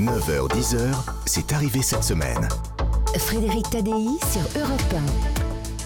9h-10h, 0.00 0.94
c'est 1.26 1.52
arrivé 1.52 1.82
cette 1.82 2.04
semaine. 2.04 2.48
Frédéric 3.18 3.68
Tadei 3.68 4.06
sur 4.32 4.62
Europe 4.62 4.94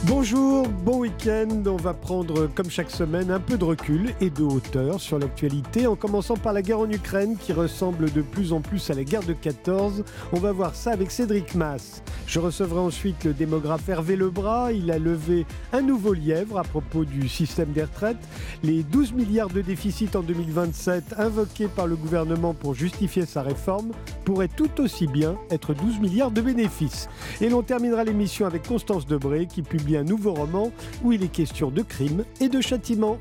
Bonjour, 0.07 0.69
bon 0.69 0.99
week-end. 0.99 1.62
On 1.67 1.76
va 1.76 1.94
prendre, 1.94 2.47
comme 2.54 2.68
chaque 2.68 2.91
semaine, 2.91 3.31
un 3.31 3.41
peu 3.41 3.57
de 3.57 3.65
recul 3.65 4.13
et 4.20 4.29
de 4.29 4.42
hauteur 4.42 5.00
sur 5.00 5.18
l'actualité, 5.18 5.86
en 5.86 5.97
commençant 5.97 6.36
par 6.36 6.52
la 6.52 6.61
guerre 6.61 6.81
en 6.81 6.91
Ukraine 6.91 7.38
qui 7.38 7.54
ressemble 7.54 8.12
de 8.12 8.20
plus 8.20 8.52
en 8.52 8.61
plus 8.61 8.90
à 8.90 8.95
la 8.95 9.02
guerre 9.02 9.22
de 9.22 9.32
14. 9.32 10.04
On 10.32 10.40
va 10.40 10.52
voir 10.52 10.75
ça 10.75 10.90
avec 10.90 11.11
Cédric 11.11 11.54
Mass. 11.54 12.02
Je 12.27 12.38
recevrai 12.38 12.80
ensuite 12.80 13.25
le 13.25 13.32
démographe 13.32 13.88
Hervé 13.88 14.16
Lebras. 14.16 14.72
Il 14.72 14.90
a 14.90 14.98
levé 14.98 15.46
un 15.72 15.80
nouveau 15.80 16.12
lièvre 16.12 16.59
à 16.59 16.64
propos 16.64 17.07
du 17.07 17.27
système 17.29 17.73
des 17.73 17.84
retraites. 17.84 18.18
Les 18.62 18.82
12 18.82 19.12
milliards 19.12 19.50
de 19.50 19.62
déficit 19.62 20.16
en 20.16 20.23
2027 20.23 21.14
invoqués 21.16 21.68
par 21.68 21.86
le 21.86 21.96
gouvernement 21.96 22.52
pour 22.52 22.75
justifier 22.75 23.25
sa 23.25 23.43
réforme 23.43 23.93
pourraient 24.25 24.48
tout 24.48 24.80
aussi 24.80 25.07
bien 25.07 25.36
être 25.50 25.73
12 25.73 26.00
milliards 26.00 26.30
de 26.30 26.42
bénéfices. 26.42 27.09
Et 27.41 27.48
l'on 27.48 27.62
terminera 27.62 28.05
l'émission 28.05 28.46
avec 28.46 28.66
Constance 28.66 29.06
Debré 29.06 29.46
qui 29.46 29.62
publie 29.62 29.94
un 29.97 30.05
nouveau 30.05 30.34
roman 30.34 30.71
où 31.03 31.12
il 31.12 31.23
est 31.23 31.33
question 31.33 31.71
de 31.71 31.83
crime 31.83 32.25
et 32.41 32.48
de 32.48 32.61
châtiment. 32.61 33.19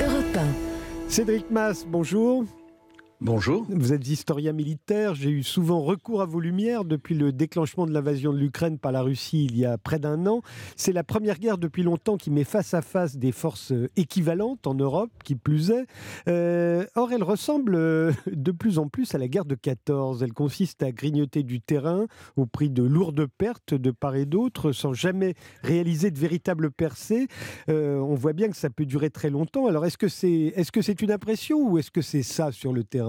Europe 0.00 0.38
Cédric 1.08 1.50
Mass, 1.50 1.86
bonjour. 1.86 2.44
Bonjour. 3.20 3.66
Vous 3.68 3.92
êtes 3.92 4.06
historien 4.06 4.52
militaire. 4.52 5.16
J'ai 5.16 5.30
eu 5.30 5.42
souvent 5.42 5.80
recours 5.80 6.22
à 6.22 6.24
vos 6.24 6.38
lumières 6.38 6.84
depuis 6.84 7.16
le 7.16 7.32
déclenchement 7.32 7.84
de 7.84 7.92
l'invasion 7.92 8.32
de 8.32 8.38
l'Ukraine 8.38 8.78
par 8.78 8.92
la 8.92 9.02
Russie 9.02 9.44
il 9.46 9.58
y 9.58 9.64
a 9.64 9.76
près 9.76 9.98
d'un 9.98 10.24
an. 10.28 10.40
C'est 10.76 10.92
la 10.92 11.02
première 11.02 11.40
guerre 11.40 11.58
depuis 11.58 11.82
longtemps 11.82 12.16
qui 12.16 12.30
met 12.30 12.44
face 12.44 12.74
à 12.74 12.80
face 12.80 13.16
des 13.16 13.32
forces 13.32 13.72
équivalentes 13.96 14.68
en 14.68 14.74
Europe, 14.74 15.10
qui 15.24 15.34
plus 15.34 15.72
est. 15.72 15.86
Euh, 16.28 16.86
or, 16.94 17.10
elle 17.10 17.24
ressemble 17.24 17.74
euh, 17.74 18.12
de 18.30 18.52
plus 18.52 18.78
en 18.78 18.86
plus 18.86 19.12
à 19.16 19.18
la 19.18 19.26
guerre 19.26 19.46
de 19.46 19.56
14. 19.56 20.22
Elle 20.22 20.32
consiste 20.32 20.84
à 20.84 20.92
grignoter 20.92 21.42
du 21.42 21.60
terrain 21.60 22.06
au 22.36 22.46
prix 22.46 22.70
de 22.70 22.84
lourdes 22.84 23.26
pertes 23.26 23.74
de 23.74 23.90
part 23.90 24.14
et 24.14 24.26
d'autre, 24.26 24.70
sans 24.70 24.92
jamais 24.92 25.34
réaliser 25.64 26.12
de 26.12 26.18
véritables 26.20 26.70
percées. 26.70 27.26
Euh, 27.68 27.98
on 27.98 28.14
voit 28.14 28.32
bien 28.32 28.48
que 28.48 28.56
ça 28.56 28.70
peut 28.70 28.86
durer 28.86 29.10
très 29.10 29.28
longtemps. 29.28 29.66
Alors, 29.66 29.84
est-ce 29.86 29.98
que 29.98 30.06
c'est 30.06 30.52
est 30.54 30.70
-ce 30.70 30.82
c'est 30.82 31.02
une 31.02 31.10
impression 31.10 31.68
ou 31.68 31.78
est-ce 31.78 31.90
que 31.90 32.02
c'est 32.02 32.22
ça 32.22 32.52
sur 32.52 32.72
le 32.72 32.84
terrain? 32.84 33.07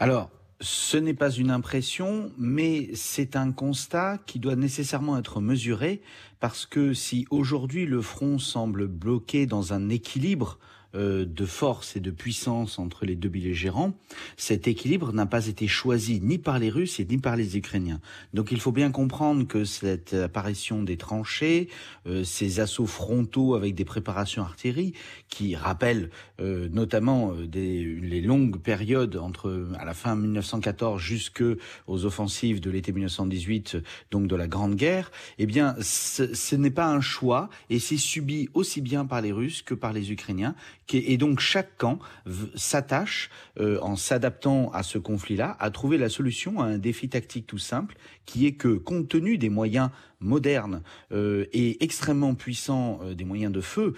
Alors, 0.00 0.30
ce 0.60 0.96
n'est 0.96 1.14
pas 1.14 1.30
une 1.30 1.50
impression, 1.50 2.32
mais 2.38 2.90
c'est 2.94 3.36
un 3.36 3.52
constat 3.52 4.18
qui 4.26 4.38
doit 4.38 4.56
nécessairement 4.56 5.18
être 5.18 5.40
mesuré 5.40 6.00
parce 6.40 6.66
que 6.66 6.94
si 6.94 7.26
aujourd'hui 7.30 7.86
le 7.86 8.00
front 8.02 8.38
semble 8.38 8.86
bloqué 8.86 9.46
dans 9.46 9.72
un 9.72 9.88
équilibre 9.88 10.58
euh, 10.94 11.24
de 11.24 11.44
force 11.44 11.96
et 11.96 12.00
de 12.00 12.10
puissance 12.10 12.78
entre 12.78 13.04
les 13.04 13.16
deux 13.16 13.28
belligérants, 13.28 13.94
cet 14.36 14.68
équilibre 14.68 15.12
n'a 15.12 15.26
pas 15.26 15.46
été 15.46 15.66
choisi 15.66 16.20
ni 16.22 16.38
par 16.38 16.58
les 16.58 16.70
Russes 16.70 17.00
et 17.00 17.04
ni 17.04 17.18
par 17.18 17.36
les 17.36 17.56
Ukrainiens. 17.56 18.00
Donc 18.32 18.52
il 18.52 18.60
faut 18.60 18.72
bien 18.72 18.90
comprendre 18.90 19.46
que 19.46 19.64
cette 19.64 20.14
apparition 20.14 20.82
des 20.82 20.96
tranchées, 20.96 21.68
euh, 22.06 22.24
ces 22.24 22.60
assauts 22.60 22.86
frontaux 22.86 23.54
avec 23.54 23.74
des 23.74 23.84
préparations 23.84 24.42
artillerie, 24.42 24.92
qui 25.28 25.56
rappellent 25.56 26.10
euh, 26.40 26.68
notamment 26.70 27.32
des, 27.32 27.84
les 27.84 28.20
longues 28.20 28.60
périodes 28.60 29.16
entre 29.16 29.68
à 29.78 29.84
la 29.84 29.94
fin 29.94 30.14
1914 30.14 31.00
jusque 31.00 31.42
aux 31.86 32.04
offensives 32.04 32.60
de 32.60 32.70
l'été 32.70 32.92
1918, 32.92 33.78
donc 34.10 34.26
de 34.26 34.36
la 34.36 34.46
Grande 34.46 34.76
Guerre, 34.76 35.10
eh 35.38 35.46
bien 35.46 35.74
ce 35.80 36.54
n'est 36.54 36.70
pas 36.70 36.86
un 36.86 37.00
choix 37.00 37.48
et 37.70 37.78
c'est 37.78 37.96
subi 37.96 38.48
aussi 38.54 38.80
bien 38.80 39.06
par 39.06 39.20
les 39.20 39.32
Russes 39.32 39.62
que 39.62 39.74
par 39.74 39.92
les 39.92 40.12
Ukrainiens 40.12 40.54
et 40.92 41.16
donc 41.16 41.40
chaque 41.40 41.76
camp 41.76 41.98
s'attache, 42.54 43.30
euh, 43.60 43.78
en 43.80 43.96
s'adaptant 43.96 44.70
à 44.72 44.82
ce 44.82 44.98
conflit-là, 44.98 45.56
à 45.60 45.70
trouver 45.70 45.98
la 45.98 46.08
solution 46.08 46.60
à 46.60 46.64
un 46.64 46.78
défi 46.78 47.08
tactique 47.08 47.46
tout 47.46 47.58
simple, 47.58 47.96
qui 48.26 48.46
est 48.46 48.52
que, 48.52 48.68
compte 48.68 49.08
tenu 49.08 49.38
des 49.38 49.48
moyens 49.48 49.90
modernes 50.20 50.82
euh, 51.12 51.46
et 51.52 51.82
extrêmement 51.84 52.34
puissants, 52.34 53.00
euh, 53.02 53.14
des 53.14 53.24
moyens 53.24 53.52
de 53.52 53.60
feu 53.60 53.94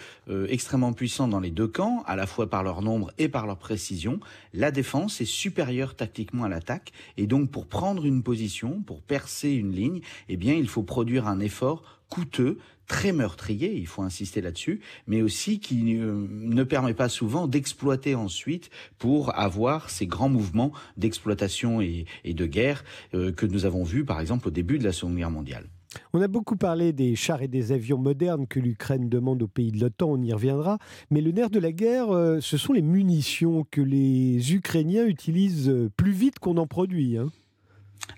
extrêmement 0.49 0.93
puissants 0.93 1.29
dans 1.29 1.41
les 1.41 1.51
deux 1.51 1.69
camps, 1.69 2.03
à 2.07 2.17
la 2.17 2.27
fois 2.27 2.49
par 2.49 2.63
leur 2.63 2.83
nombre 2.83 3.13
et 3.19 3.29
par 3.29 3.47
leur 3.47 3.59
précision, 3.59 4.21
la 4.53 4.71
défense 4.71 5.21
est 5.21 5.27
supérieure 5.27 5.95
tactiquement 5.95 6.45
à 6.45 6.49
l'attaque. 6.49 6.93
Et 7.17 7.27
donc, 7.27 7.51
pour 7.51 7.67
prendre 7.67 8.05
une 8.05 8.23
position, 8.23 8.83
pour 8.83 9.03
percer 9.03 9.51
une 9.51 9.73
ligne, 9.73 10.01
eh 10.29 10.37
bien, 10.37 10.55
il 10.55 10.69
faut 10.69 10.83
produire 10.83 11.27
un 11.27 11.41
effort 11.41 11.96
coûteux, 12.09 12.59
très 12.87 13.13
meurtrier, 13.13 13.75
il 13.75 13.87
faut 13.87 14.03
insister 14.03 14.41
là-dessus, 14.41 14.81
mais 15.07 15.23
aussi 15.23 15.59
qui 15.59 15.83
ne 15.83 16.63
permet 16.65 16.95
pas 16.95 17.09
souvent 17.09 17.47
d'exploiter 17.47 18.15
ensuite 18.15 18.71
pour 18.99 19.37
avoir 19.39 19.91
ces 19.91 20.07
grands 20.07 20.29
mouvements 20.29 20.73
d'exploitation 20.97 21.81
et, 21.81 22.07
de 22.25 22.47
guerre 22.47 22.85
euh, 23.15 23.33
que 23.33 23.47
nous 23.47 23.65
avons 23.65 23.83
vus 23.83 24.05
par 24.05 24.21
exemple 24.21 24.49
au 24.49 24.51
début 24.51 24.79
de 24.79 24.85
la 24.85 24.93
Seconde 24.93 25.17
Guerre 25.17 25.31
mondiale. 25.31 25.69
On 26.13 26.21
a 26.21 26.29
beaucoup 26.29 26.57
parlé 26.57 26.93
des 26.93 27.17
chars 27.17 27.41
et 27.41 27.49
des 27.49 27.73
avions 27.73 27.97
modernes 27.97 28.47
que 28.47 28.61
l'Ukraine 28.61 29.09
demande 29.09 29.43
aux 29.43 29.49
pays 29.49 29.73
de 29.73 29.81
l'OTAN, 29.81 30.11
on 30.11 30.23
y 30.23 30.33
reviendra, 30.33 30.79
mais 31.11 31.23
le 31.23 31.31
nerf 31.31 31.49
de 31.49 31.59
la 31.59 31.73
guerre, 31.73 32.11
euh, 32.11 32.41
ce 32.41 32.59
sont 32.59 32.75
les 32.75 32.83
munitions 32.83 33.67
que 33.71 33.81
les 33.81 34.55
Ukrainiens 34.55 35.07
utilisent 35.07 35.73
plus 35.97 36.13
vite 36.13 36.39
qu'on 36.39 36.59
en 36.59 36.67
produit. 36.67 37.17
Hein. 37.17 37.31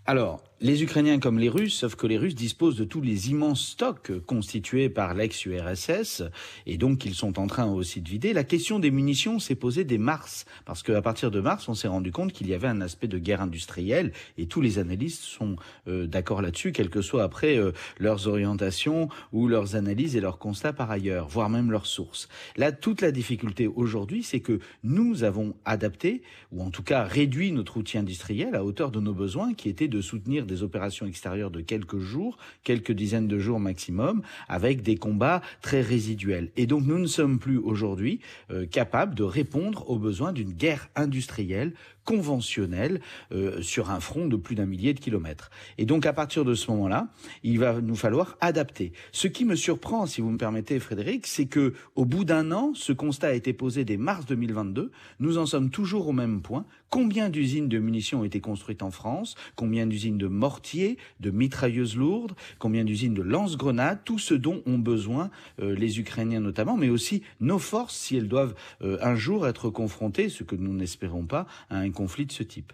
Alors, 0.06 0.42
les 0.60 0.82
Ukrainiens 0.82 1.20
comme 1.20 1.38
les 1.38 1.48
Russes, 1.48 1.74
sauf 1.74 1.94
que 1.94 2.08
les 2.08 2.18
Russes 2.18 2.34
disposent 2.34 2.76
de 2.76 2.84
tous 2.84 3.00
les 3.00 3.30
immenses 3.30 3.64
stocks 3.64 4.10
constitués 4.26 4.88
par 4.88 5.14
l'ex-URSS, 5.14 6.24
et 6.66 6.76
donc 6.76 7.04
ils 7.04 7.14
sont 7.14 7.38
en 7.38 7.46
train 7.46 7.66
aussi 7.66 8.00
de 8.00 8.08
vider. 8.08 8.32
La 8.32 8.42
question 8.42 8.80
des 8.80 8.90
munitions 8.90 9.38
s'est 9.38 9.54
posée 9.54 9.84
dès 9.84 9.98
mars, 9.98 10.46
parce 10.64 10.82
qu'à 10.82 11.00
partir 11.00 11.30
de 11.30 11.40
mars, 11.40 11.68
on 11.68 11.74
s'est 11.74 11.86
rendu 11.86 12.10
compte 12.10 12.32
qu'il 12.32 12.48
y 12.48 12.54
avait 12.54 12.66
un 12.66 12.80
aspect 12.80 13.06
de 13.06 13.18
guerre 13.18 13.40
industrielle, 13.40 14.12
et 14.36 14.46
tous 14.46 14.60
les 14.60 14.80
analystes 14.80 15.22
sont 15.22 15.54
euh, 15.86 16.08
d'accord 16.08 16.42
là-dessus, 16.42 16.72
quelles 16.72 16.90
que 16.90 17.02
soient 17.02 17.22
après 17.22 17.56
euh, 17.56 17.70
leurs 18.00 18.26
orientations 18.26 19.08
ou 19.32 19.46
leurs 19.46 19.76
analyses 19.76 20.16
et 20.16 20.20
leurs 20.20 20.38
constats 20.38 20.72
par 20.72 20.90
ailleurs, 20.90 21.28
voire 21.28 21.50
même 21.50 21.70
leurs 21.70 21.86
sources. 21.86 22.28
Là, 22.56 22.72
toute 22.72 23.00
la 23.00 23.12
difficulté 23.12 23.68
aujourd'hui, 23.68 24.24
c'est 24.24 24.40
que 24.40 24.58
nous 24.82 25.22
avons 25.22 25.54
adapté, 25.64 26.22
ou 26.50 26.62
en 26.62 26.70
tout 26.70 26.82
cas 26.82 27.04
réduit 27.04 27.52
notre 27.52 27.76
outil 27.76 27.98
industriel 27.98 28.56
à 28.56 28.64
hauteur 28.64 28.90
de 28.90 28.98
nos 28.98 29.14
besoins, 29.14 29.54
qui 29.54 29.68
étaient 29.68 29.86
de 29.86 30.00
soutenir 30.00 30.47
des 30.48 30.64
opérations 30.64 31.06
extérieures 31.06 31.52
de 31.52 31.60
quelques 31.60 32.00
jours, 32.00 32.38
quelques 32.64 32.90
dizaines 32.90 33.28
de 33.28 33.38
jours 33.38 33.60
maximum, 33.60 34.22
avec 34.48 34.82
des 34.82 34.96
combats 34.96 35.42
très 35.62 35.80
résiduels. 35.80 36.50
Et 36.56 36.66
donc 36.66 36.84
nous 36.84 36.98
ne 36.98 37.06
sommes 37.06 37.38
plus 37.38 37.58
aujourd'hui 37.58 38.18
euh, 38.50 38.66
capables 38.66 39.14
de 39.14 39.22
répondre 39.22 39.88
aux 39.88 39.98
besoins 39.98 40.32
d'une 40.32 40.52
guerre 40.52 40.88
industrielle 40.96 41.74
conventionnelle 42.08 43.02
euh, 43.32 43.60
sur 43.60 43.90
un 43.90 44.00
front 44.00 44.28
de 44.28 44.36
plus 44.36 44.54
d'un 44.54 44.64
millier 44.64 44.94
de 44.94 44.98
kilomètres. 44.98 45.50
Et 45.76 45.84
donc 45.84 46.06
à 46.06 46.14
partir 46.14 46.42
de 46.46 46.54
ce 46.54 46.70
moment-là, 46.70 47.08
il 47.42 47.58
va 47.58 47.82
nous 47.82 47.96
falloir 47.96 48.38
adapter. 48.40 48.94
Ce 49.12 49.28
qui 49.28 49.44
me 49.44 49.54
surprend, 49.54 50.06
si 50.06 50.22
vous 50.22 50.30
me 50.30 50.38
permettez, 50.38 50.78
Frédéric, 50.80 51.26
c'est 51.26 51.44
que 51.44 51.74
au 51.96 52.06
bout 52.06 52.24
d'un 52.24 52.50
an, 52.50 52.72
ce 52.72 52.94
constat 52.94 53.28
a 53.28 53.32
été 53.34 53.52
posé 53.52 53.84
dès 53.84 53.98
mars 53.98 54.24
2022. 54.24 54.90
Nous 55.20 55.36
en 55.36 55.44
sommes 55.44 55.68
toujours 55.68 56.08
au 56.08 56.12
même 56.12 56.40
point. 56.40 56.64
Combien 56.88 57.28
d'usines 57.28 57.68
de 57.68 57.78
munitions 57.78 58.20
ont 58.20 58.24
été 58.24 58.40
construites 58.40 58.82
en 58.82 58.90
France? 58.90 59.34
Combien 59.54 59.86
d'usines 59.86 60.16
de 60.16 60.28
mortiers, 60.28 60.96
de 61.20 61.30
mitrailleuses 61.30 61.96
lourdes? 61.96 62.32
Combien 62.58 62.84
d'usines 62.84 63.12
de 63.12 63.20
lance-grenades? 63.20 64.00
Tout 64.06 64.18
ce 64.18 64.32
dont 64.32 64.62
ont 64.64 64.78
besoin 64.78 65.28
euh, 65.60 65.74
les 65.74 66.00
Ukrainiens 66.00 66.40
notamment, 66.40 66.78
mais 66.78 66.88
aussi 66.88 67.22
nos 67.40 67.58
forces 67.58 67.94
si 67.94 68.16
elles 68.16 68.28
doivent 68.28 68.54
euh, 68.80 68.96
un 69.02 69.14
jour 69.14 69.46
être 69.46 69.68
confrontées, 69.68 70.30
ce 70.30 70.44
que 70.44 70.56
nous 70.56 70.72
n'espérons 70.72 71.26
pas, 71.26 71.46
à 71.68 71.76
un 71.76 71.90
conflit 71.98 72.26
de 72.26 72.32
ce 72.32 72.44
type. 72.44 72.72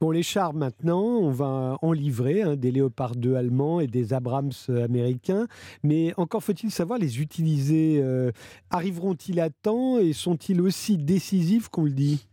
Bon, 0.00 0.10
les 0.10 0.22
chars 0.22 0.52
maintenant, 0.52 1.02
on 1.02 1.30
va 1.30 1.78
en 1.80 1.92
livrer, 1.92 2.42
hein, 2.42 2.56
des 2.56 2.70
Léopard 2.70 3.16
2 3.16 3.34
allemands 3.34 3.80
et 3.80 3.86
des 3.86 4.12
Abrams 4.12 4.52
américains, 4.68 5.46
mais 5.82 6.12
encore 6.18 6.44
faut-il 6.44 6.70
savoir 6.70 6.98
les 6.98 7.22
utiliser. 7.22 7.98
Euh, 8.02 8.32
arriveront-ils 8.68 9.40
à 9.40 9.48
temps 9.48 9.98
et 9.98 10.12
sont-ils 10.12 10.60
aussi 10.60 10.98
décisifs 10.98 11.70
qu'on 11.70 11.84
le 11.84 11.92
dit? 11.92 12.26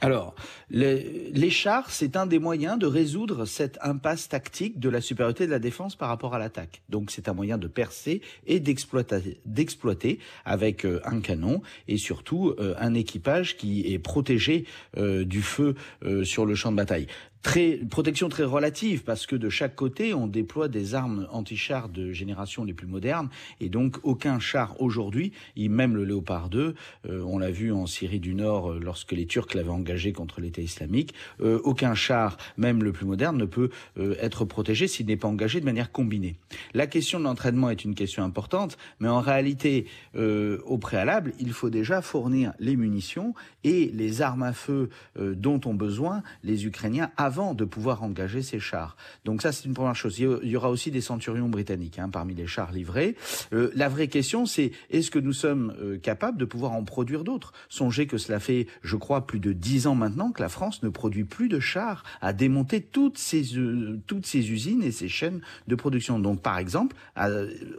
Alors, 0.00 0.36
les, 0.70 1.50
chars, 1.50 1.90
c'est 1.90 2.16
un 2.16 2.26
des 2.26 2.38
moyens 2.38 2.78
de 2.78 2.86
résoudre 2.86 3.46
cette 3.46 3.78
impasse 3.82 4.28
tactique 4.28 4.78
de 4.78 4.88
la 4.88 5.00
supériorité 5.00 5.46
de 5.46 5.50
la 5.50 5.58
défense 5.58 5.96
par 5.96 6.08
rapport 6.08 6.34
à 6.34 6.38
l'attaque. 6.38 6.82
Donc, 6.88 7.10
c'est 7.10 7.28
un 7.28 7.32
moyen 7.32 7.58
de 7.58 7.66
percer 7.66 8.22
et 8.46 8.60
d'exploiter 8.60 10.18
avec 10.44 10.86
euh, 10.86 11.00
un 11.04 11.20
canon 11.20 11.62
et 11.88 11.96
surtout 11.96 12.54
euh, 12.60 12.74
un 12.78 12.94
équipage 12.94 13.56
qui 13.56 13.92
est 13.92 13.98
protégé 13.98 14.66
euh, 14.96 15.24
du 15.24 15.42
feu 15.42 15.74
sur 16.22 16.46
le 16.46 16.54
champ 16.54 16.70
de 16.70 16.76
bataille 16.76 17.08
très 17.42 17.80
protection 17.90 18.28
très 18.28 18.44
relative 18.44 19.04
parce 19.04 19.26
que 19.26 19.36
de 19.36 19.48
chaque 19.48 19.74
côté 19.74 20.12
on 20.14 20.26
déploie 20.26 20.68
des 20.68 20.94
armes 20.94 21.28
anti-chars 21.30 21.88
de 21.88 22.12
génération 22.12 22.64
les 22.64 22.74
plus 22.74 22.86
modernes 22.86 23.28
et 23.60 23.68
donc 23.68 23.98
aucun 24.02 24.38
char 24.38 24.80
aujourd'hui, 24.80 25.32
même 25.78 25.94
le 25.94 26.04
Léopard 26.04 26.48
2, 26.48 26.74
euh, 27.08 27.22
on 27.26 27.38
l'a 27.38 27.50
vu 27.50 27.72
en 27.72 27.86
Syrie 27.86 28.18
du 28.18 28.34
Nord 28.34 28.72
euh, 28.72 28.80
lorsque 28.82 29.12
les 29.12 29.26
Turcs 29.26 29.54
l'avaient 29.54 29.68
engagé 29.68 30.12
contre 30.12 30.40
l'État 30.40 30.62
islamique. 30.62 31.14
aucun 31.40 31.94
char, 31.94 32.36
même 32.56 32.82
le 32.82 32.92
plus 32.92 33.06
moderne, 33.06 33.36
ne 33.36 33.44
peut 33.44 33.70
être 34.20 34.44
protégé 34.44 34.88
s'il 34.88 35.06
n'est 35.06 35.16
pas 35.16 35.28
engagé 35.28 35.60
de 35.60 35.64
manière 35.64 35.92
combinée. 35.92 36.36
La 36.74 36.86
question 36.86 37.18
de 37.18 37.24
l'entraînement 37.24 37.70
est 37.70 37.84
une 37.84 37.94
question 37.94 38.24
importante, 38.24 38.78
mais 39.00 39.08
en 39.08 39.20
réalité, 39.20 39.86
au 40.16 40.78
préalable, 40.78 41.32
il 41.38 41.52
faut 41.52 41.70
déjà 41.70 42.02
fournir 42.02 42.52
les 42.58 42.76
munitions 42.76 43.34
et 43.64 43.90
les 43.92 44.22
armes 44.22 44.42
à 44.42 44.52
feu 44.52 44.88
dont 45.18 45.60
ont 45.66 45.74
besoin 45.74 46.22
les 46.42 46.66
Ukrainiens 46.66 47.10
avant 47.16 47.27
de 47.28 47.64
pouvoir 47.64 48.02
engager 48.02 48.42
ces 48.42 48.58
chars. 48.58 48.96
Donc 49.24 49.42
ça, 49.42 49.52
c'est 49.52 49.64
une 49.64 49.74
première 49.74 49.94
chose. 49.94 50.18
Il 50.18 50.48
y 50.48 50.56
aura 50.56 50.70
aussi 50.70 50.90
des 50.90 51.00
centurions 51.00 51.48
britanniques 51.48 51.98
hein, 51.98 52.08
parmi 52.08 52.34
les 52.34 52.46
chars 52.46 52.72
livrés. 52.72 53.16
Euh, 53.52 53.70
la 53.74 53.88
vraie 53.88 54.08
question, 54.08 54.46
c'est 54.46 54.72
est-ce 54.90 55.10
que 55.10 55.18
nous 55.18 55.32
sommes 55.32 55.74
euh, 55.80 55.98
capables 55.98 56.38
de 56.38 56.44
pouvoir 56.44 56.72
en 56.72 56.84
produire 56.84 57.24
d'autres? 57.24 57.52
Songez 57.68 58.06
que 58.06 58.16
cela 58.18 58.40
fait, 58.40 58.66
je 58.82 58.96
crois, 58.96 59.26
plus 59.26 59.40
de 59.40 59.52
dix 59.52 59.86
ans 59.86 59.94
maintenant 59.94 60.32
que 60.32 60.42
la 60.42 60.48
France 60.48 60.82
ne 60.82 60.88
produit 60.88 61.24
plus 61.24 61.48
de 61.48 61.60
chars 61.60 62.02
à 62.20 62.32
démonter 62.32 62.80
toutes 62.80 63.18
ces, 63.18 63.56
euh, 63.56 64.00
toutes 64.06 64.26
ces 64.26 64.50
usines 64.50 64.82
et 64.82 64.90
ces 64.90 65.08
chaînes 65.08 65.40
de 65.66 65.74
production. 65.74 66.18
Donc, 66.18 66.40
par 66.40 66.58
exemple, 66.58 66.96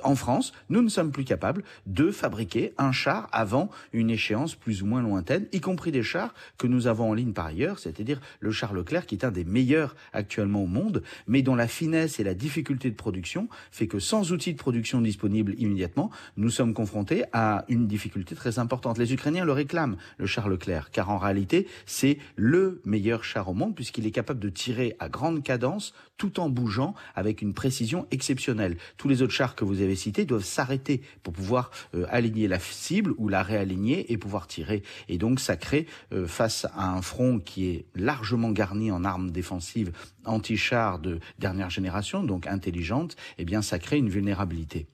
en 0.03 0.15
France, 0.15 0.53
nous 0.69 0.81
ne 0.81 0.89
sommes 0.89 1.11
plus 1.11 1.23
capables 1.23 1.63
de 1.87 2.11
fabriquer 2.11 2.73
un 2.77 2.91
char 2.91 3.27
avant 3.31 3.69
une 3.93 4.09
échéance 4.09 4.55
plus 4.55 4.83
ou 4.83 4.85
moins 4.85 5.01
lointaine, 5.01 5.47
y 5.51 5.59
compris 5.59 5.91
des 5.91 6.03
chars 6.03 6.33
que 6.57 6.67
nous 6.67 6.87
avons 6.87 7.09
en 7.09 7.13
ligne 7.13 7.33
par 7.33 7.47
ailleurs, 7.47 7.79
c'est-à-dire 7.79 8.21
le 8.39 8.51
char 8.51 8.73
Leclerc 8.73 9.05
qui 9.05 9.15
est 9.15 9.25
un 9.25 9.31
des 9.31 9.38
meilleurs 9.43 9.95
actuellement 10.13 10.63
au 10.63 10.67
monde, 10.67 11.03
mais 11.27 11.41
dont 11.41 11.55
la 11.55 11.67
finesse 11.67 12.19
et 12.19 12.23
la 12.23 12.33
difficulté 12.33 12.89
de 12.89 12.95
production 12.95 13.47
fait 13.71 13.87
que 13.87 13.99
sans 13.99 14.31
outils 14.31 14.53
de 14.53 14.57
production 14.57 15.01
disponibles 15.01 15.55
immédiatement, 15.57 16.11
nous 16.37 16.49
sommes 16.49 16.73
confrontés 16.73 17.23
à 17.33 17.65
une 17.69 17.87
difficulté 17.87 18.35
très 18.35 18.59
importante. 18.59 18.97
Les 18.97 19.13
Ukrainiens 19.13 19.45
le 19.45 19.51
réclament, 19.51 19.97
le 20.17 20.25
char 20.25 20.49
Leclerc, 20.49 20.91
car 20.91 21.09
en 21.09 21.17
réalité, 21.17 21.67
c'est 21.85 22.17
le 22.35 22.81
meilleur 22.85 23.23
char 23.23 23.49
au 23.49 23.53
monde 23.53 23.75
puisqu'il 23.75 24.05
est 24.05 24.11
capable 24.11 24.39
de 24.39 24.49
tirer 24.49 24.95
à 24.99 25.09
grande 25.09 25.43
cadence 25.43 25.93
tout 26.17 26.39
en 26.39 26.49
bougeant 26.49 26.93
avec 27.15 27.41
une 27.41 27.53
précision 27.53 28.05
exceptionnelle. 28.11 28.77
Tous 28.97 29.07
les 29.07 29.21
autres 29.21 29.33
chars 29.33 29.55
que 29.55 29.63
vous 29.63 29.81
avez 29.81 29.95
cités 29.95 30.25
doivent 30.25 30.43
s'arrêter 30.43 31.01
pour 31.23 31.33
pouvoir 31.33 31.71
euh, 31.95 32.05
aligner 32.09 32.47
la 32.47 32.59
cible 32.59 33.13
ou 33.17 33.29
la 33.29 33.41
réaligner 33.41 34.11
et 34.11 34.17
pouvoir 34.17 34.47
tirer. 34.47 34.83
Et 35.07 35.17
donc 35.17 35.39
ça 35.39 35.55
crée, 35.55 35.87
euh, 36.13 36.27
face 36.27 36.65
à 36.75 36.91
un 36.91 37.01
front 37.01 37.39
qui 37.39 37.67
est 37.67 37.85
largement 37.95 38.51
garni 38.51 38.91
en 38.91 39.03
armes 39.03 39.28
défensives 39.31 39.91
anti-chars 40.25 40.99
de 40.99 41.19
dernière 41.39 41.69
génération, 41.69 42.23
donc 42.23 42.47
intelligentes, 42.47 43.15
eh 43.37 43.45
bien 43.45 43.61
ça 43.61 43.79
crée 43.79 43.97
une 43.97 44.09
vulnérabilité. 44.09 44.87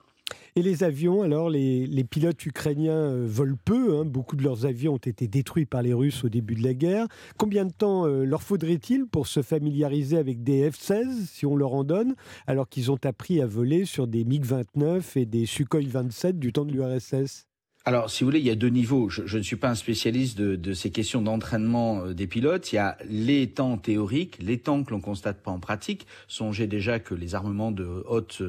Et 0.58 0.62
les 0.62 0.84
avions, 0.84 1.20
alors, 1.20 1.50
les, 1.50 2.04
pilotes 2.10 2.46
ukrainiens 2.46 2.92
euh, 2.92 3.26
volent 3.28 3.58
peu. 3.62 3.98
Hein. 3.98 4.04
Beaucoup 4.06 4.36
de 4.36 4.42
leurs 4.42 4.64
avions 4.64 4.94
ont 4.94 4.96
été 4.96 5.28
détruits 5.28 5.66
par 5.66 5.82
les 5.82 5.92
Russes 5.92 6.24
au 6.24 6.30
début 6.30 6.54
de 6.54 6.62
la 6.62 6.72
guerre. 6.72 7.06
Combien 7.36 7.66
de 7.66 7.72
temps 7.72 8.06
euh, 8.06 8.24
leur 8.24 8.42
faudrait-il 8.42 9.06
pour 9.06 9.26
se 9.26 9.42
familiariser 9.42 10.16
avec 10.16 10.42
des 10.42 10.70
F-16, 10.70 11.26
si 11.26 11.44
on 11.44 11.56
leur 11.56 11.74
en 11.74 11.84
donne, 11.84 12.14
alors 12.46 12.70
qu'ils 12.70 12.90
ont 12.90 12.98
appris 13.04 13.42
à 13.42 13.46
voler 13.46 13.84
sur 13.84 14.06
des 14.06 14.24
MiG-29 14.24 15.18
et 15.18 15.26
des 15.26 15.44
Sukhoi 15.44 15.82
27 15.86 16.38
du 16.38 16.54
temps 16.54 16.64
de 16.64 16.72
l'URSS 16.72 17.46
alors, 17.88 18.10
si 18.10 18.24
vous 18.24 18.30
voulez, 18.30 18.40
il 18.40 18.46
y 18.46 18.50
a 18.50 18.56
deux 18.56 18.68
niveaux. 18.68 19.08
Je, 19.10 19.38
ne 19.38 19.42
suis 19.44 19.54
pas 19.54 19.70
un 19.70 19.76
spécialiste 19.76 20.36
de, 20.36 20.72
ces 20.72 20.90
questions 20.90 21.22
d'entraînement 21.22 22.00
euh, 22.00 22.14
des 22.14 22.26
pilotes. 22.26 22.72
Il 22.72 22.76
y 22.76 22.78
a 22.78 22.98
les 23.08 23.46
temps 23.46 23.78
théoriques, 23.78 24.38
les 24.40 24.58
temps 24.58 24.82
que 24.82 24.90
l'on 24.90 25.00
constate 25.00 25.40
pas 25.40 25.52
en 25.52 25.60
pratique. 25.60 26.04
Songez 26.26 26.66
déjà 26.66 26.98
que 26.98 27.14
les 27.14 27.36
armements 27.36 27.70
de 27.70 27.84
haute, 28.08 28.42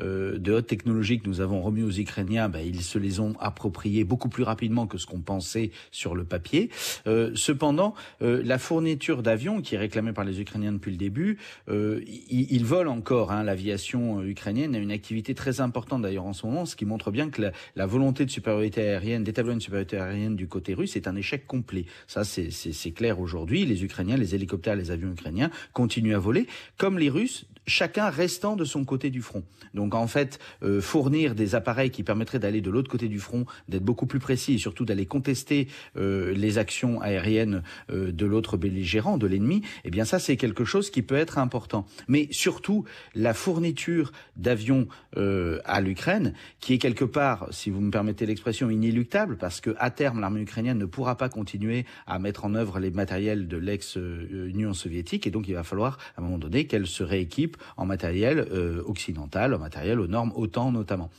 euh, 0.00 0.38
de 0.38 0.52
haute 0.52 0.66
technologie 0.66 1.20
que 1.20 1.28
nous 1.28 1.40
avons 1.40 1.62
remis 1.62 1.84
aux 1.84 1.92
Ukrainiens, 1.92 2.48
ben, 2.48 2.66
ils 2.66 2.82
se 2.82 2.98
les 2.98 3.20
ont 3.20 3.34
appropriés 3.38 4.02
beaucoup 4.02 4.28
plus 4.28 4.42
rapidement 4.42 4.88
que 4.88 4.98
ce 4.98 5.06
qu'on 5.06 5.20
pensait 5.20 5.70
sur 5.92 6.16
le 6.16 6.24
papier. 6.24 6.68
Euh, 7.06 7.30
cependant, 7.36 7.94
la 8.20 8.58
fourniture 8.58 9.22
d'avions, 9.22 9.62
qui 9.62 9.76
est 9.76 9.78
réclamée 9.78 10.12
par 10.12 10.24
les 10.24 10.40
Ukrainiens 10.40 10.72
depuis 10.72 10.90
le 10.90 10.96
début, 10.96 11.38
ils, 11.68 12.64
volent 12.64 12.90
encore. 12.92 13.30
Hein. 13.30 13.44
L'aviation 13.44 14.24
ukrainienne 14.24 14.74
a 14.74 14.78
une 14.78 14.90
activité 14.90 15.32
très 15.34 15.60
importante 15.60 16.02
d'ailleurs 16.02 16.24
en 16.24 16.32
ce 16.32 16.44
moment, 16.44 16.66
ce 16.66 16.74
qui 16.74 16.86
montre 16.86 17.12
bien 17.12 17.30
que 17.30 17.42
la, 17.42 17.52
la 17.76 17.86
volonté 17.86 18.24
de 18.24 18.30
supériorité 18.30 18.79
aérienne, 18.80 19.24
d'établir 19.24 19.54
une 19.54 19.60
supériorité 19.60 19.96
aérienne 19.98 20.36
du 20.36 20.48
côté 20.48 20.74
russe 20.74 20.96
est 20.96 21.06
un 21.06 21.16
échec 21.16 21.46
complet. 21.46 21.84
Ça, 22.06 22.24
c'est 22.24 22.90
clair 22.92 23.20
aujourd'hui. 23.20 23.64
Les 23.64 23.84
Ukrainiens, 23.84 24.16
les 24.16 24.34
hélicoptères, 24.34 24.76
les 24.76 24.90
avions 24.90 25.12
ukrainiens 25.12 25.50
continuent 25.72 26.14
à 26.14 26.18
voler, 26.18 26.46
comme 26.76 26.98
les 26.98 27.10
Russes, 27.10 27.46
chacun 27.70 28.10
restant 28.10 28.56
de 28.56 28.64
son 28.64 28.84
côté 28.84 29.08
du 29.08 29.22
front. 29.22 29.42
Donc 29.72 29.94
en 29.94 30.06
fait, 30.06 30.38
euh, 30.62 30.80
fournir 30.80 31.34
des 31.34 31.54
appareils 31.54 31.90
qui 31.90 32.02
permettraient 32.02 32.38
d'aller 32.38 32.60
de 32.60 32.70
l'autre 32.70 32.90
côté 32.90 33.08
du 33.08 33.20
front, 33.20 33.46
d'être 33.68 33.84
beaucoup 33.84 34.06
plus 34.06 34.18
précis 34.18 34.54
et 34.54 34.58
surtout 34.58 34.84
d'aller 34.84 35.06
contester 35.06 35.68
euh, 35.96 36.34
les 36.34 36.58
actions 36.58 37.00
aériennes 37.00 37.62
euh, 37.90 38.12
de 38.12 38.26
l'autre 38.26 38.56
belligérant, 38.56 39.16
de 39.16 39.26
l'ennemi, 39.26 39.62
eh 39.84 39.90
bien 39.90 40.04
ça 40.04 40.18
c'est 40.18 40.36
quelque 40.36 40.64
chose 40.64 40.90
qui 40.90 41.02
peut 41.02 41.14
être 41.14 41.38
important. 41.38 41.86
Mais 42.08 42.28
surtout 42.30 42.84
la 43.14 43.32
fourniture 43.32 44.12
d'avions 44.36 44.88
à 45.16 45.80
l'Ukraine, 45.80 46.34
qui 46.60 46.74
est 46.74 46.78
quelque 46.78 47.04
part, 47.04 47.48
si 47.50 47.70
vous 47.70 47.80
me 47.80 47.90
permettez 47.90 48.26
l'expression, 48.26 48.70
inéluctable 48.70 49.36
parce 49.36 49.60
que 49.60 49.74
à 49.78 49.90
terme 49.90 50.20
l'armée 50.20 50.40
ukrainienne 50.40 50.78
ne 50.78 50.86
pourra 50.86 51.16
pas 51.16 51.28
continuer 51.28 51.84
à 52.06 52.18
mettre 52.18 52.44
en 52.44 52.54
œuvre 52.54 52.80
les 52.80 52.90
matériels 52.90 53.48
de 53.48 53.56
l'ex-Union 53.56 54.74
soviétique 54.74 55.26
et 55.26 55.30
donc 55.30 55.46
il 55.48 55.54
va 55.54 55.62
falloir 55.62 55.98
à 56.16 56.20
un 56.20 56.24
moment 56.24 56.38
donné 56.38 56.66
qu'elle 56.66 56.86
se 56.86 57.02
rééquipe 57.02 57.56
en 57.76 57.86
matériel 57.86 58.46
euh, 58.52 58.82
occidental, 58.86 59.54
en 59.54 59.58
matériel 59.58 60.00
aux 60.00 60.06
normes 60.06 60.32
OTAN 60.34 60.72
notamment. 60.72 61.10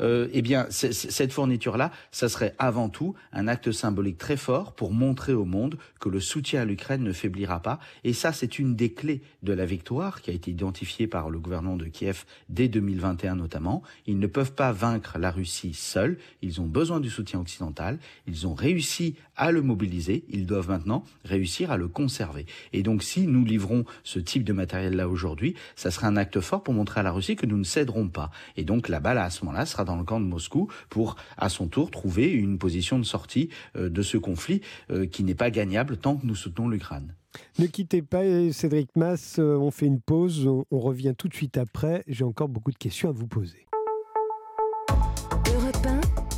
Euh, 0.00 0.28
eh 0.32 0.42
bien 0.42 0.66
cette 0.70 1.32
fourniture 1.32 1.76
là, 1.76 1.90
ça 2.10 2.28
serait 2.28 2.54
avant 2.58 2.88
tout 2.88 3.14
un 3.32 3.48
acte 3.48 3.72
symbolique 3.72 4.18
très 4.18 4.36
fort 4.36 4.72
pour 4.72 4.92
montrer 4.92 5.32
au 5.32 5.44
monde 5.44 5.76
que 6.00 6.08
le 6.08 6.20
soutien 6.20 6.62
à 6.62 6.64
l'Ukraine 6.64 7.02
ne 7.02 7.12
faiblira 7.12 7.60
pas 7.60 7.78
et 8.04 8.12
ça 8.12 8.32
c'est 8.32 8.58
une 8.58 8.76
des 8.76 8.92
clés 8.92 9.22
de 9.42 9.52
la 9.52 9.66
victoire 9.66 10.22
qui 10.22 10.30
a 10.30 10.34
été 10.34 10.50
identifiée 10.50 11.06
par 11.06 11.30
le 11.30 11.38
gouvernement 11.38 11.76
de 11.76 11.86
Kiev 11.86 12.24
dès 12.48 12.68
2021 12.68 13.36
notamment. 13.36 13.82
Ils 14.06 14.18
ne 14.18 14.26
peuvent 14.26 14.52
pas 14.52 14.72
vaincre 14.72 15.18
la 15.18 15.30
Russie 15.30 15.74
seuls, 15.74 16.18
ils 16.42 16.60
ont 16.60 16.66
besoin 16.66 17.00
du 17.00 17.10
soutien 17.10 17.40
occidental, 17.40 17.98
ils 18.26 18.46
ont 18.46 18.54
réussi 18.54 19.16
à 19.40 19.52
le 19.52 19.62
mobiliser, 19.62 20.24
ils 20.28 20.46
doivent 20.46 20.68
maintenant 20.68 21.02
réussir 21.24 21.72
à 21.72 21.78
le 21.78 21.88
conserver. 21.88 22.44
Et 22.74 22.82
donc 22.82 23.02
si 23.02 23.26
nous 23.26 23.44
livrons 23.44 23.84
ce 24.04 24.18
type 24.18 24.44
de 24.44 24.52
matériel-là 24.52 25.08
aujourd'hui, 25.08 25.54
ça 25.76 25.90
sera 25.90 26.06
un 26.08 26.16
acte 26.16 26.40
fort 26.40 26.62
pour 26.62 26.74
montrer 26.74 27.00
à 27.00 27.02
la 27.02 27.10
Russie 27.10 27.36
que 27.36 27.46
nous 27.46 27.56
ne 27.56 27.64
céderons 27.64 28.08
pas. 28.08 28.30
Et 28.58 28.64
donc 28.64 28.88
la 28.88 29.00
balle 29.00 29.16
à 29.16 29.30
ce 29.30 29.44
moment-là 29.44 29.64
sera 29.64 29.84
dans 29.84 29.96
le 29.96 30.04
camp 30.04 30.20
de 30.20 30.26
Moscou 30.26 30.68
pour 30.90 31.16
à 31.38 31.48
son 31.48 31.68
tour 31.68 31.90
trouver 31.90 32.30
une 32.30 32.58
position 32.58 32.98
de 32.98 33.04
sortie 33.04 33.48
euh, 33.76 33.88
de 33.88 34.02
ce 34.02 34.18
conflit 34.18 34.60
euh, 34.90 35.06
qui 35.06 35.24
n'est 35.24 35.34
pas 35.34 35.50
gagnable 35.50 35.96
tant 35.96 36.16
que 36.16 36.26
nous 36.26 36.34
soutenons 36.34 36.68
l'Ukraine. 36.68 37.14
Ne 37.58 37.66
quittez 37.66 38.02
pas, 38.02 38.22
Cédric 38.52 38.94
Mass, 38.94 39.38
euh, 39.38 39.56
on 39.56 39.70
fait 39.70 39.86
une 39.86 40.00
pause, 40.00 40.46
on 40.46 40.78
revient 40.78 41.14
tout 41.16 41.28
de 41.28 41.34
suite 41.34 41.56
après. 41.56 42.04
J'ai 42.08 42.24
encore 42.24 42.48
beaucoup 42.48 42.72
de 42.72 42.78
questions 42.78 43.08
à 43.08 43.12
vous 43.12 43.26
poser. 43.26 43.66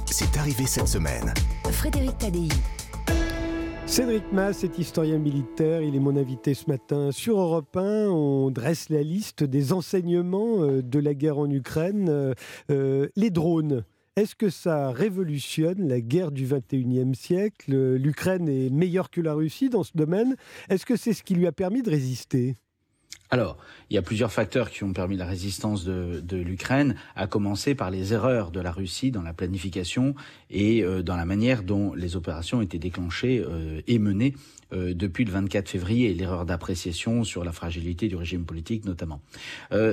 c'est 0.07 0.37
arrivé 0.37 0.67
cette 0.67 0.89
semaine. 0.89 1.33
Frédéric 1.71 2.19
Tadei. 2.19 2.49
Cédric 3.93 4.33
Mass 4.33 4.65
est 4.65 4.79
historien 4.79 5.19
militaire, 5.19 5.83
il 5.83 5.95
est 5.95 6.01
mon 6.01 6.17
invité 6.17 6.55
ce 6.55 6.65
matin 6.67 7.13
sur 7.13 7.39
Europe 7.39 7.77
1. 7.77 8.09
On 8.09 8.51
dresse 8.51 8.89
la 8.89 9.03
liste 9.03 9.45
des 9.45 9.75
enseignements 9.75 10.63
euh, 10.63 10.81
de 10.81 10.99
la 10.99 11.13
guerre 11.13 11.37
en 11.37 11.51
Ukraine. 11.51 12.09
Euh, 12.09 12.33
euh, 12.71 13.09
les 13.17 13.29
drones, 13.29 13.85
est-ce 14.17 14.35
que 14.35 14.49
ça 14.49 14.93
révolutionne 14.93 15.87
la 15.87 16.01
guerre 16.01 16.31
du 16.31 16.47
21e 16.47 17.13
siècle? 17.13 17.97
L'Ukraine 17.97 18.49
est 18.49 18.71
meilleure 18.71 19.11
que 19.11 19.21
la 19.21 19.35
Russie 19.35 19.69
dans 19.69 19.83
ce 19.83 19.93
domaine. 19.95 20.37
Est-ce 20.71 20.87
que 20.87 20.97
c'est 20.97 21.13
ce 21.13 21.23
qui 21.23 21.35
lui 21.35 21.47
a 21.47 21.53
permis 21.53 21.83
de 21.83 21.91
résister? 21.91 22.57
Alors, 23.33 23.57
il 23.89 23.95
y 23.95 23.99
a 23.99 24.03
plusieurs 24.03 24.31
facteurs 24.31 24.71
qui 24.71 24.85
ont 24.85 24.93
permis 24.93 25.17
la 25.17 25.25
résistance 25.25 25.87
de, 25.87 26.37
l'Ukraine, 26.37 26.97
à 27.17 27.27
commencer 27.27 27.75
par 27.75 27.91
les 27.91 28.13
erreurs 28.13 28.51
de 28.51 28.61
la 28.61 28.71
Russie 28.71 29.11
dans 29.11 29.23
la 29.23 29.33
planification 29.33 30.15
et 30.51 30.85
euh, 30.85 31.03
dans 31.03 31.17
la 31.17 31.25
manière 31.25 31.63
dont 31.63 31.95
les 31.95 32.15
opérations 32.15 32.61
étaient 32.61 32.79
déclenchées 32.79 33.43
euh, 33.43 33.81
et 33.87 33.99
menées 33.99 34.35
euh, 34.73 34.95
depuis 34.95 35.25
le 35.25 35.33
24 35.33 35.69
février, 35.69 36.15
l'erreur 36.15 36.45
d'appréciation 36.45 37.25
sur 37.25 37.45
la 37.45 37.53
fragilité 37.53 38.09
du 38.09 38.17
régime 38.17 38.45
politique 38.45 38.85
notamment. 38.85 39.21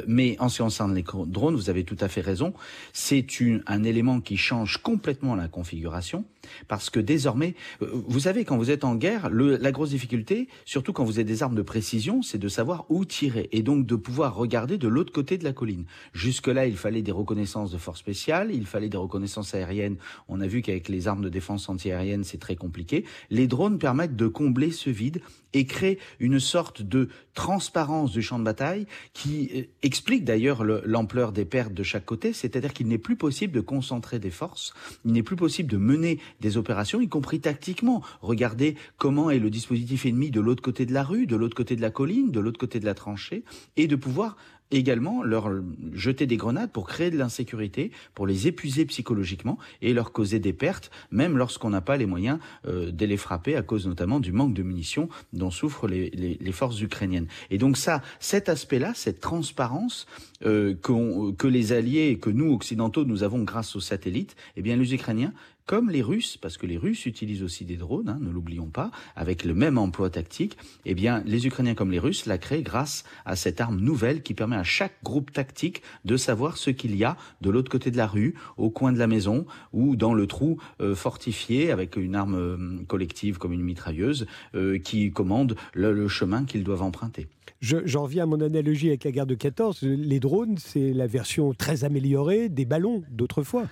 mais 0.08 0.36
en 0.40 0.50
ce 0.50 0.58
qui 0.58 0.64
concerne 0.64 0.94
les 0.94 1.04
drones, 1.28 1.56
vous 1.56 1.70
avez 1.70 1.84
tout 1.84 1.98
à 2.00 2.08
fait 2.08 2.22
raison, 2.22 2.54
c'est 2.94 3.26
un 3.68 3.84
élément 3.84 4.22
qui 4.22 4.38
change 4.38 4.78
complètement 4.78 5.36
la 5.36 5.48
configuration, 5.48 6.26
parce 6.68 6.90
que 6.90 7.00
désormais, 7.00 7.56
vous 7.80 8.22
savez, 8.22 8.46
quand 8.46 8.58
vous 8.58 8.72
êtes 8.72 8.84
en 8.84 8.96
guerre, 8.96 9.30
la 9.30 9.72
grosse 9.72 9.90
difficulté, 9.90 10.48
surtout 10.66 10.94
quand 10.94 11.04
vous 11.04 11.20
avez 11.20 11.24
des 11.24 11.44
armes 11.44 11.56
de 11.56 11.62
précision, 11.62 12.22
c'est 12.22 12.38
de 12.38 12.48
savoir 12.48 12.86
où 12.90 13.06
tirer 13.06 13.50
et 13.52 13.62
donc 13.62 13.86
de 13.86 13.96
pouvoir 13.96 14.36
regarder 14.36 14.78
de 14.78 14.88
l'autre 14.88 15.12
côté 15.12 15.38
de 15.38 15.44
la 15.44 15.54
colline. 15.54 15.86
Jusque-là, 16.14 16.66
il 16.68 16.78
fallait 16.78 17.02
des 17.02 17.12
reconnaissances 17.12 17.72
de 17.72 17.78
forces 17.78 18.00
spéciales, 18.00 18.52
il 18.54 18.66
fallait 18.66 18.90
des 18.90 18.98
reconnaissances 18.98 19.54
aériennes. 19.54 19.98
On 20.28 20.42
a 20.42 20.48
vu 20.48 20.62
qu'avec 20.62 20.90
les 20.90 21.08
armes 21.08 21.24
de 21.24 21.30
défense 21.30 21.70
antiaérienne, 21.70 22.24
c'est 22.24 22.40
très 22.40 22.56
compliqué. 22.56 23.06
Les 23.30 23.48
drones 23.48 23.78
permettent 23.80 24.16
de 24.16 24.28
combler 24.28 24.69
ce 24.72 24.90
vide 24.90 25.22
et 25.54 25.66
crée 25.66 25.98
une 26.20 26.40
sorte 26.40 26.82
de 26.82 27.10
transparence 27.34 28.12
du 28.12 28.22
champ 28.22 28.40
de 28.40 28.44
bataille 28.44 28.86
qui 29.14 29.50
euh, 29.56 29.64
explique 29.82 30.24
d'ailleurs 30.24 30.64
l'ampleur 30.64 31.32
des 31.32 31.46
pertes 31.46 31.74
de 31.74 31.84
chaque 31.84 32.06
côté, 32.06 32.34
c'est-à-dire 32.34 32.74
qu'il 32.74 32.88
n'est 32.88 32.98
plus 32.98 33.16
possible 33.16 33.54
de 33.54 33.62
concentrer 33.62 34.20
des 34.20 34.30
forces, 34.30 34.74
il 35.06 35.14
n'est 35.14 35.24
plus 35.24 35.36
possible 35.36 35.70
de 35.70 35.78
mener 35.78 36.20
des 36.42 36.58
opérations, 36.58 37.02
y 37.02 37.08
compris 37.08 37.40
tactiquement. 37.40 38.04
Regardez 38.22 38.76
comment 38.98 39.30
est 39.30 39.40
le 39.40 39.50
dispositif 39.50 40.06
ennemi 40.06 40.32
de 40.32 40.42
l'autre 40.42 40.62
côté 40.62 40.86
de 40.86 40.94
la 40.94 41.04
rue, 41.04 41.26
de 41.26 41.36
l'autre 41.36 41.56
côté 41.56 41.76
de 41.76 41.82
la 41.82 41.92
colline, 41.92 42.32
de 42.32 42.40
l'autre 42.40 42.60
côté 42.60 42.80
de 42.80 42.86
la 42.86 42.94
tranchée, 42.94 43.44
et 43.78 43.88
de 43.88 43.96
pouvoir 43.96 44.38
également 44.72 45.24
leur 45.24 45.52
jeter 45.94 46.26
des 46.26 46.38
grenades 46.38 46.72
pour 46.72 46.88
créer 46.88 47.12
de 47.12 47.18
l'insécurité, 47.18 47.92
pour 48.14 48.28
les 48.28 48.48
épuiser 48.48 48.86
psychologiquement 48.86 49.58
et 49.82 49.94
leur 49.94 50.12
causer 50.12 50.40
des 50.40 50.54
pertes, 50.54 50.92
même 51.12 51.38
lorsqu'on 51.38 51.70
n'a 51.70 51.82
pas 51.82 51.98
les 51.98 52.06
moyens 52.06 52.40
euh, 52.68 52.92
de 52.92 53.06
les 53.06 53.18
frapper 53.18 53.56
à 53.56 53.62
cause 53.62 53.88
notamment 53.88 54.20
du 54.20 54.32
manque 54.32 54.54
de 54.54 54.64
munitions 54.64 55.10
dont 55.34 55.52
souffrent 55.52 55.88
les, 55.88 56.10
les, 56.12 56.38
les 56.40 56.52
forces 56.52 56.82
ukrainiennes. 56.82 57.28
Et 57.50 57.58
donc 57.58 57.78
ça, 57.78 58.02
cet 58.20 58.50
aspect-là, 58.50 58.94
cette 58.94 59.20
transparence 59.20 60.08
euh, 60.46 60.76
que 60.76 61.48
les 61.48 61.72
alliés 61.72 62.10
et 62.10 62.18
que 62.18 62.30
nous 62.30 62.54
occidentaux 62.54 63.06
nous 63.06 63.24
avons 63.24 63.44
grâce 63.44 63.76
aux 63.76 63.80
satellites, 63.80 64.36
eh 64.56 64.62
bien 64.62 64.76
les 64.76 64.94
Ukrainiens 64.94 65.34
comme 65.70 65.92
les 65.92 66.02
Russes, 66.02 66.36
parce 66.36 66.58
que 66.58 66.66
les 66.66 66.80
Russes 66.80 67.06
utilisent 67.06 67.44
aussi 67.44 67.64
des 67.64 67.78
drones, 67.78 68.10
hein, 68.10 68.18
ne 68.20 68.32
l'oublions 68.32 68.72
pas, 68.72 68.90
avec 69.16 69.46
le 69.46 69.54
même 69.54 69.78
emploi 69.78 70.10
tactique, 70.10 70.58
eh 70.84 70.96
bien, 70.96 71.22
les 71.28 71.46
Ukrainiens 71.46 71.76
comme 71.76 71.92
les 71.92 72.00
Russes 72.00 72.26
la 72.26 72.40
créent 72.40 72.64
grâce 72.64 73.04
à 73.24 73.36
cette 73.36 73.62
arme 73.62 73.80
nouvelle 73.80 74.24
qui 74.24 74.34
permet 74.34 74.56
à 74.56 74.64
chaque 74.64 74.96
groupe 75.04 75.32
tactique 75.32 75.84
de 76.06 76.18
savoir 76.18 76.58
ce 76.58 76.72
qu'il 76.72 76.96
y 76.96 77.04
a 77.04 77.18
de 77.42 77.52
l'autre 77.52 77.70
côté 77.70 77.92
de 77.92 77.98
la 77.98 78.08
rue, 78.08 78.34
au 78.58 78.72
coin 78.72 78.92
de 78.92 78.98
la 78.98 79.06
maison 79.06 79.46
ou 79.72 79.96
dans 79.96 80.16
le 80.16 80.26
trou 80.26 80.58
euh, 80.82 80.96
fortifié 80.96 81.70
avec 81.70 81.98
une 81.98 82.16
arme 82.16 82.34
euh, 82.34 82.84
collective 82.88 83.38
comme 83.38 83.54
une 83.54 83.62
mitrailleuse 83.62 84.26
euh, 84.56 84.80
qui 84.80 85.12
commande 85.12 85.56
le, 85.76 86.08
chemin 86.08 86.46
qu'ils 86.46 86.64
doivent 86.64 86.82
emprunter. 86.82 87.28
J'en 87.62 88.02
reviens 88.02 88.24
à 88.24 88.26
mon 88.26 88.42
analogie 88.42 88.88
avec 88.88 89.04
la 89.04 89.12
guerre 89.12 89.28
de 89.28 89.36
14. 89.36 89.84
Les 89.84 90.20
drones, 90.20 90.58
c'est 90.58 90.94
la 90.94 91.06
version 91.06 91.54
très 91.54 91.84
améliorée 91.84 92.50
des 92.50 92.66
ballons 92.66 93.04
d'autrefois. 93.12 93.68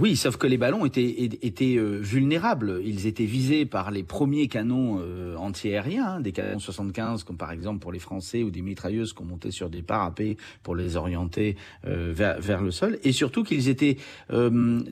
Oui, 0.00 0.16
sauf 0.16 0.36
que 0.36 0.46
les 0.46 0.58
ballons 0.58 0.86
étaient, 0.86 1.28
étaient 1.42 1.74
euh, 1.76 1.98
vulnérables. 2.00 2.80
Ils 2.84 3.08
étaient 3.08 3.24
visés 3.24 3.66
par 3.66 3.90
les 3.90 4.04
premiers 4.04 4.46
canons 4.46 5.00
euh, 5.02 5.34
antiaériens, 5.34 6.06
hein, 6.06 6.20
des 6.20 6.30
canons 6.30 6.60
75, 6.60 7.24
comme 7.24 7.36
par 7.36 7.50
exemple 7.50 7.80
pour 7.80 7.90
les 7.90 7.98
Français, 7.98 8.44
ou 8.44 8.50
des 8.50 8.62
mitrailleuses 8.62 9.12
qu'on 9.12 9.24
montait 9.24 9.50
sur 9.50 9.68
des 9.68 9.82
parapets 9.82 10.36
pour 10.62 10.76
les 10.76 10.94
orienter 10.94 11.56
euh, 11.84 12.12
vers, 12.14 12.62
le 12.62 12.70
sol. 12.70 13.00
Et 13.02 13.10
surtout 13.10 13.42
qu'ils 13.42 13.68
étaient 13.68 13.96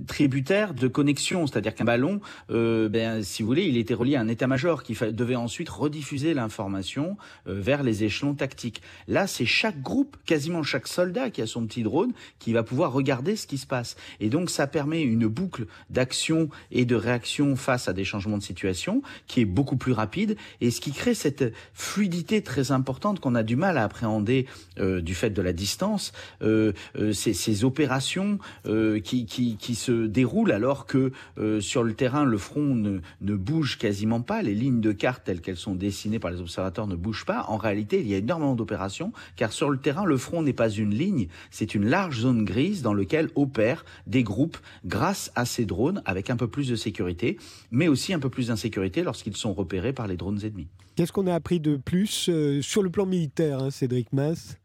tributaires 0.07 0.75
de 0.75 0.89
connexion, 0.89 1.47
c'est-à-dire 1.47 1.75
qu'un 1.75 1.85
ballon, 1.85 2.21
ben, 2.49 3.23
si 3.23 3.43
vous 3.43 3.49
voulez, 3.49 3.65
il 3.65 3.77
était 3.77 3.95
relié 3.95 4.17
à 4.17 4.21
un 4.21 4.29
état-major 4.29 4.83
qui 4.83 4.95
devait 5.13 5.37
ensuite 5.37 5.69
rediffuser 5.69 6.35
l'information 6.35 7.17
vers 7.47 7.83
les 7.83 8.05
échelons 8.05 8.35
tactiques. 8.35 8.83
Là, 9.09 9.27
c'est 9.27 9.47
chaque 9.47 9.83
groupe, 9.83 10.17
quasiment 10.27 10.63
chaque 10.63 10.87
soldat 10.87 11.31
qui 11.31 11.43
a 11.43 11.47
son 11.47 11.67
petit 11.67 11.83
drone, 11.83 12.13
qui 12.39 12.53
va 12.53 12.63
pouvoir 12.63 12.93
regarder 12.93 13.37
ce 13.37 13.47
qui 13.47 13.59
se 13.59 13.67
passe. 13.67 13.97
Et 14.21 14.29
donc, 14.29 14.51
ça 14.51 14.67
permet 14.67 14.96
une 15.03 15.27
boucle 15.27 15.67
d'action 15.91 16.49
et 16.71 16.85
de 16.85 16.95
réaction 16.95 17.57
face 17.57 17.89
à 17.89 17.93
des 17.93 18.05
changements 18.05 18.39
de 18.39 18.43
situation 18.43 19.03
qui 19.27 19.41
est 19.41 19.47
beaucoup 19.47 19.77
plus 19.77 19.93
rapide 19.93 20.37
et 20.61 20.71
ce 20.71 20.81
qui 20.81 20.93
crée 20.93 21.15
cette 21.15 21.53
fluidité 21.75 22.43
très 22.43 22.73
importante 22.73 23.21
qu'on 23.21 23.35
a 23.35 23.43
du 23.43 23.57
mal 23.57 23.79
à 23.79 23.85
appréhender 23.85 24.47
euh, 24.79 25.01
du 25.01 25.15
fait 25.15 25.31
de 25.31 25.43
la 25.43 25.53
distance, 25.53 26.13
euh, 26.43 26.73
euh, 26.97 27.13
ces, 27.13 27.65
opérations 27.65 28.39
euh, 28.67 29.01
qui, 29.01 29.25
qui, 29.25 29.57
qui, 29.57 29.75
se 29.75 30.07
déroulent 30.07 30.53
alors 30.53 30.87
que 30.87 31.13
sur 31.61 31.83
le 31.83 31.95
terrain 31.95 32.25
le 32.25 32.39
front 32.39 32.75
ne, 32.75 33.01
ne 33.21 33.35
bouge 33.35 33.79
quasiment 33.79 34.21
pas, 34.21 34.43
les 34.43 34.55
lignes 34.55 34.81
de 34.81 34.93
carte 34.93 35.25
telles 35.25 35.41
qu'elles 35.41 35.57
sont 35.57 35.75
dessinées 35.75 36.19
par 36.19 36.31
les 36.31 36.41
observateurs 36.41 36.87
ne 36.87 36.97
bougent 36.97 37.25
pas. 37.25 37.47
En 37.49 37.57
réalité, 37.57 38.01
il 38.01 38.09
y 38.09 38.15
a 38.15 38.19
énormément 38.19 38.55
d'opérations 38.55 39.13
car 39.37 39.53
sur 39.53 39.71
le 39.71 39.79
terrain 39.79 40.05
le 40.05 40.17
front 40.17 40.43
n'est 40.43 40.53
pas 40.53 40.69
une 40.69 40.95
ligne, 40.95 41.29
c'est 41.51 41.75
une 41.75 41.87
large 41.87 42.21
zone 42.21 42.45
grise 42.45 42.83
dans 42.83 42.95
laquelle 42.95 43.31
opèrent 43.35 43.85
des 44.07 44.23
groupes 44.23 44.59
grâce 44.87 45.31
à 45.35 45.45
ces 45.45 45.67
drones 45.67 46.03
avec 46.05 46.31
un 46.31 46.37
peu 46.37 46.49
plus 46.49 46.69
de 46.69 46.77
sécurité, 46.77 47.39
mais 47.71 47.89
aussi 47.89 48.15
un 48.15 48.19
peu 48.19 48.31
plus 48.31 48.49
d'insécurité 48.49 49.03
lorsqu'ils 49.03 49.37
sont 49.37 49.53
repérés 49.53 49.93
par 49.93 50.07
les 50.07 50.17
drones 50.17 50.41
ennemis. 50.43 50.69
Qu'est-ce 50.95 51.13
qu'on 51.13 51.27
a 51.27 51.35
appris 51.35 51.61
de 51.61 51.77
plus 51.77 52.29
euh, 52.29 52.63
sur 52.63 52.83
le 52.83 52.91
plan 52.91 53.05
militaire, 53.05 53.63
hein, 53.63 53.71
Cédric 53.71 54.13
Mass 54.13 54.57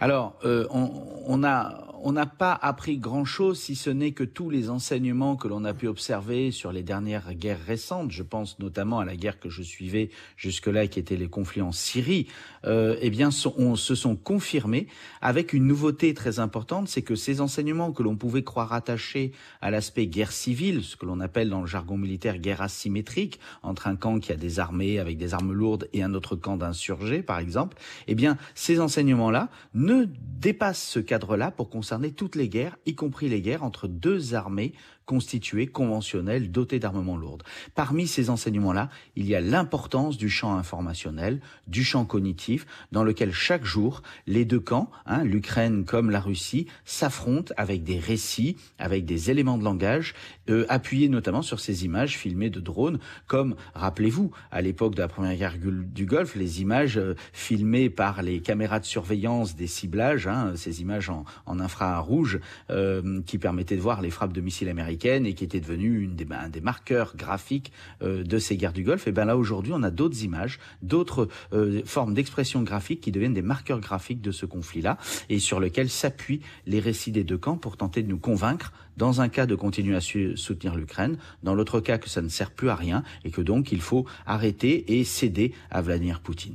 alors, 0.00 0.38
euh, 0.44 0.66
on, 0.70 0.90
on, 1.26 1.44
a, 1.44 1.86
on 2.02 2.12
n'a 2.12 2.26
pas 2.26 2.52
appris 2.52 2.98
grand-chose, 2.98 3.58
si 3.58 3.74
ce 3.74 3.90
n'est 3.90 4.12
que 4.12 4.24
tous 4.24 4.50
les 4.50 4.70
enseignements 4.70 5.36
que 5.36 5.48
l'on 5.48 5.64
a 5.64 5.74
pu 5.74 5.88
observer 5.88 6.50
sur 6.50 6.70
les 6.70 6.82
dernières 6.82 7.34
guerres 7.34 7.64
récentes, 7.66 8.10
je 8.12 8.22
pense 8.22 8.58
notamment 8.58 9.00
à 9.00 9.04
la 9.04 9.16
guerre 9.16 9.40
que 9.40 9.48
je 9.48 9.62
suivais 9.62 10.10
jusque-là, 10.36 10.86
qui 10.86 10.98
était 10.98 11.16
les 11.16 11.28
conflits 11.28 11.62
en 11.62 11.72
Syrie, 11.72 12.26
euh, 12.64 12.96
eh 13.00 13.10
bien, 13.10 13.30
on, 13.56 13.76
se 13.76 13.94
sont 13.94 14.16
confirmés 14.16 14.86
avec 15.20 15.52
une 15.52 15.66
nouveauté 15.66 16.14
très 16.14 16.38
importante, 16.38 16.88
c'est 16.88 17.02
que 17.02 17.14
ces 17.14 17.40
enseignements 17.40 17.92
que 17.92 18.02
l'on 18.02 18.16
pouvait 18.16 18.44
croire 18.44 18.72
attachés 18.72 19.32
à 19.60 19.70
l'aspect 19.70 20.06
guerre 20.06 20.32
civile, 20.32 20.82
ce 20.84 20.96
que 20.96 21.06
l'on 21.06 21.20
appelle 21.20 21.48
dans 21.48 21.60
le 21.60 21.66
jargon 21.66 21.96
militaire 21.96 22.38
guerre 22.38 22.62
asymétrique, 22.62 23.40
entre 23.62 23.86
un 23.86 23.96
camp 23.96 24.18
qui 24.18 24.32
a 24.32 24.36
des 24.36 24.60
armées 24.60 24.98
avec 24.98 25.16
des 25.16 25.34
armes 25.34 25.52
lourdes 25.52 25.88
et 25.92 26.02
un 26.02 26.14
autre 26.14 26.36
camp 26.36 26.56
d'insurgés, 26.56 27.22
par 27.22 27.38
exemple, 27.38 27.76
eh 28.06 28.14
bien, 28.14 28.36
ces 28.54 28.80
enseignements-là 28.80 29.48
ne 29.86 30.04
dépassent 30.04 30.82
ce 30.82 30.98
cadre-là 30.98 31.50
pour 31.50 31.70
concerner 31.70 32.12
toutes 32.12 32.34
les 32.34 32.48
guerres, 32.48 32.76
y 32.84 32.94
compris 32.94 33.28
les 33.28 33.40
guerres 33.40 33.62
entre 33.62 33.88
deux 33.88 34.34
armées 34.34 34.74
constituées, 35.06 35.68
conventionnelles, 35.68 36.50
dotées 36.50 36.80
d'armements 36.80 37.16
lourds. 37.16 37.38
Parmi 37.74 38.08
ces 38.08 38.28
enseignements-là, 38.28 38.90
il 39.14 39.26
y 39.26 39.36
a 39.36 39.40
l'importance 39.40 40.16
du 40.18 40.28
champ 40.28 40.58
informationnel, 40.58 41.40
du 41.68 41.84
champ 41.84 42.04
cognitif, 42.04 42.66
dans 42.90 43.04
lequel 43.04 43.32
chaque 43.32 43.64
jour, 43.64 44.02
les 44.26 44.44
deux 44.44 44.60
camps, 44.60 44.90
hein, 45.06 45.22
l'Ukraine 45.22 45.84
comme 45.84 46.10
la 46.10 46.20
Russie, 46.20 46.66
s'affrontent 46.84 47.54
avec 47.56 47.84
des 47.84 48.00
récits, 48.00 48.56
avec 48.78 49.04
des 49.04 49.30
éléments 49.30 49.58
de 49.58 49.64
langage, 49.64 50.14
euh, 50.50 50.66
appuyés 50.68 51.08
notamment 51.08 51.42
sur 51.42 51.60
ces 51.60 51.84
images 51.84 52.18
filmées 52.18 52.50
de 52.50 52.60
drones, 52.60 52.98
comme, 53.28 53.54
rappelez-vous, 53.74 54.32
à 54.50 54.60
l'époque 54.60 54.96
de 54.96 55.02
la 55.02 55.08
première 55.08 55.36
guerre 55.36 55.56
du 55.58 56.06
Golfe, 56.06 56.34
les 56.34 56.60
images 56.62 56.98
euh, 56.98 57.14
filmées 57.32 57.90
par 57.90 58.22
les 58.22 58.40
caméras 58.40 58.80
de 58.80 58.84
surveillance 58.84 59.54
des 59.54 59.68
ciblages, 59.68 60.26
hein, 60.26 60.54
ces 60.56 60.82
images 60.82 61.10
en, 61.10 61.24
en 61.46 61.60
infrarouge, 61.60 62.40
euh, 62.70 63.22
qui 63.24 63.38
permettaient 63.38 63.76
de 63.76 63.80
voir 63.80 64.02
les 64.02 64.10
frappes 64.10 64.32
de 64.32 64.40
missiles 64.40 64.68
américains 64.68 64.95
et 65.04 65.34
qui 65.34 65.44
était 65.44 65.60
ben, 65.60 66.38
un 66.44 66.48
des 66.48 66.60
marqueurs 66.60 67.16
graphiques 67.16 67.72
euh, 68.02 68.24
de 68.24 68.38
ces 68.38 68.56
guerres 68.56 68.72
du 68.72 68.82
Golfe. 68.82 69.06
Et 69.06 69.12
ben 69.12 69.24
là 69.24 69.36
aujourd'hui, 69.36 69.72
on 69.74 69.82
a 69.82 69.90
d'autres 69.90 70.22
images, 70.24 70.58
d'autres 70.82 71.28
euh, 71.52 71.82
formes 71.84 72.14
d'expression 72.14 72.62
graphique 72.62 73.00
qui 73.00 73.12
deviennent 73.12 73.34
des 73.34 73.42
marqueurs 73.42 73.80
graphiques 73.80 74.20
de 74.20 74.32
ce 74.32 74.46
conflit-là 74.46 74.98
et 75.28 75.38
sur 75.38 75.60
lesquels 75.60 75.90
s'appuient 75.90 76.40
les 76.66 76.80
récits 76.80 77.12
des 77.12 77.24
deux 77.24 77.38
camps 77.38 77.56
pour 77.56 77.76
tenter 77.76 78.02
de 78.02 78.08
nous 78.08 78.18
convaincre, 78.18 78.72
dans 78.96 79.20
un 79.20 79.28
cas 79.28 79.46
de 79.46 79.54
continuer 79.54 79.94
à 79.94 80.00
soutenir 80.00 80.74
l'Ukraine, 80.74 81.18
dans 81.42 81.54
l'autre 81.54 81.80
cas 81.80 81.98
que 81.98 82.08
ça 82.08 82.22
ne 82.22 82.28
sert 82.28 82.50
plus 82.50 82.70
à 82.70 82.74
rien 82.74 83.02
et 83.24 83.30
que 83.30 83.42
donc 83.42 83.72
il 83.72 83.80
faut 83.80 84.06
arrêter 84.24 84.98
et 84.98 85.04
céder 85.04 85.52
à 85.70 85.82
Vladimir 85.82 86.20
Poutine. 86.20 86.54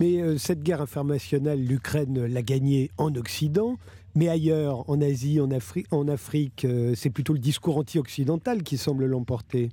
Mais 0.00 0.20
euh, 0.20 0.38
cette 0.38 0.62
guerre 0.62 0.80
informationnelle, 0.80 1.64
l'Ukraine 1.64 2.26
l'a 2.26 2.42
gagnée 2.42 2.90
en 2.98 3.14
Occident. 3.14 3.78
Mais 4.14 4.28
ailleurs, 4.28 4.88
en 4.90 5.00
Asie, 5.00 5.40
en, 5.40 5.50
Afri 5.50 5.84
en 5.90 6.06
Afrique, 6.08 6.64
euh, 6.64 6.94
c'est 6.94 7.10
plutôt 7.10 7.32
le 7.32 7.38
discours 7.38 7.78
anti-occidental 7.78 8.62
qui 8.62 8.76
semble 8.76 9.06
l'emporter. 9.06 9.70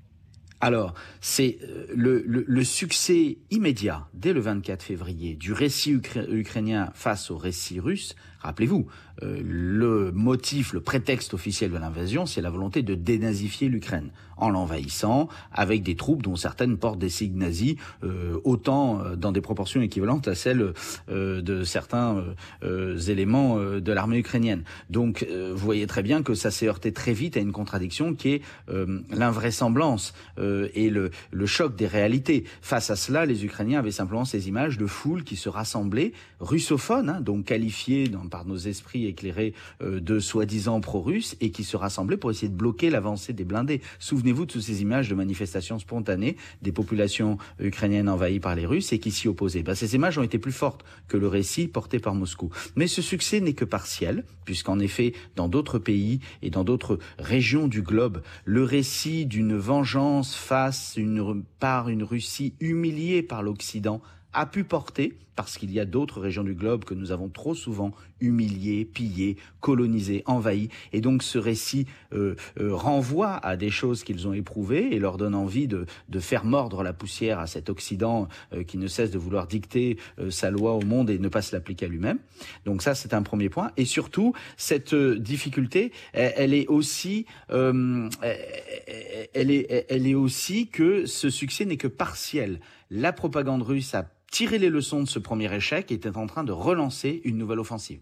Alors, 0.62 0.94
c'est 1.22 1.58
euh, 1.64 1.86
le, 1.96 2.64
succès 2.64 3.38
immédiat, 3.50 4.08
dès 4.14 4.34
le 4.34 4.42
24 4.42 4.84
février, 4.84 5.36
du 5.36 5.54
récit 5.54 5.92
ukrainien 5.92 6.92
face 6.94 7.32
au 7.32 7.38
récit 7.38 7.80
russe. 7.80 8.16
Rappelez-vous, 8.40 8.88
euh, 9.24 9.42
le 9.44 10.12
motif, 10.12 10.74
le 10.74 10.82
prétexte 10.82 11.34
officiel 11.34 11.72
de 11.72 11.78
l'invasion, 11.78 12.26
c'est 12.26 12.42
la 12.42 12.50
volonté 12.50 12.82
de 12.82 12.96
dénazifier 12.96 13.70
l'Ukraine 13.70 14.10
en 14.40 14.50
l'envahissant 14.50 15.28
avec 15.52 15.84
des 15.84 15.96
troupes 15.96 16.22
dont 16.22 16.36
certaines 16.36 16.78
portent 16.78 17.00
des 17.00 17.10
signes 17.10 17.38
nazis, 17.38 17.76
euh, 18.04 18.40
autant 18.44 19.02
euh, 19.02 19.16
dans 19.16 19.32
des 19.32 19.42
proportions 19.42 19.82
équivalentes 19.82 20.28
à 20.28 20.36
celles 20.36 20.74
euh, 21.10 21.42
de 21.42 21.64
certains 21.64 22.24
euh, 22.64 22.98
éléments 22.98 23.58
de 23.60 23.92
l'armée 23.92 24.18
ukrainienne. 24.18 24.64
Donc, 24.90 25.26
vous 25.30 25.58
voyez 25.58 25.88
très 25.88 26.04
bien 26.04 26.24
que 26.24 26.34
ça 26.34 26.52
s'est 26.52 26.68
heurté 26.68 26.92
très 26.92 27.14
vite 27.14 27.38
à 27.38 27.40
une 27.40 27.52
contradiction 27.52 28.14
qui 28.14 28.30
est 28.30 28.42
l'invraisemblance 29.12 30.14
et 30.38 30.90
le, 30.90 31.12
le 31.32 31.46
choc 31.46 31.76
des 31.76 31.88
réalités. 31.88 32.46
Face 32.62 32.90
à 32.90 32.96
cela, 32.96 33.26
les 33.26 33.46
Ukrainiens 33.46 33.80
avaient 33.80 33.92
simplement 33.92 34.26
ces 34.26 34.48
images 34.48 34.78
de 34.78 34.86
foules 34.86 35.24
qui 35.24 35.36
se 35.36 35.50
rassemblaient, 35.50 36.14
russophones, 36.40 37.10
hein, 37.10 37.22
donc 37.22 37.46
qualifiées 37.46 38.08
dans, 38.08 38.28
par 38.28 38.46
nos 38.46 38.58
esprits 38.58 39.08
éclairés 39.10 39.54
de 39.82 40.20
soi-disant 40.20 40.80
pro-russes, 40.80 41.36
et 41.42 41.52
qui 41.52 41.64
se 41.64 41.78
rassemblaient 41.78 42.18
pour 42.18 42.32
essayer 42.32 42.50
de 42.50 42.56
bloquer 42.56 42.90
l'avancée 42.90 43.34
des 43.34 43.44
blindés. 43.44 43.82
Souvenez 44.00 44.30
Souvenez-vous 44.30 44.46
de 44.46 44.52
toutes 44.52 44.62
ces 44.62 44.82
images 44.84 45.10
de 45.10 45.16
manifestations 45.16 45.80
spontanées 45.80 46.36
des 46.62 46.74
populations 46.74 47.38
ukrainiennes 47.58 48.10
envahies 48.10 48.42
par 48.42 48.54
les 48.54 48.66
Russes 48.66 48.92
et 48.92 49.00
qui 49.00 49.12
s'y 49.12 49.28
opposaient. 49.30 49.64
Ben, 49.64 49.74
ces 49.74 49.96
images 49.96 50.20
ont 50.20 50.24
été 50.24 50.38
plus 50.38 50.52
fortes 50.52 50.84
que 51.08 51.18
le 51.18 51.28
récit 51.28 51.68
porté 51.68 52.00
par 52.00 52.14
Moscou. 52.14 52.52
Mais 52.76 52.86
ce 52.86 53.02
succès 53.02 53.40
n'est 53.40 53.54
que 53.54 53.66
partiel, 53.66 54.26
puisqu'en 54.46 54.78
effet, 54.78 55.14
dans 55.36 55.48
d'autres 55.48 55.80
pays 55.80 56.20
et 56.42 56.52
dans 56.52 56.64
d'autres 56.64 57.00
régions 57.18 57.68
du 57.68 57.82
globe, 57.82 58.22
le 58.46 58.64
récit 58.64 59.26
d'une 59.26 59.56
vengeance 59.56 60.36
face 60.36 60.94
une, 60.98 61.44
par 61.60 61.90
une 61.90 62.04
Russie 62.04 62.54
humiliée 62.60 63.24
par 63.24 63.42
l'Occident 63.42 64.02
a 64.34 64.46
pu 64.46 64.64
porter, 64.64 65.18
parce 65.40 65.58
qu'il 65.58 65.72
y 65.72 65.80
a 65.80 65.86
d'autres 65.86 66.20
régions 66.20 66.44
du 66.44 66.54
globe 66.54 66.84
que 66.84 66.94
nous 66.94 67.14
avons 67.14 67.30
trop 67.30 67.56
souvent 67.56 67.94
humiliées, 68.20 68.84
pillées, 68.84 69.38
colonisées, 69.62 70.22
envahies. 70.26 70.68
Et 70.92 71.00
donc 71.00 71.24
ce 71.24 71.38
récit 71.38 71.86
euh, 72.12 72.36
euh, 72.60 72.76
renvoie 72.76 73.38
à 73.38 73.56
des 73.56 73.70
choses 73.70 74.04
qu'ils 74.04 74.28
ont 74.28 74.34
éprouvées 74.34 74.94
et 74.94 75.00
leur 75.00 75.16
donne 75.16 75.36
envie 75.36 75.70
de, 75.70 75.86
de 76.10 76.20
faire 76.20 76.44
mordre 76.44 76.84
la 76.84 76.92
poussière 76.92 77.40
à 77.40 77.48
cet 77.48 77.70
Occident 77.70 78.28
euh, 78.52 78.64
qui 78.64 78.78
ne 78.78 78.88
cesse 78.88 79.12
de 79.12 79.18
vouloir 79.18 79.48
dicter 79.48 79.96
sa 80.30 80.52
loi 80.52 80.74
au 80.74 80.82
monde 80.82 81.10
et 81.10 81.18
ne 81.20 81.30
pas 81.30 81.42
se 81.42 81.56
l'appliquer 81.56 81.86
à 81.86 81.88
lui-même. 81.88 82.20
Donc 82.66 82.82
ça, 82.82 82.94
c'est 82.94 83.14
un 83.14 83.24
premier 83.24 83.48
point. 83.48 83.72
Et 83.78 83.86
surtout, 83.86 84.34
cette 84.58 84.94
difficulté, 84.94 85.94
elle, 86.12 86.34
elle 86.36 86.54
est 86.54 86.68
aussi, 86.68 87.26
elle 87.50 88.10
est, 89.34 89.86
elle 89.88 90.06
est 90.06 90.16
aussi 90.16 90.68
que 90.68 91.06
ce 91.06 91.30
succès 91.30 91.64
n'est 91.64 91.78
que 91.78 91.88
partiel. 91.88 92.60
La 92.92 93.14
propagande 93.14 93.62
russe 93.62 93.96
a 93.96 94.10
tiré 94.32 94.58
les 94.58 94.70
leçons 94.70 95.04
de 95.04 95.08
ce 95.08 95.20
premier 95.20 95.54
échec 95.54 95.92
était 95.92 96.18
en 96.18 96.28
train 96.28 96.44
de 96.44 96.52
relancer 96.52 97.22
une 97.24 97.38
nouvelle 97.38 97.60
offensive. 97.60 98.02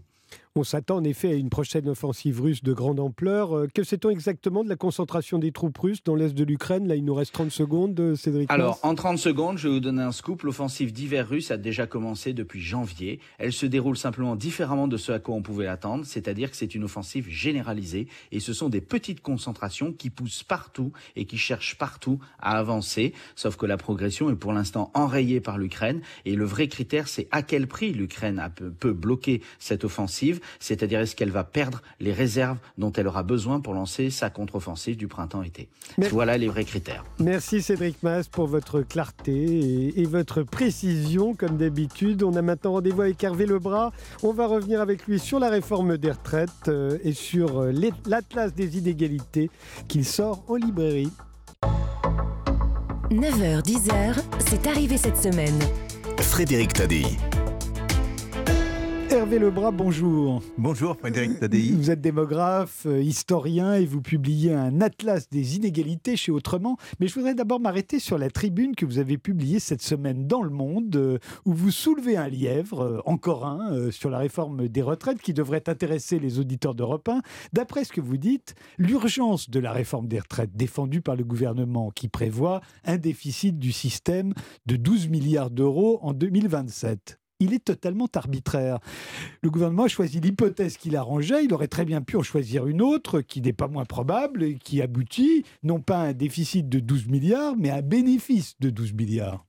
On 0.57 0.63
s'attend 0.63 0.95
en 0.95 1.03
effet 1.03 1.29
à 1.29 1.35
une 1.35 1.51
prochaine 1.51 1.87
offensive 1.87 2.41
russe 2.41 2.63
de 2.63 2.73
grande 2.73 2.99
ampleur. 2.99 3.55
Euh, 3.55 3.67
que 3.71 3.83
sait-on 3.83 4.09
exactement 4.09 4.63
de 4.63 4.69
la 4.69 4.75
concentration 4.75 5.37
des 5.37 5.51
troupes 5.51 5.77
russes 5.77 6.03
dans 6.03 6.15
l'est 6.15 6.33
de 6.33 6.43
l'Ukraine? 6.43 6.87
Là, 6.87 6.95
il 6.95 7.05
nous 7.05 7.13
reste 7.13 7.31
30 7.33 7.51
secondes, 7.51 7.99
euh, 7.99 8.15
Cédric. 8.15 8.49
Alors, 8.49 8.79
en 8.81 8.95
30 8.95 9.19
secondes, 9.19 9.59
je 9.59 9.67
vais 9.67 9.75
vous 9.75 9.79
donner 9.79 10.01
un 10.01 10.11
scoop. 10.11 10.41
L'offensive 10.41 10.91
d'hiver 10.91 11.29
russe 11.29 11.51
a 11.51 11.57
déjà 11.57 11.85
commencé 11.85 12.33
depuis 12.33 12.59
janvier. 12.59 13.19
Elle 13.37 13.53
se 13.53 13.67
déroule 13.67 13.97
simplement 13.97 14.35
différemment 14.35 14.87
de 14.87 14.97
ce 14.97 15.11
à 15.11 15.19
quoi 15.19 15.35
on 15.35 15.43
pouvait 15.43 15.67
attendre, 15.67 16.05
c'est-à-dire 16.07 16.49
que 16.49 16.57
c'est 16.57 16.73
une 16.73 16.85
offensive 16.85 17.29
généralisée 17.29 18.07
et 18.31 18.39
ce 18.39 18.51
sont 18.51 18.69
des 18.69 18.81
petites 18.81 19.21
concentrations 19.21 19.93
qui 19.93 20.09
poussent 20.09 20.41
partout 20.41 20.91
et 21.15 21.25
qui 21.25 21.37
cherchent 21.37 21.77
partout 21.77 22.17
à 22.39 22.57
avancer. 22.57 23.13
Sauf 23.35 23.57
que 23.57 23.67
la 23.67 23.77
progression 23.77 24.31
est 24.31 24.35
pour 24.35 24.53
l'instant 24.53 24.89
enrayée 24.95 25.39
par 25.39 25.59
l'Ukraine 25.59 26.01
et 26.25 26.35
le 26.35 26.45
vrai 26.45 26.67
critère, 26.67 27.07
c'est 27.07 27.27
à 27.29 27.43
quel 27.43 27.67
prix 27.67 27.93
l'Ukraine 27.93 28.43
peut 28.79 28.93
bloquer 28.93 29.43
cette 29.59 29.83
offensive 29.83 30.41
c'est-à-dire 30.59 30.99
est-ce 30.99 31.15
qu'elle 31.15 31.31
va 31.31 31.43
perdre 31.43 31.81
les 31.99 32.13
réserves 32.13 32.57
dont 32.77 32.91
elle 32.91 33.07
aura 33.07 33.23
besoin 33.23 33.59
pour 33.59 33.73
lancer 33.73 34.09
sa 34.09 34.29
contre-offensive 34.29 34.97
du 34.97 35.07
printemps-été. 35.07 35.69
Voilà 36.11 36.37
les 36.37 36.47
vrais 36.47 36.65
critères. 36.65 37.03
Merci 37.19 37.61
Cédric 37.61 38.01
Maas 38.03 38.27
pour 38.31 38.47
votre 38.47 38.81
clarté 38.81 39.93
et, 39.99 40.05
votre 40.05 40.43
précision 40.43 41.33
comme 41.33 41.57
d'habitude. 41.57 42.23
On 42.23 42.35
a 42.35 42.41
maintenant 42.41 42.73
rendez-vous 42.73 43.01
avec 43.01 43.23
Hervé 43.23 43.45
Lebras. 43.45 43.91
On 44.23 44.31
va 44.31 44.47
revenir 44.47 44.81
avec 44.81 45.05
lui 45.05 45.19
sur 45.19 45.39
la 45.39 45.49
réforme 45.49 45.97
des 45.97 46.11
retraites 46.11 46.49
euh, 46.69 46.97
et 47.03 47.13
sur 47.13 47.59
euh, 47.59 47.73
l'Atlas 48.05 48.53
des 48.53 48.77
inégalités 48.77 49.49
qu'il 49.87 50.05
sort 50.05 50.43
en 50.47 50.55
librairie. 50.55 51.11
9h, 53.11 53.63
10h, 53.63 54.15
c'est 54.39 54.67
arrivé 54.67 54.97
cette 54.97 55.17
semaine. 55.17 55.59
Frédéric 56.19 56.73
Tadei. 56.73 57.05
Hervé 59.17 59.39
Lebras, 59.39 59.71
bonjour. 59.71 60.43
Bonjour 60.59 60.95
Frédéric 60.95 61.39
Tadei. 61.39 61.71
Vous 61.71 61.89
êtes 61.89 62.01
démographe, 62.01 62.85
euh, 62.85 63.01
historien 63.01 63.73
et 63.73 63.83
vous 63.83 63.99
publiez 63.99 64.53
un 64.53 64.79
atlas 64.79 65.27
des 65.31 65.55
inégalités 65.55 66.15
chez 66.15 66.31
Autrement. 66.31 66.77
Mais 66.99 67.07
je 67.07 67.15
voudrais 67.15 67.33
d'abord 67.33 67.59
m'arrêter 67.59 67.97
sur 67.97 68.19
la 68.19 68.29
tribune 68.29 68.75
que 68.75 68.85
vous 68.85 68.99
avez 68.99 69.17
publiée 69.17 69.59
cette 69.59 69.81
semaine 69.81 70.27
dans 70.27 70.43
Le 70.43 70.51
Monde, 70.51 70.95
euh, 70.95 71.17
où 71.45 71.53
vous 71.53 71.71
soulevez 71.71 72.15
un 72.15 72.27
lièvre, 72.29 72.81
euh, 72.81 73.01
encore 73.07 73.47
un, 73.47 73.89
sur 73.89 74.11
la 74.11 74.19
réforme 74.19 74.67
des 74.67 74.83
retraites 74.83 75.19
qui 75.19 75.33
devrait 75.33 75.67
intéresser 75.67 76.19
les 76.19 76.37
auditeurs 76.37 76.75
d'Europe 76.75 77.09
1. 77.09 77.23
D'après 77.53 77.85
ce 77.85 77.93
que 77.93 78.01
vous 78.01 78.17
dites, 78.17 78.53
l'urgence 78.77 79.49
de 79.49 79.59
la 79.59 79.71
réforme 79.71 80.07
des 80.07 80.19
retraites 80.19 80.55
défendue 80.55 81.01
par 81.01 81.15
le 81.15 81.23
gouvernement 81.23 81.89
qui 81.89 82.07
prévoit 82.07 82.61
un 82.85 82.97
déficit 82.97 83.57
du 83.57 83.71
système 83.71 84.35
de 84.67 84.75
12 84.75 85.09
milliards 85.09 85.49
d'euros 85.49 85.97
en 86.03 86.13
2027 86.13 87.17
il 87.39 87.53
est 87.53 87.63
totalement 87.63 88.07
arbitraire. 88.13 88.79
Le 89.41 89.49
gouvernement 89.49 89.83
a 89.83 89.87
choisi 89.87 90.19
l'hypothèse 90.19 90.77
qu'il 90.77 90.95
arrangeait, 90.95 91.45
il 91.45 91.53
aurait 91.53 91.67
très 91.67 91.85
bien 91.85 92.01
pu 92.01 92.17
en 92.17 92.23
choisir 92.23 92.67
une 92.67 92.81
autre 92.81 93.21
qui 93.21 93.41
n'est 93.41 93.53
pas 93.53 93.67
moins 93.67 93.85
probable 93.85 94.43
et 94.43 94.55
qui 94.55 94.81
aboutit 94.81 95.45
non 95.63 95.79
pas 95.79 96.01
à 96.01 96.05
un 96.07 96.13
déficit 96.13 96.67
de 96.69 96.79
12 96.79 97.07
milliards, 97.07 97.55
mais 97.57 97.69
à 97.69 97.75
un 97.77 97.81
bénéfice 97.81 98.55
de 98.59 98.69
12 98.69 98.93
milliards. 98.93 99.45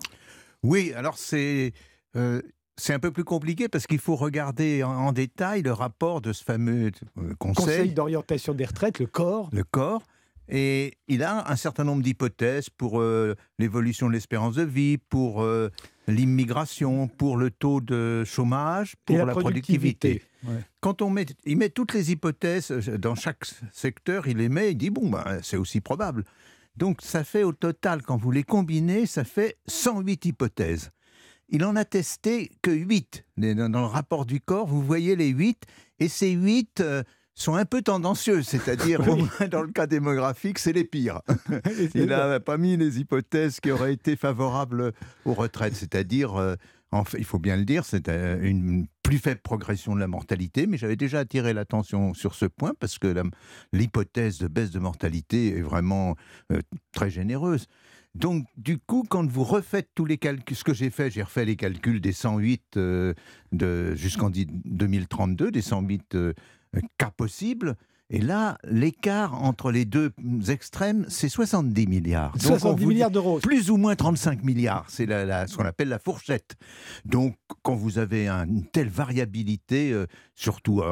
Oui, 0.62 0.92
alors 0.94 1.18
c'est... 1.18 1.72
Euh, 2.16 2.42
c'est 2.80 2.94
un 2.94 3.00
peu 3.00 3.10
plus 3.10 3.24
compliqué 3.24 3.68
parce 3.68 3.88
qu'il 3.88 3.98
faut 3.98 4.14
regarder 4.14 4.84
en, 4.84 5.12
détail 5.12 5.62
le 5.62 5.72
rapport 5.72 6.20
de 6.20 6.32
ce 6.32 6.44
fameux 6.44 6.92
euh, 7.18 7.34
conseil. 7.36 7.64
Conseil 7.64 7.90
d'orientation 7.90 8.54
des 8.54 8.64
retraites, 8.64 9.00
le 9.00 9.06
corps. 9.06 9.50
Le 9.52 9.64
corps. 9.64 10.02
Et 10.48 10.94
il 11.08 11.22
a 11.22 11.50
un 11.50 11.56
certain 11.56 11.84
nombre 11.84 12.02
d'hypothèses 12.02 12.70
pour 12.70 13.00
euh, 13.00 13.34
l'évolution 13.58 14.08
de 14.08 14.12
l'espérance 14.12 14.54
de 14.54 14.62
vie, 14.62 14.96
pour 14.96 15.46
l'immigration, 16.08 17.06
pour 17.08 17.36
le 17.36 17.50
taux 17.50 17.80
de 17.80 18.24
chômage, 18.24 18.96
pour 19.04 19.24
la, 19.24 19.34
productivité. 19.34 20.22
Quand 20.80 21.02
on 21.02 21.10
met, 21.10 21.26
il 21.44 21.56
met 21.56 21.68
toutes 21.68 21.94
les 21.94 22.12
hypothèses 22.12 22.70
euh, 22.70 22.98
dans 22.98 23.14
chaque 23.14 23.44
secteur, 23.72 24.26
il 24.26 24.38
les 24.38 24.48
met, 24.48 24.72
il 24.72 24.76
dit 24.76 24.90
bon, 24.90 25.08
ben, 25.08 25.40
c'est 25.42 25.56
aussi 25.56 25.80
probable. 25.80 26.24
Donc 26.76 27.02
ça 27.02 27.24
fait 27.24 27.42
au 27.42 27.52
total, 27.52 28.02
quand 28.02 28.16
vous 28.16 28.30
les 28.30 28.44
combinez, 28.44 29.06
ça 29.06 29.24
fait 29.24 29.58
108 29.66 30.26
hypothèses. 30.26 30.90
Il 31.48 31.64
en 31.64 31.76
a 31.76 31.84
testé 31.84 32.50
que 32.62 32.70
8. 32.70 33.24
Dans 33.36 33.80
le 33.80 33.86
rapport 33.86 34.26
du 34.26 34.40
corps, 34.40 34.66
vous 34.66 34.82
voyez 34.82 35.16
les 35.16 35.28
8, 35.28 35.64
et 35.98 36.08
ces 36.08 36.30
8 36.30 36.82
sont 37.38 37.54
un 37.54 37.64
peu 37.64 37.82
tendancieux, 37.82 38.42
c'est-à-dire 38.42 39.00
au 39.08 39.16
moins 39.16 39.48
dans 39.50 39.62
le 39.62 39.70
cas 39.70 39.86
démographique, 39.86 40.58
c'est 40.58 40.72
les 40.72 40.84
pires. 40.84 41.22
Il 41.94 42.06
n'a 42.06 42.40
pas 42.40 42.58
mis 42.58 42.76
les 42.76 43.00
hypothèses 43.00 43.60
qui 43.60 43.70
auraient 43.70 43.92
été 43.92 44.16
favorables 44.16 44.92
aux 45.24 45.34
retraites, 45.34 45.74
c'est-à-dire, 45.74 46.36
euh, 46.36 46.56
en 46.90 47.04
fait, 47.04 47.18
il 47.18 47.24
faut 47.24 47.38
bien 47.38 47.56
le 47.56 47.64
dire, 47.64 47.84
c'est 47.84 48.08
euh, 48.08 48.38
une 48.42 48.86
plus 49.02 49.18
faible 49.18 49.40
progression 49.40 49.94
de 49.94 50.00
la 50.00 50.08
mortalité, 50.08 50.66
mais 50.66 50.76
j'avais 50.76 50.96
déjà 50.96 51.20
attiré 51.20 51.52
l'attention 51.52 52.12
sur 52.12 52.34
ce 52.34 52.46
point 52.46 52.72
parce 52.78 52.98
que 52.98 53.14
l'hypothèse 53.72 54.38
de 54.38 54.48
baisse 54.48 54.70
de 54.70 54.78
mortalité 54.78 55.56
est 55.56 55.62
vraiment 55.62 56.16
euh, 56.52 56.60
très 56.92 57.10
généreuse. 57.10 57.66
Donc, 58.14 58.46
du 58.56 58.78
coup, 58.78 59.04
quand 59.08 59.30
vous 59.30 59.44
refaites 59.44 59.90
tous 59.94 60.06
les 60.06 60.16
calculs, 60.16 60.56
ce 60.56 60.64
que 60.64 60.74
j'ai 60.74 60.90
fait, 60.90 61.10
j'ai 61.10 61.22
refait 61.22 61.44
les 61.44 61.56
calculs 61.56 62.00
des 62.00 62.12
108 62.12 62.76
de, 62.76 63.14
jusqu'en 63.94 64.30
2032, 64.30 65.52
des 65.52 65.62
108 65.62 66.16
cas 66.98 67.10
possible. 67.10 67.76
Et 68.10 68.20
là, 68.20 68.56
l'écart 68.64 69.34
entre 69.34 69.70
les 69.70 69.84
deux 69.84 70.12
extrêmes, 70.48 71.04
c'est 71.08 71.28
70 71.28 71.86
milliards. 71.86 72.32
70 72.40 72.86
milliards 72.86 73.10
d'euros. 73.10 73.38
Plus 73.38 73.70
ou 73.70 73.76
moins 73.76 73.96
35 73.96 74.44
milliards, 74.44 74.86
c'est 74.88 75.04
la, 75.04 75.46
ce 75.46 75.58
qu'on 75.58 75.66
appelle 75.66 75.88
la 75.88 75.98
fourchette. 75.98 76.56
Donc, 77.04 77.36
quand 77.62 77.74
vous 77.74 77.98
avez 77.98 78.26
une 78.28 78.64
telle 78.64 78.88
variabilité, 78.88 79.92
euh, 79.92 80.06
surtout, 80.34 80.82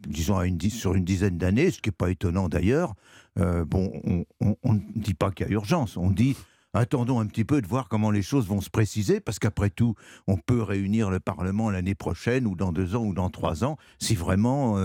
disons, 0.00 0.38
à 0.38 0.46
une, 0.46 0.60
sur 0.60 0.94
une 0.94 1.04
dizaine 1.04 1.38
d'années, 1.38 1.70
ce 1.70 1.80
qui 1.80 1.90
n'est 1.90 1.96
pas 1.96 2.10
étonnant 2.10 2.48
d'ailleurs, 2.48 2.94
euh, 3.38 3.64
bon, 3.64 3.92
on 4.40 4.72
ne 4.72 4.80
dit 4.96 5.14
pas 5.14 5.30
qu'il 5.30 5.46
y 5.46 5.50
a 5.50 5.52
urgence, 5.52 5.96
on 5.96 6.10
dit 6.10 6.36
attendons 6.74 7.20
un 7.20 7.26
petit 7.26 7.44
peu 7.44 7.62
de 7.62 7.66
voir 7.66 7.88
comment 7.88 8.10
les 8.10 8.22
choses 8.22 8.46
vont 8.46 8.60
se 8.60 8.70
préciser, 8.70 9.20
parce 9.20 9.38
qu'après 9.38 9.70
tout, 9.70 9.94
on 10.26 10.36
peut 10.36 10.62
réunir 10.62 11.10
le 11.10 11.20
Parlement 11.20 11.70
l'année 11.70 11.94
prochaine, 11.94 12.46
ou 12.46 12.54
dans 12.54 12.72
deux 12.72 12.96
ans, 12.96 13.04
ou 13.04 13.14
dans 13.14 13.30
trois 13.30 13.64
ans, 13.64 13.76
si 13.98 14.14
vraiment 14.14 14.76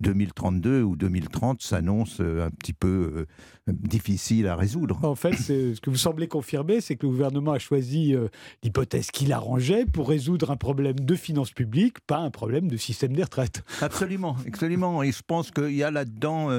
2032 0.00 0.70
euh, 0.70 0.82
ou 0.82 0.96
2030 0.96 1.62
s'annonce 1.62 2.20
euh, 2.20 2.46
un 2.46 2.50
petit 2.50 2.72
peu 2.72 2.88
euh, 2.88 3.26
difficile 3.66 4.46
à 4.46 4.56
résoudre. 4.56 4.98
En 5.02 5.14
fait, 5.14 5.34
ce 5.34 5.80
que 5.80 5.90
vous 5.90 5.96
semblez 5.96 6.28
confirmer, 6.28 6.80
c'est 6.80 6.96
que 6.96 7.06
le 7.06 7.12
gouvernement 7.12 7.52
a 7.52 7.58
choisi 7.58 8.14
l'hypothèse 8.62 9.10
qu'il 9.10 9.32
arrangeait 9.32 9.86
pour 9.86 10.08
résoudre 10.08 10.50
un 10.50 10.56
problème 10.56 10.98
de 10.98 11.14
finances 11.14 11.52
publiques, 11.52 12.00
pas 12.06 12.18
un 12.18 12.30
problème 12.30 12.68
de 12.68 12.76
système 12.76 13.12
des 13.12 13.22
retraites. 13.22 13.62
Absolument, 13.80 14.36
absolument. 14.46 15.02
Et 15.02 15.12
je 15.12 15.22
pense 15.26 15.50
qu'il 15.50 15.74
y 15.74 15.82
a 15.82 15.90
là-dedans, 15.90 16.50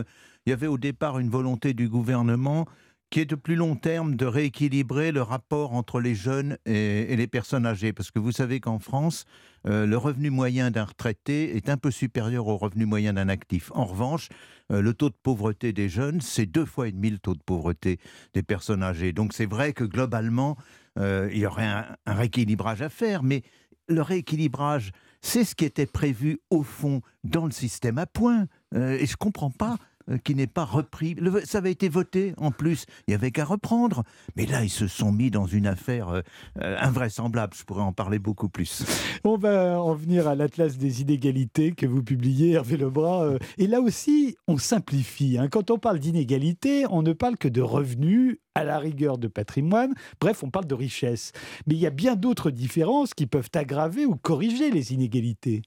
il 0.46 0.50
y 0.50 0.54
avait 0.54 0.68
au 0.68 0.78
départ 0.78 1.20
une 1.20 1.30
volonté 1.30 1.74
du 1.74 1.90
gouvernement 1.90 2.68
qui 3.14 3.20
est 3.20 3.26
de 3.26 3.36
plus 3.36 3.56
long 3.56 3.76
terme 3.76 4.16
de 4.16 4.26
rééquilibrer 4.26 5.12
le 5.12 5.22
rapport 5.22 5.74
entre 5.74 6.00
les 6.00 6.16
jeunes 6.16 6.58
et, 6.66 7.16
les 7.16 7.28
personnes 7.28 7.68
âgées. 7.68 7.94
Parce 7.94 8.10
que 8.10 8.18
vous 8.18 8.32
savez 8.32 8.60
qu'en 8.60 8.80
France, 8.80 9.26
euh, 9.68 9.86
le 9.86 9.98
revenu 9.98 10.32
moyen 10.32 10.72
d'un 10.72 10.86
retraité 10.86 11.56
est 11.56 11.70
un 11.70 11.78
peu 11.78 11.92
supérieur 11.92 12.48
au 12.48 12.58
revenu 12.58 12.88
moyen 12.88 13.14
d'un 13.14 13.30
actif. 13.30 13.72
En 13.76 13.86
revanche, 13.86 14.30
euh, 14.72 14.82
le 14.82 14.96
taux 14.96 15.10
de 15.10 15.16
pauvreté 15.22 15.74
des 15.74 15.90
jeunes, 15.90 16.22
c'est 16.22 16.48
deux 16.48 16.66
fois 16.66 16.88
et 16.88 16.92
demi 16.92 17.12
le 17.12 17.20
taux 17.20 17.36
de 17.36 17.44
pauvreté 17.46 18.00
des 18.34 18.42
personnes 18.42 18.82
âgées. 18.82 19.14
Donc 19.14 19.34
c'est 19.34 19.46
vrai 19.46 19.74
que 19.74 19.84
globalement, 19.84 20.58
euh, 20.98 21.30
il 21.32 21.38
y 21.38 21.46
aurait 21.46 21.68
un, 21.68 21.86
rééquilibrage 22.08 22.82
à 22.82 22.90
faire, 22.90 23.22
mais 23.22 23.44
le 23.88 24.02
rééquilibrage, 24.02 24.92
c'est 25.22 25.44
ce 25.44 25.54
qui 25.54 25.66
était 25.66 25.86
prévu 25.86 26.40
au 26.50 26.64
fond 26.64 27.02
dans 27.24 27.46
le 27.46 27.52
système 27.52 28.00
à 28.00 28.08
points. 28.08 28.48
et 28.74 29.06
je 29.06 29.12
ne 29.12 29.18
comprends 29.18 29.52
pas 29.52 29.76
euh, 29.76 29.78
qui 30.24 30.36
n'est 30.36 30.48
pas 30.48 30.66
repris. 30.66 31.16
ça 31.46 31.60
avait 31.60 31.72
été 31.72 31.90
voté 31.90 32.34
en 32.38 32.52
plus, 32.52 32.86
il 33.08 33.12
n'y 33.12 33.16
avait 33.16 33.32
qu'à 33.32 33.46
reprendre. 33.46 34.04
Mais 34.36 34.46
là, 34.46 34.64
ils 34.64 34.70
se 34.70 34.88
sont 34.88 35.12
mis 35.12 35.32
dans 35.32 35.46
une 35.46 35.68
affaire 35.68 36.10
euh, 36.10 36.22
euh, 36.62 36.78
invraisemblable. 36.80 37.54
Je 37.56 37.64
pourrais 37.64 37.84
en 37.84 37.94
parler 37.94 38.20
beaucoup 38.20 38.50
plus. 38.50 38.84
On 39.24 39.38
va 39.38 39.82
en 39.82 39.94
venir 39.94 40.28
à 40.28 40.36
l'Atlas 40.36 40.78
des 40.78 41.02
inégalités 41.02 41.72
que 41.72 41.86
vous 41.86 42.04
publiez, 42.04 42.52
Hervé 42.52 42.78
Lebras. 42.78 43.38
Et 43.58 43.68
là 43.68 43.82
aussi, 43.82 44.36
on 44.48 44.58
simplifie. 44.58 45.38
Hein. 45.38 45.48
Quand 45.50 45.72
on 45.72 45.78
parle 45.78 46.00
d'inégalité, 46.00 46.86
on 46.90 47.02
ne 47.02 47.14
parle 47.14 47.38
que 47.38 47.48
de 47.48 47.62
revenus, 47.62 48.38
à 48.56 48.64
la 48.64 48.80
rigueur 48.80 49.18
de 49.18 49.28
patrimoine. 49.28 49.94
Bref, 50.20 50.44
on 50.44 50.50
parle 50.50 50.68
de 50.68 50.76
richesse. 50.76 51.32
Mais 51.66 51.76
il 51.76 51.80
y 51.80 51.88
a 51.88 51.92
bien 51.92 52.16
d'autres 52.16 52.52
différences 52.52 53.14
qui 53.14 53.28
peuvent 53.28 53.50
aggraver 53.54 54.06
ou 54.06 54.16
corriger 54.16 54.72
les 54.72 54.94
inégalités. 54.94 55.64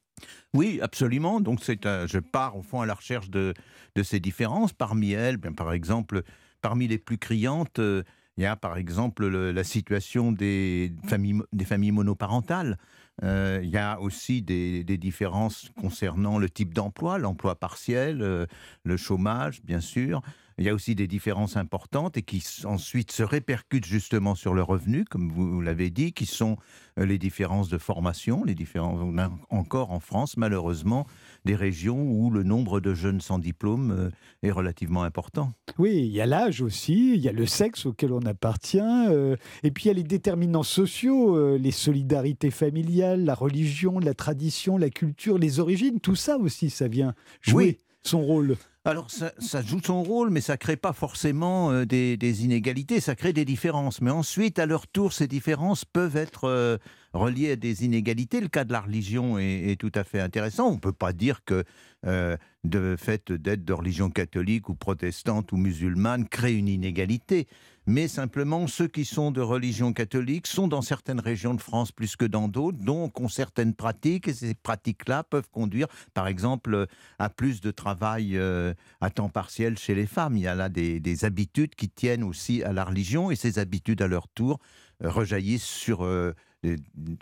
Oui, 0.55 0.81
absolument. 0.83 1.41
Donc, 1.41 1.63
c'est, 1.63 1.83
je 1.85 2.19
pars 2.19 2.57
au 2.57 2.63
fond 2.63 2.81
à 2.81 2.87
la 2.87 2.95
recherche 2.95 3.31
de, 3.31 3.55
de 3.95 4.03
ces 4.03 4.21
différences. 4.21 4.73
Parmi 4.73 5.13
elles, 5.13 5.37
bien, 5.37 5.53
par 5.53 5.73
exemple, 5.73 6.23
parmi 6.63 6.89
les 6.89 6.99
plus 6.99 7.19
criantes, 7.19 7.79
euh, 7.79 8.03
il 8.37 8.43
y 8.43 8.47
a 8.47 8.55
par 8.55 8.77
exemple 8.77 9.27
la 9.27 9.65
situation 9.65 10.31
des 10.31 10.93
familles, 11.07 11.41
des 11.53 11.65
familles 11.65 11.93
monoparentales. 11.93 12.77
Euh, 13.23 13.61
il 13.63 13.71
y 13.71 13.79
a 13.79 13.99
aussi 13.99 14.43
des, 14.43 14.85
différences 14.85 15.71
concernant 15.81 16.39
le 16.39 16.51
type 16.51 16.75
d'emploi, 16.75 17.19
l'emploi 17.19 17.55
partiel, 17.55 18.21
euh, 18.21 18.47
le 18.85 18.97
chômage, 18.99 19.63
bien 19.63 19.81
sûr. 19.81 20.21
Il 20.59 20.65
y 20.65 20.71
a 20.71 20.75
aussi 20.75 20.95
des 20.95 21.07
différences 21.07 21.59
importantes 21.59 22.17
et 22.17 22.23
qui 22.23 22.43
ensuite 22.65 23.13
se 23.13 23.23
répercutent 23.23 23.85
justement 23.85 24.35
sur 24.35 24.55
le 24.55 24.63
revenu, 24.63 25.05
comme 25.05 25.31
vous 25.31 25.61
l'avez 25.61 25.91
dit, 25.91 26.15
qui 26.15 26.25
sont 26.25 26.57
euh, 26.99 27.05
les 27.05 27.19
différences 27.19 27.69
de 27.69 27.77
formation, 27.77 28.43
les 28.43 28.55
différences. 28.55 28.99
On 29.03 29.19
a 29.19 29.31
encore 29.51 29.91
en 29.91 30.01
France, 30.01 30.39
malheureusement, 30.39 31.07
des 31.45 31.55
régions 31.55 32.01
où 32.01 32.31
le 32.31 32.43
nombre 32.43 32.81
de 32.81 32.95
jeunes 32.95 33.21
sans 33.21 33.39
diplôme 33.39 33.91
euh, 33.91 34.11
est 34.43 34.51
relativement 34.51 35.03
important. 35.03 35.53
Oui, 35.79 35.99
il 35.99 36.13
y 36.13 36.23
a 36.23 36.27
l'âge 36.27 36.63
aussi, 36.63 37.13
il 37.13 37.21
y 37.21 37.29
a 37.29 37.33
le 37.33 37.45
sexe 37.45 37.85
auquel 37.85 38.15
on 38.15 38.23
appartient, 38.23 38.81
euh, 38.81 39.37
et 39.63 39.71
puis 39.71 39.85
il 39.85 39.89
y 39.89 39.91
a 39.91 39.95
les 39.95 40.05
déterminants 40.05 40.63
sociaux, 40.63 41.59
les 41.59 41.71
solidarités 41.71 42.51
familiales, 42.51 43.27
la 43.27 43.35
religion, 43.35 43.99
la 43.99 44.15
tradition, 44.15 44.79
la 44.79 44.89
culture, 44.89 45.37
les 45.37 45.61
origines, 45.61 46.01
tout 46.01 46.17
ça 46.17 46.39
aussi, 46.39 46.71
ça 46.71 46.89
vient 46.89 47.15
jouer 47.43 47.81
son 48.03 48.23
rôle. 48.23 48.57
Alors 48.87 49.11
ça, 49.11 49.63
joue 49.63 49.81
son 49.85 50.05
rôle, 50.05 50.31
mais 50.31 50.41
ça 50.41 50.57
crée 50.57 50.77
pas 50.77 50.93
forcément 50.93 51.73
euh, 51.73 51.85
des, 51.85 52.45
inégalités, 52.45 53.01
ça 53.01 53.17
crée 53.17 53.33
des 53.33 53.45
différences. 53.45 54.01
Mais 54.01 54.13
ensuite, 54.13 54.61
à 54.61 54.67
leur 54.67 54.87
tour, 54.87 55.13
ces 55.13 55.27
différences 55.27 55.85
peuvent 55.85 56.17
être 56.17 56.45
euh, 56.45 56.79
reliées 57.13 57.51
à 57.51 57.57
des 57.57 57.85
inégalités. 57.85 58.41
Le 58.41 58.47
cas 58.47 58.63
de 58.63 58.73
la 58.73 58.81
religion 58.81 59.41
est, 59.41 59.75
tout 59.81 59.91
à 59.97 60.05
fait 60.05 60.21
intéressant. 60.21 60.69
On 60.69 60.75
ne 60.75 60.79
peut 60.79 60.93
pas 60.93 61.13
dire 61.13 61.41
que 61.45 61.65
euh, 62.07 62.37
de 62.63 62.95
fait 62.97 63.33
d'être 63.33 63.65
de 63.65 63.73
religion 63.73 64.09
catholique 64.09 64.69
ou 64.69 64.77
protestante 64.77 65.51
ou 65.51 65.57
musulmane 65.57 66.29
crée 66.29 66.55
une 66.55 66.69
inégalité 66.69 67.49
mais 67.87 68.09
simplement 68.09 68.67
ceux 68.67 68.89
qui 68.89 69.05
sont 69.05 69.31
de 69.31 69.41
religion 69.41 69.93
catholique 69.93 70.49
sont 70.49 70.67
dans 70.67 70.83
certaines 70.83 71.21
régions 71.21 71.55
de 71.55 71.61
France 71.61 71.93
plus 71.93 72.17
que 72.17 72.25
dans 72.25 72.49
d'autres, 72.49 72.79
donc 72.79 73.21
ont 73.21 73.29
certaines 73.29 73.75
pratiques, 73.75 74.29
et 74.29 74.35
ces 74.35 74.55
pratiques-là 74.55 75.23
peuvent 75.23 75.49
conduire, 75.51 75.87
par 76.13 76.27
exemple, 76.27 76.87
à 77.19 77.31
plus 77.31 77.61
de 77.61 77.71
travail 77.71 78.37
euh, 78.37 78.75
à 79.01 79.11
temps 79.11 79.29
partiel 79.29 79.79
chez 79.79 79.95
les 79.95 80.07
femmes. 80.07 80.37
Il 80.37 80.43
y 80.43 80.49
a 80.49 80.55
là 80.57 80.69
des, 80.69 81.25
habitudes 81.25 81.75
qui 81.75 81.89
tiennent 81.89 82.25
aussi 82.25 82.63
à 82.63 82.73
la 82.73 82.85
religion, 82.85 83.31
et 83.31 83.37
ces 83.37 83.59
habitudes, 83.59 84.03
à 84.03 84.09
leur 84.09 84.29
tour, 84.29 84.59
euh, 85.05 85.11
rejaillissent 85.11 85.63
sur, 85.63 86.05
euh, 86.05 86.35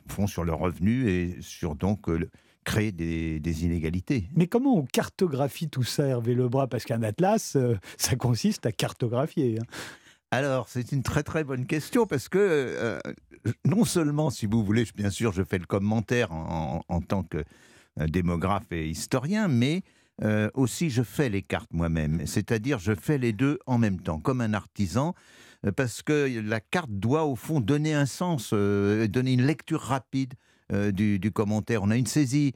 font 0.08 0.26
sur 0.26 0.44
le 0.44 0.54
revenu 0.54 1.08
et 1.08 1.36
sur 1.40 1.74
donc 1.74 2.06
créer 2.64 2.92
des, 2.92 3.64
inégalités. 3.64 4.30
Mais 4.34 4.46
comment 4.46 4.78
on 4.78 4.84
cartographie 4.86 5.68
tout 5.68 5.82
ça, 5.82 6.06
Hervé 6.06 6.34
Lebras? 6.34 6.68
Parce 6.68 6.84
qu'un 6.84 7.02
atlas, 7.02 7.58
ça 7.98 8.16
consiste 8.16 8.64
à 8.64 8.72
cartographier. 8.72 9.58
Hein. 9.60 9.64
Alors, 10.34 10.68
c'est 10.68 10.90
une 10.90 11.04
très 11.04 11.22
très 11.22 11.44
bonne 11.44 11.64
question 11.64 12.06
parce 12.06 12.28
que 12.28 12.38
euh, 12.40 12.98
non 13.64 13.84
seulement, 13.84 14.30
si 14.30 14.46
vous 14.46 14.64
voulez, 14.64 14.84
bien 14.96 15.10
sûr, 15.10 15.32
je 15.32 15.44
fais 15.44 15.58
le 15.58 15.64
commentaire 15.64 16.32
en, 16.32 17.00
tant 17.06 17.22
que 17.22 17.38
euh, 18.00 18.06
démographe 18.08 18.66
et 18.72 18.88
historien, 18.88 19.46
mais 19.46 19.82
euh, 20.24 20.50
aussi 20.54 20.90
je 20.90 21.04
fais 21.04 21.28
les 21.28 21.42
cartes 21.42 21.72
moi-même. 21.72 22.26
C'est-à-dire, 22.26 22.80
je 22.80 22.96
fais 22.96 23.16
les 23.16 23.32
deux 23.32 23.60
en 23.66 23.78
même 23.78 24.00
temps, 24.00 24.18
comme 24.18 24.40
un 24.40 24.54
artisan, 24.54 25.14
parce 25.76 26.02
que 26.02 26.42
la 26.44 26.58
carte 26.58 26.90
doit 26.90 27.26
au 27.26 27.36
fond 27.36 27.60
donner 27.60 27.94
un 27.94 28.06
sens, 28.06 28.52
donner 28.52 29.34
une 29.34 29.46
lecture 29.46 29.80
rapide 29.80 30.34
du, 30.92 31.20
du, 31.20 31.30
commentaire. 31.30 31.84
On 31.84 31.90
a 31.90 31.96
une 31.96 32.06
saisie 32.06 32.54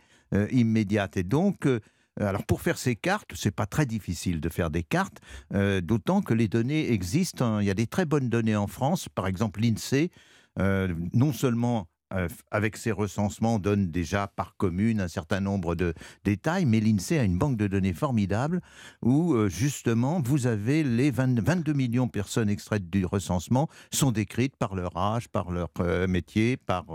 immédiate 0.50 1.16
et 1.16 1.22
donc 1.22 1.66
euh, 1.66 1.80
alors 2.20 2.44
pour 2.44 2.60
faire 2.60 2.78
ces 2.78 2.96
cartes, 2.96 3.30
c'est 3.34 3.54
pas 3.54 3.66
très 3.66 3.86
difficile 3.86 4.40
de 4.40 4.48
faire 4.48 4.70
des 4.70 4.82
cartes, 4.82 5.20
euh, 5.54 5.80
d'autant 5.80 6.22
que 6.22 6.34
les 6.34 6.48
données 6.48 6.92
existent. 6.92 7.44
Hein. 7.44 7.62
Il 7.62 7.66
y 7.66 7.70
a 7.70 7.74
des 7.74 7.86
très 7.86 8.04
bonnes 8.04 8.28
données 8.28 8.56
en 8.56 8.66
France, 8.66 9.08
par 9.08 9.26
exemple 9.26 9.60
l'INSEE. 9.60 10.10
Euh, 10.58 10.92
non 11.12 11.32
seulement 11.32 11.86
euh, 12.14 12.28
avec 12.50 12.76
ses 12.78 12.90
recensements, 12.90 13.58
donne 13.58 13.90
déjà 13.90 14.28
par 14.28 14.56
commune 14.56 15.00
un 15.00 15.08
certain 15.08 15.40
nombre 15.40 15.74
de 15.74 15.92
détails, 16.24 16.64
mais 16.64 16.80
l'INSEE 16.80 17.18
a 17.18 17.24
une 17.24 17.36
banque 17.36 17.58
de 17.58 17.66
données 17.66 17.92
formidable 17.92 18.62
où 19.02 19.34
euh, 19.34 19.48
justement 19.48 20.22
vous 20.24 20.46
avez 20.46 20.82
les 20.82 21.10
22 21.10 21.72
millions 21.74 22.06
de 22.06 22.10
personnes 22.10 22.48
extraites 22.48 22.88
du 22.88 23.04
recensement 23.04 23.68
sont 23.92 24.10
décrites 24.10 24.56
par 24.56 24.74
leur 24.74 24.96
âge, 24.96 25.28
par 25.28 25.50
leur 25.50 25.68
euh, 25.80 26.06
métier, 26.06 26.56
par 26.56 26.86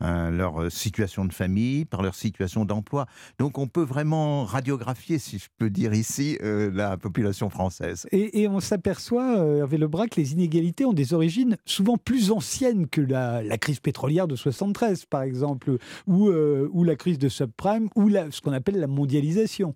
leur 0.00 0.72
situation 0.72 1.24
de 1.24 1.32
famille, 1.32 1.84
par 1.84 2.02
leur 2.02 2.14
situation 2.14 2.64
d'emploi. 2.64 3.06
Donc 3.38 3.58
on 3.58 3.66
peut 3.66 3.82
vraiment 3.82 4.44
radiographier, 4.44 5.18
si 5.18 5.38
je 5.38 5.48
peux 5.58 5.70
dire 5.70 5.92
ici, 5.92 6.38
la 6.40 6.96
population 6.96 7.50
française. 7.50 8.06
Et, 8.12 8.48
on 8.48 8.60
s'aperçoit, 8.60 9.36
Hervé 9.36 9.78
Lebras, 9.78 10.06
que 10.06 10.20
les 10.20 10.32
inégalités 10.32 10.84
ont 10.84 10.92
des 10.92 11.12
origines 11.14 11.56
souvent 11.66 11.96
plus 11.96 12.30
anciennes 12.30 12.88
que 12.88 13.00
la, 13.00 13.42
crise 13.58 13.80
pétrolière 13.80 14.28
de 14.28 14.36
73, 14.38 15.04
par 15.06 15.22
exemple, 15.22 15.76
ou, 16.06 16.28
euh, 16.28 16.68
ou 16.72 16.84
la 16.84 16.96
crise 16.96 17.18
de 17.18 17.28
subprime, 17.28 17.88
ou 17.94 18.08
la, 18.08 18.30
ce 18.30 18.40
qu'on 18.40 18.52
appelle 18.52 18.78
la 18.78 18.86
mondialisation. 18.86 19.74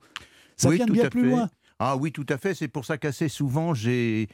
Ça 0.57 0.71
vient 0.71 0.87
de 0.87 0.93
bien 0.93 1.09
plus 1.09 1.29
loin. 1.29 1.49
Ah 1.79 1.97
oui, 1.97 2.13
tout 2.13 2.27
à 2.29 2.39
fait. 2.39 2.55
C'est 2.55 2.69
pour 2.69 2.85
ça 2.85 2.97
qu'assez 2.99 3.29
souvent, 3.29 3.75
j'ai 3.75 4.29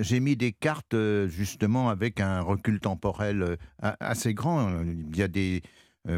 j'ai 0.00 0.18
mis 0.18 0.34
des 0.34 0.50
cartes 0.50 0.94
euh, 0.94 1.28
justement 1.28 1.90
avec 1.90 2.18
un 2.18 2.40
recul 2.40 2.80
temporel 2.80 3.42
euh, 3.42 3.56
assez 4.00 4.34
grand. 4.34 4.80
Il 4.82 5.16
y 5.16 5.22
a 5.22 5.28
des, 5.28 5.62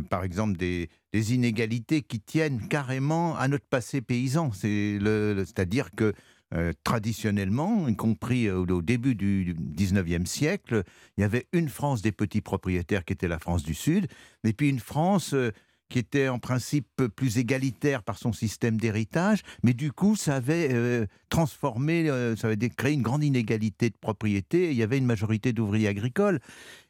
par 0.08 0.24
exemple, 0.24 0.56
des, 0.56 0.88
des, 1.12 1.34
inégalités 1.34 2.00
qui 2.00 2.20
tiennent 2.20 2.66
carrément 2.68 3.36
à 3.36 3.46
notre 3.48 3.66
passé 3.66 4.00
paysan. 4.00 4.52
C'est-à-dire 4.52 5.90
que 5.94 6.14
euh, 6.54 6.72
traditionnellement, 6.84 7.88
y 7.88 7.96
compris 7.96 8.50
au, 8.50 8.82
début 8.82 9.14
du, 9.14 9.54
19e 9.54 10.26
siècle, 10.26 10.82
il 11.16 11.20
y 11.20 11.24
avait 11.24 11.46
une 11.52 11.68
France 11.68 12.02
des 12.02 12.12
petits 12.12 12.40
propriétaires 12.40 13.04
qui 13.04 13.12
était 13.12 13.28
la 13.28 13.38
France 13.38 13.62
du 13.62 13.74
Sud, 13.74 14.06
et 14.44 14.52
puis 14.52 14.68
une 14.68 14.80
France 14.80 15.34
euh, 15.34 15.50
qui 15.88 15.98
était 15.98 16.28
en 16.28 16.38
principe 16.38 17.02
plus 17.16 17.38
égalitaire 17.38 18.02
par 18.02 18.18
son 18.18 18.32
système 18.32 18.76
d'héritage, 18.76 19.42
mais 19.62 19.72
du 19.72 19.90
coup, 19.90 20.16
ça 20.16 20.36
avait 20.36 20.68
euh, 20.72 21.06
transformé, 21.30 22.08
euh, 22.10 22.36
ça 22.36 22.48
avait 22.48 22.68
créé 22.68 22.92
une 22.92 23.02
grande 23.02 23.24
inégalité 23.24 23.88
de 23.88 23.96
propriété, 23.98 24.70
il 24.70 24.76
y 24.76 24.82
avait 24.82 24.98
une 24.98 25.06
majorité 25.06 25.52
d'ouvriers 25.52 25.88
agricoles. 25.88 26.40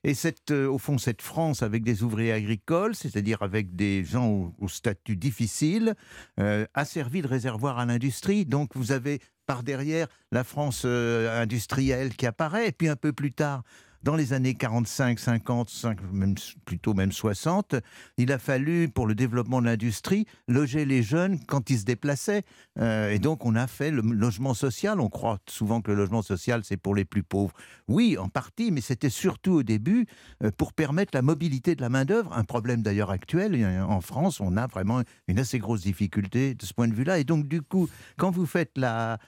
Et 0.05 0.15
euh, 0.51 0.67
au 0.67 0.79
fond, 0.79 0.99
cette 0.99 1.23
France 1.23 1.63
avec 1.63 1.85
des 1.85 2.03
ouvriers 2.03 2.33
agricoles, 2.33 2.95
c'est-à-dire 2.95 3.43
avec 3.43 3.77
des 3.77 4.05
gens 4.05 4.53
au, 4.59 4.69
statut 4.69 5.17
difficile, 5.17 5.95
a 6.37 6.85
servi 6.85 7.23
de 7.23 7.27
réservoir 7.27 7.79
à 7.79 7.87
l'industrie. 7.87 8.45
Donc 8.45 8.71
vous 8.75 8.93
avez 8.93 9.21
par 9.49 9.63
derrière 9.63 10.07
la 10.31 10.45
France 10.45 10.85
industrielle 10.85 12.15
qui 12.15 12.27
apparaît, 12.27 12.69
et 12.69 12.73
puis 12.73 12.89
un 12.89 12.97
peu 12.97 13.15
plus 13.15 13.33
tard, 13.33 13.63
dans 14.03 14.17
les 14.17 14.33
années 14.33 14.55
45, 14.55 15.19
50, 15.19 15.87
même, 16.13 16.35
plutôt 16.65 16.95
même 16.95 17.13
60, 17.13 17.75
il 18.17 18.33
a 18.33 18.39
fallu, 18.39 18.89
pour 18.89 19.07
le 19.07 19.15
développement 19.15 19.61
de 19.61 19.67
l'industrie, 19.67 20.27
loger 20.47 20.85
les 20.85 21.03
jeunes 21.03 21.39
quand 21.47 21.71
ils 21.71 21.81
se 21.81 21.85
déplaçaient. 21.85 22.43
Euh, 22.79 23.11
et 23.11 23.19
donc, 23.19 23.45
on 23.45 23.55
a 23.55 23.67
fait 23.67 23.91
le 23.91 24.03
logement 24.03 24.55
social. 24.55 25.01
On 25.01 25.09
croit 25.09 25.39
souvent 25.49 25.81
que 25.81 25.91
le 25.91 25.97
logement 25.97 26.23
social, 26.23 26.63
c'est 26.65 26.77
pour 26.77 26.95
les 26.95 27.05
plus 27.05 27.23
pauvres. 27.23 27.55
Oui, 27.89 28.17
en 28.19 28.29
partie, 28.29 28.71
mais 28.71 28.81
c'était 28.81 29.11
surtout 29.11 29.53
au 29.53 29.63
début 29.63 30.07
euh, 30.43 30.51
pour 30.57 30.73
permettre 30.73 31.11
la 31.15 31.23
mobilité 31.23 31.75
de 31.75 31.81
la 31.81 31.89
main-d'œuvre. 31.89 32.33
Un 32.37 32.45
problème 32.45 32.83
d'ailleurs 32.83 33.11
actuel. 33.11 33.57
En 33.89 34.01
France, 34.01 34.41
on 34.41 34.57
a 34.57 34.67
vraiment 34.67 35.03
une 35.27 35.39
assez 35.39 35.59
grosse 35.59 35.83
difficulté 35.83 36.55
de 36.55 36.65
ce 36.65 36.73
point 36.73 36.89
de 36.89 36.95
vue-là. 36.95 37.19
Et 37.19 37.25
donc, 37.25 37.49
du 37.49 37.63
coup, 37.63 37.89
quand 38.17 38.31
vous 38.31 38.47
faites 38.47 38.77
la, 38.77 39.19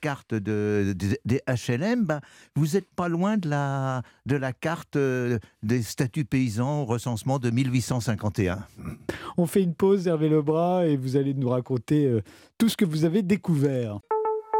carte 0.00 0.34
de, 0.34 0.94
des 1.24 1.40
HLM, 1.48 2.04
ben, 2.04 2.20
vous 2.54 2.66
n'êtes 2.74 2.92
pas 2.94 3.08
loin 3.08 3.36
de 3.36 3.48
la 3.48 4.02
de 4.28 4.36
la 4.36 4.52
carte 4.52 4.96
euh, 4.96 5.38
des 5.62 5.82
statuts 5.82 6.26
paysans 6.26 6.82
au 6.82 6.84
recensement 6.84 7.38
de 7.38 7.50
1851. 7.50 8.58
On 9.36 9.46
fait 9.46 9.62
une 9.62 9.74
pause, 9.74 10.06
Hervé 10.06 10.28
Lebras, 10.28 10.86
et 10.86 10.96
vous 10.96 11.16
allez 11.16 11.34
nous 11.34 11.48
raconter 11.48 12.04
euh, 12.04 12.22
tout 12.58 12.68
ce 12.68 12.76
que 12.76 12.84
vous 12.84 13.04
avez 13.04 13.22
découvert. 13.22 13.98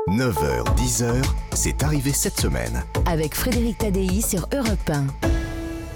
9h, 0.08 0.64
10h, 0.74 1.22
c'est 1.52 1.82
arrivé 1.82 2.12
cette 2.12 2.40
semaine. 2.40 2.82
Avec 3.06 3.34
Frédéric 3.34 3.78
Tadei 3.78 4.22
sur 4.22 4.48
Europe 4.54 4.90
1. 4.90 5.37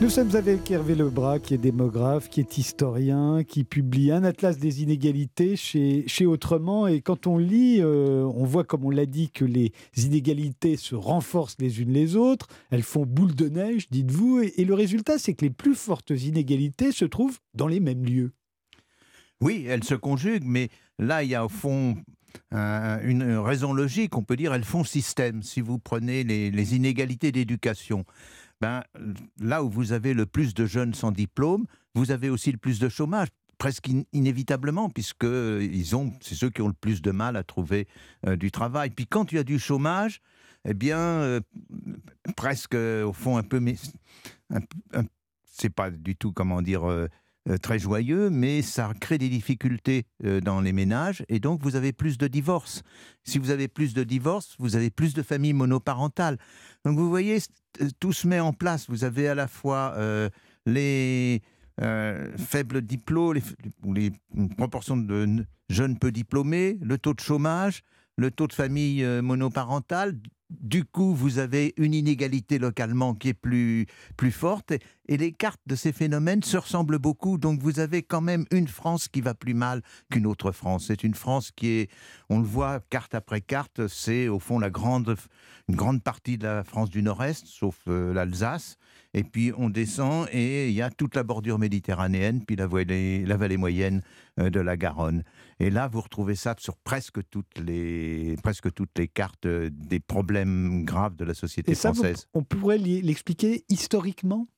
Nous 0.02 0.10
sommes 0.10 0.34
avec 0.34 0.68
Hervé 0.68 0.96
Lebras, 0.96 1.38
qui 1.38 1.54
est 1.54 1.58
démographe, 1.58 2.28
qui 2.28 2.40
est 2.40 2.58
historien, 2.58 3.44
qui 3.44 3.62
publie 3.62 4.10
un 4.10 4.24
atlas 4.24 4.58
des 4.58 4.82
inégalités 4.82 5.54
chez, 5.54 6.02
chez 6.08 6.26
Autrement. 6.26 6.88
Et 6.88 7.00
quand 7.00 7.28
on 7.28 7.38
lit, 7.38 7.76
euh, 7.78 8.24
on 8.34 8.44
voit, 8.44 8.64
comme 8.64 8.84
on 8.84 8.90
l'a 8.90 9.06
dit, 9.06 9.30
que 9.30 9.44
les 9.44 9.70
inégalités 9.96 10.76
se 10.76 10.96
renforcent 10.96 11.54
les 11.60 11.80
unes 11.80 11.92
les 11.92 12.16
autres. 12.16 12.48
Elles 12.70 12.82
font 12.82 13.06
boule 13.06 13.36
de 13.36 13.48
neige, 13.48 13.88
dites-vous. 13.90 14.40
Et, 14.40 14.54
et 14.56 14.64
le 14.64 14.74
résultat, 14.74 15.18
c'est 15.18 15.34
que 15.34 15.44
les 15.44 15.52
plus 15.52 15.76
fortes 15.76 16.10
inégalités 16.10 16.90
se 16.90 17.04
trouvent 17.04 17.38
dans 17.54 17.68
les 17.68 17.78
mêmes 17.78 18.04
lieux. 18.04 18.32
Oui, 19.40 19.66
elles 19.68 19.84
se 19.84 19.94
conjuguent, 19.94 20.46
mais 20.46 20.68
là, 20.98 21.22
il 21.22 21.30
y 21.30 21.36
a 21.36 21.44
au 21.44 21.48
fond 21.48 21.96
une 22.50 23.38
raison 23.38 23.72
logique, 23.72 24.16
on 24.16 24.22
peut 24.22 24.36
dire, 24.36 24.52
elles 24.52 24.64
font 24.64 24.84
système. 24.84 25.42
Si 25.42 25.60
vous 25.60 25.78
prenez 25.78 26.24
les, 26.24 26.76
inégalités 26.76 27.32
d'éducation, 27.32 28.04
ben, 28.62 28.84
là 29.40 29.64
où 29.64 29.68
vous 29.68 29.90
avez 29.90 30.14
le 30.14 30.24
plus 30.24 30.54
de 30.54 30.66
jeunes 30.66 30.94
sans 30.94 31.10
diplôme, 31.10 31.66
vous 31.96 32.12
avez 32.12 32.30
aussi 32.30 32.52
le 32.52 32.58
plus 32.58 32.78
de 32.78 32.88
chômage 32.88 33.26
presque 33.58 33.90
inévitablement, 34.12 34.88
puisque 34.88 35.24
ont, 35.24 36.12
c'est 36.20 36.36
ceux 36.36 36.48
qui 36.48 36.62
ont 36.62 36.68
le 36.68 36.72
plus 36.72 37.02
de 37.02 37.10
mal 37.10 37.36
à 37.36 37.42
trouver 37.42 37.88
euh, 38.24 38.36
du 38.36 38.52
travail. 38.52 38.90
Puis 38.90 39.06
quand 39.06 39.32
il 39.32 39.34
y 39.34 39.38
a 39.38 39.44
du 39.44 39.58
chômage, 39.58 40.20
eh 40.64 40.74
bien, 40.74 40.98
euh, 40.98 41.40
presque 42.36 42.74
au 42.74 43.12
fond 43.12 43.36
un 43.36 43.42
peu, 43.42 43.60
c'est 45.44 45.70
pas 45.70 45.90
du 45.90 46.14
tout 46.14 46.32
comment 46.32 46.62
dire 46.62 46.88
euh, 46.88 47.06
euh, 47.06 47.08
très 47.60 47.78
joyeux, 47.78 48.30
mais 48.30 48.62
ça 48.62 48.92
crée 49.00 49.18
des 49.18 49.28
difficultés 49.28 50.04
euh, 50.24 50.40
dans 50.40 50.60
les 50.60 50.72
ménages 50.72 51.24
et 51.28 51.40
donc 51.40 51.62
vous 51.62 51.76
avez 51.76 51.92
plus 51.92 52.18
de 52.18 52.28
divorces. 52.28 52.82
Si 53.24 53.38
vous 53.38 53.50
avez 53.50 53.68
plus 53.68 53.94
de 53.94 54.04
divorces, 54.04 54.54
vous 54.58 54.76
avez 54.76 54.90
plus 54.90 55.14
de 55.14 55.22
familles 55.22 55.52
monoparentales. 55.52 56.38
Donc 56.84 56.96
vous 56.96 57.08
voyez, 57.08 57.38
euh, 57.80 57.88
tout 57.98 58.12
se 58.12 58.28
met 58.28 58.40
en 58.40 58.52
place. 58.52 58.88
Vous 58.88 59.04
avez 59.04 59.28
à 59.28 59.34
la 59.34 59.48
fois 59.48 59.96
les 60.66 61.42
faibles 62.36 62.82
diplômes, 62.82 63.34
les, 63.34 63.42
les 63.92 64.12
proportions 64.56 64.96
de 64.96 65.44
jeunes 65.68 65.98
peu 65.98 66.12
diplômés, 66.12 66.78
le 66.80 66.98
taux 66.98 67.14
de 67.14 67.20
chômage, 67.20 67.82
le 68.16 68.30
taux 68.30 68.46
de 68.46 68.52
famille 68.52 69.04
monoparentale, 69.22 70.14
du 70.60 70.84
coup, 70.84 71.14
vous 71.14 71.38
avez 71.38 71.74
une 71.76 71.94
inégalité 71.94 72.58
localement 72.58 73.14
qui 73.14 73.28
est 73.28 73.34
plus, 73.34 73.86
plus 74.16 74.32
forte 74.32 74.72
et 75.08 75.16
les 75.16 75.32
cartes 75.32 75.60
de 75.66 75.74
ces 75.74 75.92
phénomènes 75.92 76.42
se 76.42 76.56
ressemblent 76.56 76.98
beaucoup. 76.98 77.38
Donc, 77.38 77.60
vous 77.60 77.80
avez 77.80 78.02
quand 78.02 78.20
même 78.20 78.46
une 78.50 78.68
France 78.68 79.08
qui 79.08 79.20
va 79.20 79.34
plus 79.34 79.54
mal 79.54 79.82
qu'une 80.10 80.26
autre 80.26 80.52
France. 80.52 80.84
C'est 80.88 81.04
une 81.04 81.14
France 81.14 81.50
qui 81.50 81.68
est, 81.68 81.90
on 82.28 82.38
le 82.38 82.46
voit 82.46 82.80
carte 82.90 83.14
après 83.14 83.40
carte, 83.40 83.86
c'est 83.88 84.28
au 84.28 84.38
fond 84.38 84.58
la 84.58 84.70
grande, 84.70 85.16
une 85.68 85.76
grande 85.76 86.02
partie 86.02 86.38
de 86.38 86.44
la 86.44 86.64
France 86.64 86.90
du 86.90 87.02
Nord-Est, 87.02 87.46
sauf 87.46 87.76
euh, 87.88 88.12
l'Alsace. 88.12 88.76
Et 89.14 89.24
puis 89.24 89.52
on 89.56 89.68
descend 89.68 90.26
et 90.32 90.68
il 90.68 90.74
y 90.74 90.80
a 90.80 90.90
toute 90.90 91.16
la 91.16 91.22
bordure 91.22 91.58
méditerranéenne, 91.58 92.44
puis 92.44 92.56
la 92.56 92.66
vallée, 92.66 93.24
la 93.26 93.36
vallée 93.36 93.58
moyenne 93.58 94.00
euh, 94.40 94.48
de 94.48 94.60
la 94.60 94.76
Garonne. 94.76 95.22
Et 95.60 95.68
là, 95.68 95.86
vous 95.86 96.00
retrouvez 96.00 96.34
ça 96.34 96.54
sur 96.58 96.76
presque 96.76 97.20
toutes 97.28 97.58
les, 97.58 98.36
presque 98.42 98.72
toutes 98.72 98.98
les 98.98 99.08
cartes 99.08 99.44
euh, 99.44 99.68
des 99.70 100.00
problèmes 100.00 100.84
graves 100.84 101.16
de 101.16 101.24
la 101.24 101.34
société 101.34 101.74
française. 101.74 102.26
on 102.32 102.42
pourrait 102.42 102.78
l'expliquer 102.78 103.64
historiquement? 103.68 104.48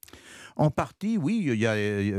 En 0.55 0.71
partie, 0.71 1.19
oui. 1.19 1.45
Il 1.45 1.59
y 1.59 1.67
a, 1.67 1.75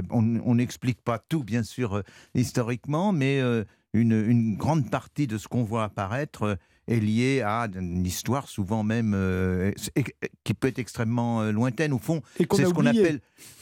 on 0.10 0.56
n'explique 0.56 1.02
pas 1.02 1.19
tout, 1.19 1.45
bien 1.45 1.63
sûr, 1.63 1.95
euh, 1.95 2.02
historiquement, 2.34 3.13
mais 3.13 3.39
une, 3.93 4.12
une, 4.12 4.58
grande 4.58 4.89
partie 4.91 5.28
de 5.28 5.38
ce 5.38 5.48
qu'on 5.48 5.63
voit 5.63 5.86
apparaître 5.86 6.58
est 6.88 7.00
lié 7.00 7.41
à 7.41 7.67
une 7.76 8.06
histoire 8.06 8.48
souvent 8.48 8.84
même 8.84 9.13
euh, 9.15 9.71
qui 10.43 10.54
peut 10.54 10.67
être 10.67 10.80
extrêmement 10.80 11.41
euh, 11.41 11.52
lointaine. 11.52 11.93
Au 11.93 12.00
fond, 12.00 12.21
c'est 12.38 12.65
ce 12.65 12.74
qu'on 12.74 12.86
appelle, 12.86 13.21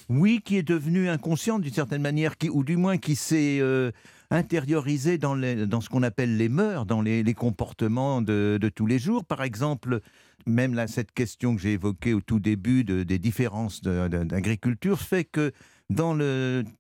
oui, 0.10 0.42
qui 0.44 0.58
est 0.58 0.64
devenu 0.64 1.10
inconscient 1.10 1.60
d'une 1.60 1.74
certaine 1.74 2.02
manière, 2.02 2.38
qui, 2.38 2.50
ou 2.50 2.64
du 2.64 2.78
moins 2.78 2.98
qui 2.98 3.16
s'est 3.16 3.60
euh, 3.62 3.92
intériorisé 4.30 5.18
dans, 5.18 5.36
les, 5.36 5.66
dans 5.68 5.82
ce 5.82 5.90
qu'on 5.90 6.04
appelle 6.04 6.38
les 6.38 6.50
mœurs, 6.50 6.86
dans 6.86 7.02
les, 7.02 7.24
comportements 7.34 8.22
de, 8.22 8.58
de, 8.60 8.70
tous 8.70 8.86
les 8.86 9.00
jours. 9.00 9.24
Par 9.24 9.44
exemple, 9.44 10.02
même 10.46 10.74
là, 10.74 10.88
cette 10.88 11.14
question 11.14 11.56
que 11.56 11.62
j'ai 11.62 11.74
évoquée 11.74 12.14
au 12.14 12.22
tout 12.22 12.40
début 12.40 12.84
de, 12.84 13.04
des 13.04 13.20
différences 13.20 13.82
d'agriculture 13.82 15.00
fait 15.00 15.24
que 15.24 15.52
dans 15.94 16.18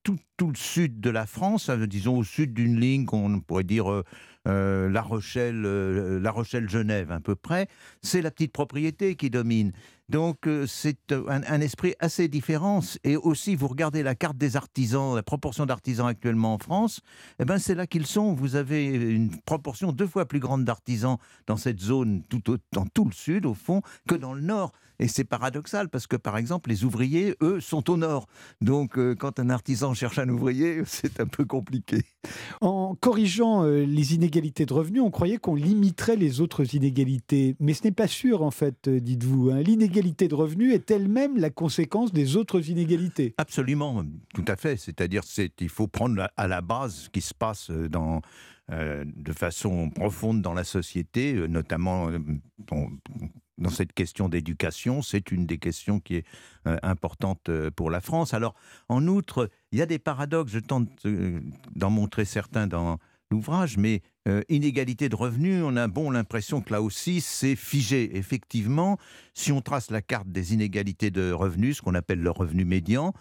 tout, 0.03 0.17
tout, 0.37 0.49
le 0.49 0.55
sud 0.55 0.99
de 0.99 1.09
la 1.09 1.25
France, 1.25 1.69
disons 1.69 2.17
au 2.17 2.23
sud 2.23 2.53
d'une 2.53 2.79
ligne 2.79 3.05
qu'on 3.05 3.39
pourrait 3.39 3.63
dire 3.63 4.03
euh, 4.45 4.89
la 4.89 5.01
Rochelle, 5.01 5.63
euh, 5.65 6.19
La 6.19 6.31
Rochelle-Genève 6.31 7.11
à 7.11 7.21
peu 7.21 7.33
près, 7.33 7.67
c'est 8.01 8.21
la 8.21 8.29
petite 8.29 8.51
propriété 8.51 9.15
qui 9.15 9.29
domine. 9.29 9.71
Donc 10.09 10.47
euh, 10.47 10.67
c'est 10.67 11.13
un, 11.13 11.61
esprit 11.61 11.95
assez 11.99 12.27
différent. 12.27 12.81
Et 13.05 13.15
aussi, 13.15 13.55
vous 13.55 13.69
regardez 13.69 14.03
la 14.03 14.15
carte 14.15 14.35
des 14.37 14.57
artisans, 14.57 15.15
la 15.15 15.23
proportion 15.23 15.65
d'artisans 15.65 16.07
actuellement 16.07 16.55
en 16.55 16.57
France, 16.57 16.99
eh 17.39 17.45
ben 17.45 17.57
c'est 17.57 17.73
là 17.73 17.87
qu'ils 17.87 18.05
sont. 18.05 18.33
Vous 18.33 18.57
avez 18.57 18.85
une 18.85 19.39
proportion 19.41 19.93
deux 19.93 20.07
fois 20.07 20.25
plus 20.25 20.41
grande 20.41 20.65
d'artisans 20.65 21.17
dans 21.47 21.57
cette 21.57 21.79
zone, 21.79 22.23
tout 22.27 22.41
dans 22.73 22.85
tout 22.87 23.05
le 23.05 23.13
sud 23.13 23.45
au 23.45 23.53
fond, 23.53 23.81
que 24.09 24.15
dans 24.15 24.33
le 24.33 24.41
nord. 24.41 24.73
Et 24.99 25.07
c'est 25.07 25.23
paradoxal 25.23 25.89
parce 25.89 26.07
que, 26.07 26.15
par 26.15 26.37
exemple, 26.37 26.69
les 26.69 26.83
ouvriers, 26.83 27.35
eux, 27.41 27.59
sont 27.59 27.89
au 27.89 27.97
nord. 27.97 28.27
Donc, 28.61 28.97
euh, 28.97 29.15
quand 29.15 29.39
un 29.39 29.49
artisan 29.49 29.93
cherche 29.93 30.19
un 30.19 30.29
ouvrier, 30.29 30.81
c'est 30.85 31.19
un 31.19 31.27
peu 31.27 31.45
compliqué. 31.45 32.03
En 32.61 32.95
corrigeant 32.95 33.63
euh, 33.63 33.85
les 33.85 34.13
inégalités 34.13 34.65
de 34.65 34.73
revenus, 34.73 35.01
on 35.01 35.11
croyait 35.11 35.37
qu'on 35.37 35.55
limiterait 35.55 36.15
les 36.15 36.41
autres 36.41 36.75
inégalités. 36.75 37.55
Mais 37.59 37.73
ce 37.73 37.83
n'est 37.83 37.91
pas 37.91 38.07
sûr, 38.07 38.43
en 38.43 38.51
fait, 38.51 38.87
euh, 38.87 38.99
dites-vous. 38.99 39.49
Hein. 39.51 39.61
L'inégalité 39.61 40.27
de 40.27 40.35
revenus 40.35 40.73
est 40.73 40.91
elle-même 40.91 41.37
la 41.37 41.49
conséquence 41.49 42.13
des 42.13 42.35
autres 42.35 42.69
inégalités. 42.69 43.33
Absolument, 43.37 44.03
tout 44.33 44.45
à 44.47 44.55
fait. 44.55 44.77
C'est-à-dire 44.77 45.23
qu'il 45.23 45.69
faut 45.69 45.87
prendre 45.87 46.29
à 46.37 46.47
la 46.47 46.61
base 46.61 46.95
ce 46.95 47.09
qui 47.09 47.21
se 47.21 47.33
passe 47.33 47.69
dans 47.69 48.21
de 48.69 49.33
façon 49.33 49.89
profonde 49.89 50.41
dans 50.41 50.53
la 50.53 50.63
société, 50.63 51.33
notamment 51.49 52.09
dans 53.57 53.69
cette 53.69 53.93
question 53.93 54.29
d'éducation, 54.29 55.01
c'est 55.01 55.31
une 55.31 55.45
des 55.45 55.57
questions 55.57 55.99
qui 55.99 56.17
est 56.17 56.25
euh, 56.67 56.77
importante 56.83 57.49
euh, 57.49 57.69
pour 57.71 57.89
la 57.89 58.01
France. 58.01 58.33
Alors, 58.33 58.55
en 58.89 59.07
outre, 59.07 59.49
il 59.71 59.79
y 59.79 59.81
a 59.81 59.85
des 59.85 59.99
paradoxes, 59.99 60.51
je 60.51 60.59
tente 60.59 60.89
euh, 61.05 61.39
d'en 61.75 61.89
montrer 61.89 62.25
certains 62.25 62.67
dans 62.67 62.97
l'ouvrage, 63.31 63.77
mais 63.77 64.01
inégalité 64.47 65.09
de 65.09 65.15
revenus, 65.15 65.63
on 65.65 65.75
a 65.75 65.87
bon 65.87 66.11
l'impression 66.11 66.61
que 66.61 66.71
là 66.71 66.81
aussi 66.81 67.19
c'est 67.19 67.57
figé. 67.57 68.15
Effectivement, 68.15 68.97
si 69.33 69.51
on 69.51 69.59
trace 69.59 69.91
la 69.91 70.01
carte 70.01 70.29
des 70.29 70.53
inégalités 70.53 71.11
de 71.11 71.31
revenus, 71.31 71.77
ce 71.77 71.81
qu'on 71.81 71.95
appelle 71.95 72.21
le 72.21 72.29
revenu 72.29 72.63
médian 72.63 73.11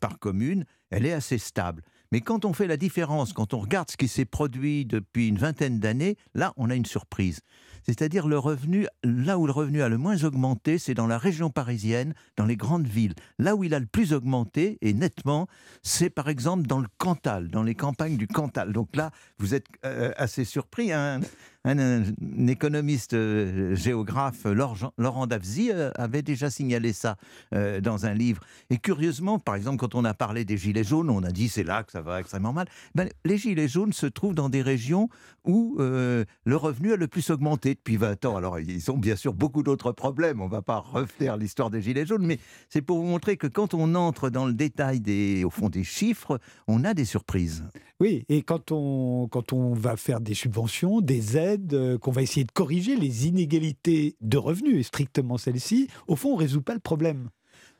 par 0.00 0.18
commune, 0.18 0.64
elle 0.90 1.04
est 1.04 1.12
assez 1.12 1.36
stable. 1.36 1.82
Mais 2.12 2.20
quand 2.20 2.44
on 2.44 2.52
fait 2.52 2.66
la 2.66 2.76
différence, 2.76 3.32
quand 3.32 3.54
on 3.54 3.58
regarde 3.58 3.90
ce 3.90 3.96
qui 3.96 4.08
s'est 4.08 4.24
produit 4.24 4.84
depuis 4.84 5.28
une 5.28 5.38
vingtaine 5.38 5.78
d'années, 5.78 6.16
là, 6.34 6.52
on 6.56 6.70
a 6.70 6.74
une 6.74 6.86
surprise. 6.86 7.40
C'est-à-dire 7.86 8.26
le 8.26 8.38
revenu, 8.38 8.88
là 9.04 9.38
où 9.38 9.46
le 9.46 9.52
revenu 9.52 9.80
a 9.80 9.88
le 9.88 9.96
moins 9.96 10.24
augmenté, 10.24 10.76
c'est 10.76 10.94
dans 10.94 11.06
la 11.06 11.18
région 11.18 11.50
parisienne, 11.50 12.14
dans 12.36 12.44
les 12.44 12.56
grandes 12.56 12.88
villes. 12.88 13.14
Là 13.38 13.54
où 13.54 13.62
il 13.62 13.74
a 13.74 13.78
le 13.78 13.86
plus 13.86 14.12
augmenté, 14.12 14.78
et 14.80 14.92
nettement, 14.92 15.46
c'est 15.82 16.10
par 16.10 16.28
exemple 16.28 16.66
dans 16.66 16.80
le 16.80 16.88
Cantal, 16.98 17.48
dans 17.48 17.62
les 17.62 17.76
campagnes 17.76 18.16
du 18.16 18.26
Cantal. 18.26 18.72
Donc 18.72 18.96
là, 18.96 19.12
vous 19.38 19.54
êtes 19.54 19.66
euh, 19.84 20.12
assez 20.16 20.44
surpris. 20.44 20.92
Hein 20.92 21.20
un, 21.66 22.04
économiste 22.48 23.14
euh, 23.14 23.74
géographe, 23.74 24.44
Laurent 24.44 25.26
Davzy, 25.26 25.70
euh, 25.72 25.90
avait 25.96 26.22
déjà 26.22 26.48
signalé 26.50 26.92
ça 26.92 27.16
euh, 27.54 27.80
dans 27.80 28.06
un 28.06 28.14
livre. 28.14 28.42
Et 28.70 28.78
curieusement, 28.78 29.38
par 29.38 29.56
exemple, 29.56 29.78
quand 29.78 29.94
on 29.94 30.04
a 30.04 30.14
parlé 30.14 30.44
des 30.44 30.56
Gilets 30.56 30.84
jaunes, 30.84 31.10
on 31.10 31.22
a 31.22 31.30
dit 31.30 31.48
c'est 31.48 31.64
là 31.64 31.82
que 31.82 31.92
ça 31.92 32.00
va 32.00 32.20
extrêmement 32.20 32.52
mal. 32.52 32.68
Ben, 32.94 33.08
les 33.24 33.38
Gilets 33.38 33.68
jaunes 33.68 33.92
se 33.92 34.06
trouvent 34.06 34.34
dans 34.34 34.48
des 34.48 34.62
régions 34.62 35.08
où 35.44 35.76
le 35.78 36.56
revenu 36.56 36.92
a 36.92 36.96
le 36.96 37.06
plus 37.06 37.30
augmenté 37.30 37.74
depuis 37.74 37.96
20 37.96 38.24
ans. 38.24 38.36
Alors, 38.36 38.58
ils 38.58 38.90
ont 38.90 38.98
bien 38.98 39.14
sûr 39.14 39.32
beaucoup 39.32 39.62
d'autres 39.62 39.92
problèmes. 39.92 40.40
On 40.40 40.46
ne 40.46 40.50
va 40.50 40.62
pas 40.62 40.78
refaire 40.78 41.36
l'histoire 41.36 41.70
des 41.70 41.80
Gilets 41.82 42.06
jaunes, 42.06 42.26
mais 42.26 42.38
c'est 42.68 42.82
pour 42.82 42.98
vous 42.98 43.06
montrer 43.06 43.36
que 43.36 43.46
quand 43.46 43.72
on 43.72 43.94
entre 43.94 44.28
dans 44.28 44.46
le 44.46 44.54
détail 44.54 45.00
des, 45.00 45.44
au 45.44 45.50
fond 45.50 45.68
des 45.68 45.84
chiffres, 45.84 46.40
on 46.66 46.82
a 46.84 46.94
des 46.94 47.04
surprises. 47.04 47.64
Oui, 47.98 48.24
et 48.28 48.42
quand 48.42 48.72
on, 48.72 49.26
quand 49.30 49.54
on 49.54 49.72
va 49.72 49.96
faire 49.96 50.20
des 50.20 50.34
subventions, 50.34 51.00
des 51.00 51.38
aides, 51.38 51.55
qu'on 52.00 52.10
va 52.10 52.22
essayer 52.22 52.44
de 52.44 52.52
corriger 52.52 52.96
les 52.96 53.26
inégalités 53.26 54.16
de 54.20 54.38
revenus, 54.38 54.80
et 54.80 54.82
strictement 54.82 55.38
celles-ci, 55.38 55.88
au 56.06 56.16
fond, 56.16 56.30
on 56.30 56.36
ne 56.36 56.40
résout 56.40 56.62
pas 56.62 56.74
le 56.74 56.80
problème. 56.80 57.28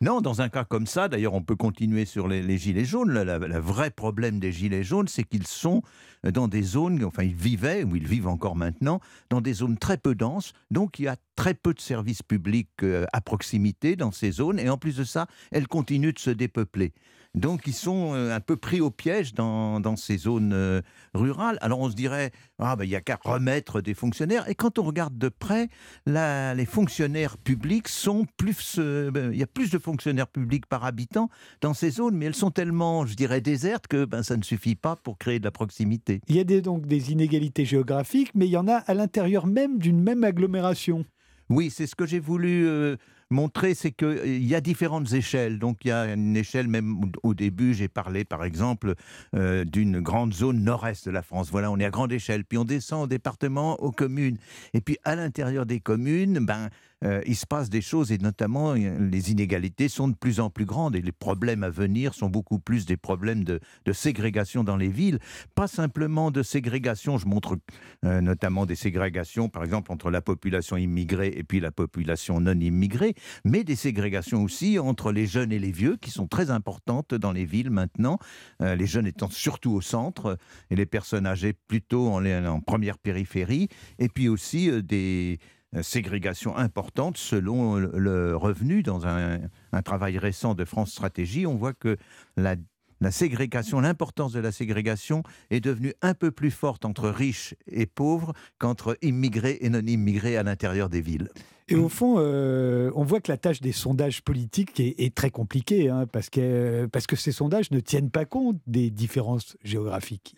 Non, 0.03 0.21
dans 0.21 0.43
un 0.43 0.51
cas 0.51 0.65
comme 0.65 0.87
ça, 0.87 1.09
d'ailleurs, 1.09 1.33
on 1.33 1.43
peut 1.43 1.57
continuer 1.57 2.05
sur 2.05 2.29
les, 2.29 2.59
gilets 2.59 2.85
jaunes. 2.85 3.11
Le 3.13 3.59
vrai 3.59 3.91
problème 3.91 4.39
des 4.39 4.53
gilets 4.53 4.85
jaunes, 4.85 5.09
c'est 5.09 5.25
qu'ils 5.25 5.47
sont 5.47 5.83
dans 6.23 6.49
des 6.49 6.63
zones, 6.63 7.03
enfin, 7.05 7.23
ils 7.23 7.35
vivaient, 7.35 7.83
ou 7.83 7.97
ils 7.97 8.07
vivent 8.07 8.29
encore 8.29 8.57
maintenant, 8.57 9.01
dans 9.31 9.41
des 9.41 9.55
zones 9.55 9.79
très 9.79 9.97
peu 9.97 10.15
denses. 10.15 10.53
Donc, 10.71 10.99
il 10.99 11.05
y 11.05 11.09
a 11.09 11.17
très 11.37 11.55
peu 11.55 11.75
de 11.75 11.81
services 11.81 12.23
publics 12.23 12.71
euh, 12.83 13.05
à 13.13 13.21
proximité 13.21 13.95
dans 13.95 14.11
ces 14.11 14.33
zones. 14.33 14.59
Et 14.59 14.69
en 14.69 14.79
plus 14.79 14.97
de 14.97 15.05
ça, 15.05 15.27
elles 15.53 15.69
continuent 15.69 16.15
de 16.15 16.19
se 16.19 16.31
dépeupler. 16.31 16.93
Donc 17.35 17.67
ils 17.67 17.75
sont 17.75 18.15
euh, 18.15 18.35
un 18.35 18.41
peu 18.41 18.57
pris 18.57 18.81
au 18.81 18.91
piège 18.91 19.35
dans, 19.35 19.79
dans 19.79 19.97
ces 19.97 20.17
zones 20.17 20.55
euh, 20.55 20.81
rurales. 21.13 21.59
Alors 21.61 21.81
on 21.81 21.91
se 21.91 21.95
dirait, 21.95 22.31
ah 22.59 22.77
ben 22.77 22.85
il 22.85 22.89
n'y 22.89 22.97
a 22.97 23.03
qu'à 23.03 23.19
remettre 23.23 23.83
des 23.83 23.93
fonctionnaires. 23.93 24.49
Et 24.49 24.55
quand 24.55 24.79
on 24.79 24.83
regarde 24.83 25.19
de 25.19 25.29
près, 25.29 25.69
les 26.07 26.67
fonctionnaires 26.67 27.37
publics 27.37 27.89
sont 27.89 28.27
plus... 28.39 28.79
Ben, 28.79 29.31
il 29.33 29.39
y 29.39 29.43
a 29.43 29.47
plus 29.47 29.71
de 29.71 29.79
fonctionnaires 29.79 30.29
publics 30.29 30.65
par 30.65 30.85
habitant 30.85 31.29
dans 31.61 31.75
ces 31.75 31.91
zones, 31.91 32.17
mais 32.17 32.25
elles 32.25 32.35
sont 32.35 32.51
tellement, 32.51 33.05
je 33.05 33.15
dirais, 33.15 33.43
désertes 33.43 33.87
que 33.87 34.07
ben, 34.07 34.23
ça 34.23 34.39
ne 34.39 34.43
suffit 34.43 34.77
pas 34.77 34.97
pour 34.97 35.19
créer 35.19 35.39
de 35.39 35.45
la 35.45 35.51
proximité. 35.51 36.23
Il 36.29 36.37
y 36.37 36.41
a 36.41 36.61
donc 36.63 36.87
des 36.87 37.13
inégalités 37.13 37.67
géographiques, 37.67 38.31
mais 38.35 38.47
il 38.47 38.53
y 38.53 38.57
en 38.57 38.69
a 38.69 38.77
à 38.77 38.95
l'intérieur 38.95 39.47
même 39.47 39.79
d'une 39.79 40.01
même 40.01 40.25
agglomération. 40.25 41.05
Oui, 41.49 41.71
c'est 41.71 41.87
ce 41.87 41.95
que 41.95 42.07
j'ai 42.07 42.19
voulu 42.19 42.67
euh, 42.67 42.97
montrer, 43.31 43.75
c'est 43.75 43.93
qu'il 43.93 44.07
euh, 44.07 44.27
y 44.27 44.55
a 44.55 44.61
différentes 44.61 45.13
échelles. 45.13 45.59
Donc 45.59 45.85
il 45.85 45.89
y 45.89 45.93
a 45.93 46.13
une 46.13 46.37
échelle, 46.37 46.67
même 46.67 47.13
au 47.23 47.35
début, 47.35 47.73
j'ai 47.75 47.89
parlé 47.89 48.25
par 48.25 48.45
exemple 48.45 48.95
euh, 49.35 49.65
d'une 49.65 50.01
grande 50.01 50.35
zone 50.35 50.63
nord-est 50.63 51.07
de 51.07 51.13
la 51.13 51.23
France. 51.23 51.51
Voilà, 51.51 51.71
on 51.71 51.79
est 51.79 51.85
à 51.85 51.91
grande 51.91 52.13
échelle. 52.13 52.45
Puis 52.45 52.59
on 52.59 52.65
descend 52.65 53.05
au 53.05 53.07
département, 53.07 53.77
aux 53.77 53.93
communes. 53.93 54.39
Et 54.75 54.81
puis 54.81 54.99
à 55.05 55.15
l'intérieur 55.15 55.67
des 55.67 55.81
communes, 55.81 56.45
ben, 56.45 56.69
euh, 57.05 57.21
il 57.27 57.37
se 57.37 57.47
passe 57.47 57.71
des 57.71 57.81
choses 57.81 58.13
et 58.13 58.19
notamment 58.19 58.75
les 58.75 59.31
inégalités 59.31 59.89
sont 59.89 60.09
de 60.09 60.15
plus 60.15 60.41
en 60.41 60.51
plus 60.51 60.65
grandes 60.65 60.97
et 60.97 61.03
les 61.03 61.13
problèmes 61.13 61.63
à 61.63 61.71
venir 61.71 62.15
sont 62.15 62.29
beaucoup 62.29 62.59
plus 62.59 62.87
des 62.87 62.97
problèmes 62.97 63.45
de, 63.45 63.61
ségrégation 63.93 64.65
dans 64.65 64.77
les 64.77 64.89
villes. 64.89 65.19
Pas 65.55 65.67
simplement 65.67 66.31
de 66.31 66.43
ségrégation, 66.43 67.19
je 67.19 67.27
montre 67.27 67.57
notamment 68.03 68.67
des 68.67 68.75
ségrégations 68.75 69.49
par 69.49 69.65
exemple 69.65 69.93
entre 69.93 70.11
la 70.11 70.21
population 70.21 70.77
immigrée 70.77 71.33
et 71.37 71.45
puis 71.45 71.61
la 71.61 71.71
population 71.71 72.41
non 72.41 72.59
immigrée, 72.59 73.15
mais 73.45 73.65
des 73.65 73.77
ségrégations 73.77 74.43
aussi 74.43 74.79
entre 74.79 75.13
les 75.13 75.27
jeunes 75.27 75.53
et 75.53 75.59
les 75.59 75.73
vieux, 75.73 75.97
qui 75.97 76.11
sont 76.11 76.27
très 76.27 76.51
importantes 76.51 77.15
dans 77.15 77.33
les 77.33 77.45
villes 77.45 77.71
maintenant, 77.71 78.19
euh, 78.63 78.75
les 78.75 78.87
jeunes 78.87 79.07
étant 79.07 79.31
surtout 79.31 79.73
au 79.73 79.81
centre, 79.81 80.39
et 80.71 80.77
les 80.77 80.87
personnes 80.87 81.27
âgées 81.27 81.53
plutôt 81.53 82.09
en, 82.09 82.61
première 82.61 82.99
périphérie, 82.99 83.69
et 83.99 84.09
puis 84.09 84.29
aussi 84.29 84.71
euh, 84.71 84.83
des 84.83 85.39
euh, 85.75 85.83
ségrégations 85.83 86.57
importantes 86.57 87.17
selon 87.17 87.77
le 87.77 88.37
revenu. 88.37 88.83
Dans 88.83 89.07
un, 89.07 89.41
un 89.73 89.83
travail 89.83 90.19
récent 90.19 90.55
de 90.55 90.65
France 90.65 90.93
Stratégie, 90.93 91.47
on 91.47 91.57
voit 91.57 91.75
que 91.75 91.97
la 92.37 92.57
la 93.01 93.11
ségrégation, 93.11 93.81
l'importance 93.81 94.33
de 94.33 94.41
la 94.41 94.53
ségrégation 94.53 95.23
est 95.51 95.61
devenue 95.61 95.93
un 96.03 96.15
peu 96.15 96.31
plus 96.31 96.51
forte 96.51 96.85
entre 96.85 97.09
riches 97.09 97.55
et 97.67 97.87
pauvres 97.87 98.33
qu'entre 98.59 98.97
immigrés 99.03 99.59
et 99.61 99.69
non 99.69 99.81
immigrés 99.81 100.37
à 100.37 100.43
l'intérieur 100.43 100.89
des 100.89 101.01
villes. 101.01 101.29
Et 101.69 101.75
au 101.75 101.89
fond, 101.89 102.17
euh, 102.19 102.93
on 102.95 103.03
voit 103.03 103.21
que 103.21 103.31
la 103.31 103.37
tâche 103.37 103.61
des 103.61 103.73
sondages 103.73 104.23
politiques 104.23 104.79
est, 104.79 105.15
très 105.15 105.31
compliquée, 105.31 105.91
hein, 105.91 106.07
parce, 106.07 106.31
que, 106.31 106.87
parce 106.87 107.09
que 107.09 107.17
ces 107.17 107.33
sondages 107.33 107.73
ne 107.73 107.81
tiennent 107.81 108.11
pas 108.11 108.25
compte 108.25 108.57
des 108.69 108.89
différences 108.91 109.57
géographiques. 109.65 110.37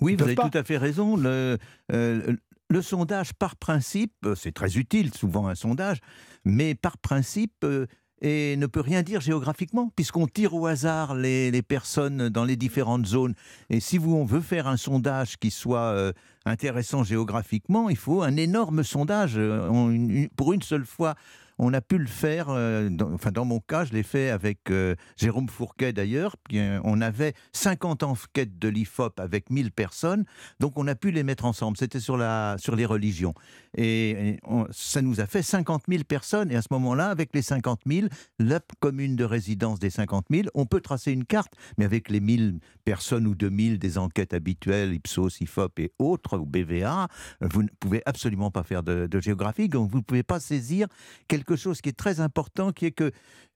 Oui, 0.00 0.16
vous 0.16 0.24
avez 0.24 0.34
tout 0.34 0.50
à 0.54 0.64
fait 0.64 0.78
raison. 0.78 1.18
Le, 1.18 1.58
euh, 1.92 2.34
le 2.70 2.82
sondage, 2.82 3.34
par 3.34 3.56
principe, 3.56 4.14
c'est 4.36 4.52
très 4.52 4.78
utile, 4.78 5.12
souvent 5.12 5.48
un 5.48 5.56
sondage, 5.56 5.98
mais 6.44 6.76
par 6.76 6.98
principe, 6.98 7.52
euh, 7.64 7.86
et 8.22 8.56
ne 8.56 8.66
peut 8.66 8.80
rien 8.80 9.02
dire 9.02 9.20
géographiquement, 9.20 9.90
puisqu'on 9.96 10.26
tire 10.26 10.54
au 10.54 10.66
hasard 10.66 11.14
les, 11.14 11.62
personnes 11.62 12.28
dans 12.28 12.44
les 12.44 12.56
différentes 12.56 13.06
zones. 13.06 13.34
Et 13.70 13.80
si 13.80 13.98
vous, 13.98 14.14
on 14.14 14.24
veut 14.24 14.40
faire 14.40 14.66
un 14.66 14.76
sondage 14.76 15.38
qui 15.38 15.50
soit 15.50 15.92
euh, 15.94 16.12
intéressant 16.44 17.02
géographiquement, 17.02 17.88
il 17.88 17.96
faut 17.96 18.22
un 18.22 18.36
énorme 18.36 18.84
sondage. 18.84 19.34
Euh, 19.36 20.28
pour 20.36 20.52
une 20.52 20.62
seule 20.62 20.84
fois, 20.84 21.14
on 21.62 21.74
a 21.74 21.82
pu 21.82 21.98
le 21.98 22.06
faire, 22.06 22.46
euh, 22.48 22.88
dans, 22.88 23.12
enfin 23.12 23.30
dans 23.30 23.44
mon 23.44 23.60
cas, 23.60 23.84
je 23.84 23.92
l'ai 23.92 24.02
fait 24.02 24.30
avec 24.30 24.70
euh, 24.70 24.94
Jérôme 25.16 25.48
Fourquet 25.48 25.92
d'ailleurs. 25.92 26.36
On 26.84 27.00
avait 27.02 27.34
50 27.52 28.02
enquêtes 28.02 28.58
de 28.58 28.68
l'IFOP 28.68 29.20
avec 29.20 29.50
1000 29.50 29.70
personnes, 29.70 30.24
donc 30.58 30.78
on 30.78 30.86
a 30.86 30.94
pu 30.94 31.10
les 31.10 31.22
mettre 31.22 31.44
ensemble. 31.44 31.76
C'était 31.76 32.00
sur, 32.00 32.18
sur 32.58 32.76
les 32.76 32.86
religions. 32.86 33.34
Et, 33.76 34.38
ça 34.70 35.02
nous 35.02 35.20
a 35.20 35.26
fait 35.26 35.42
50 35.42 35.84
000 35.88 36.04
personnes. 36.04 36.50
Et 36.50 36.56
à 36.56 36.62
ce 36.62 36.68
moment-là, 36.70 37.08
avec 37.08 37.30
les 37.34 37.42
50 37.42 37.80
000, 37.86 38.08
la 38.38 38.60
commune 38.80 39.16
de 39.16 39.24
résidence 39.24 39.78
des 39.78 39.90
50 39.90 40.26
000, 40.30 40.48
on 40.54 40.66
peut 40.66 40.80
tracer 40.80 41.12
une 41.12 41.24
carte, 41.24 41.52
mais 41.76 41.84
avec 41.84 42.08
les 42.08 42.20
1000 42.20 42.58
personnes 42.84 43.26
ou 43.26 43.34
2000 43.34 43.78
des 43.78 43.98
enquêtes 43.98 44.32
habituelles, 44.32 44.94
Ipsos, 44.94 45.40
IFOP 45.40 45.78
et 45.78 45.92
autres, 45.98 46.38
ou 46.38 46.46
BVA, 46.46 47.08
vous 47.42 47.62
ne 47.62 47.68
pouvez 47.78 48.02
absolument 48.06 48.50
pas 48.50 48.62
faire 48.62 48.82
de, 48.82 49.06
de 49.06 49.20
géographie, 49.20 49.68
donc 49.68 49.90
vous 49.90 49.98
ne 49.98 50.02
pouvez 50.02 50.22
pas 50.22 50.40
saisir 50.40 50.88
quelque 51.28 51.49
chose 51.56 51.80
qui 51.80 51.88
est 51.88 51.96
très 51.96 52.20
important, 52.20 52.72
qui 52.72 52.86
est 52.86 52.90
que, 52.92 53.10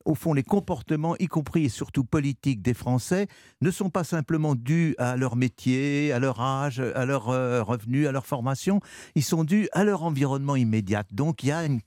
au 0.04 0.14
fond, 0.14 0.34
les 0.34 0.42
comportements, 0.42 1.16
y 1.18 1.26
compris 1.26 1.64
et 1.64 1.68
surtout 1.68 2.04
politiques 2.04 2.62
des 2.62 2.74
Français, 2.74 3.26
ne 3.60 3.70
sont 3.70 3.90
pas 3.90 4.04
simplement 4.04 4.54
dus 4.54 4.94
à 4.98 5.16
leur 5.16 5.36
métier, 5.36 6.12
à 6.12 6.18
leur 6.18 6.40
âge, 6.40 6.80
à 6.80 7.04
leur 7.06 7.30
euh, 7.30 7.62
revenu, 7.62 8.06
à 8.06 8.12
leur 8.12 8.26
formation, 8.26 8.80
ils 9.14 9.22
sont 9.22 9.44
dus 9.44 9.68
à 9.72 9.84
leur 9.84 10.02
environnement 10.02 10.56
immédiat. 10.56 11.04
Donc 11.10 11.42
il 11.42 11.48
y 11.48 11.52
a 11.52 11.64
une 11.64 11.80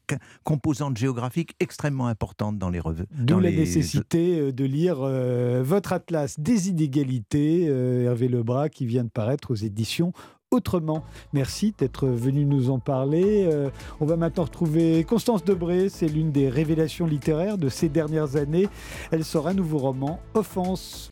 composante 0.43 0.97
géographique 0.97 1.55
extrêmement 1.59 2.07
importante 2.07 2.57
dans 2.57 2.69
les 2.69 2.79
revues. 2.79 3.05
D'où 3.11 3.39
la 3.39 3.51
nécessité 3.51 4.39
euh, 4.39 4.51
de 4.51 4.63
lire 4.65 4.97
euh, 5.01 5.61
votre 5.63 5.93
atlas 5.93 6.39
des 6.39 6.69
inégalités, 6.69 7.65
Hervé 7.65 8.27
Lebras, 8.27 8.69
qui 8.69 8.85
vient 8.85 9.03
de 9.03 9.09
paraître 9.09 9.51
aux 9.51 9.55
éditions 9.55 10.13
autrement. 10.57 11.03
Merci 11.33 11.73
d'être 11.77 12.07
venu 12.07 12.45
nous 12.45 12.69
en 12.69 12.79
parler. 12.79 13.47
Euh, 13.47 13.69
on 13.99 14.05
va 14.05 14.17
maintenant 14.17 14.43
retrouver 14.43 15.03
Constance 15.03 15.43
Debré, 15.43 15.89
c'est 15.89 16.07
l'une 16.07 16.31
des 16.31 16.49
révélations 16.49 17.07
littéraires 17.07 17.57
de 17.57 17.69
ces 17.69 17.89
dernières 17.89 18.35
années. 18.35 18.67
Elle 19.11 19.23
sort 19.23 19.47
un 19.47 19.53
nouveau 19.53 19.77
roman, 19.77 20.19
Offense. 20.33 21.09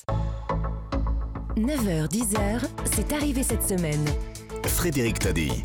9h, 1.55 2.09
10h, 2.09 2.67
c'est 2.93 3.13
arrivé 3.13 3.43
cette 3.43 3.63
semaine. 3.63 4.03
Frédéric 4.63 5.19
Taddy. 5.19 5.63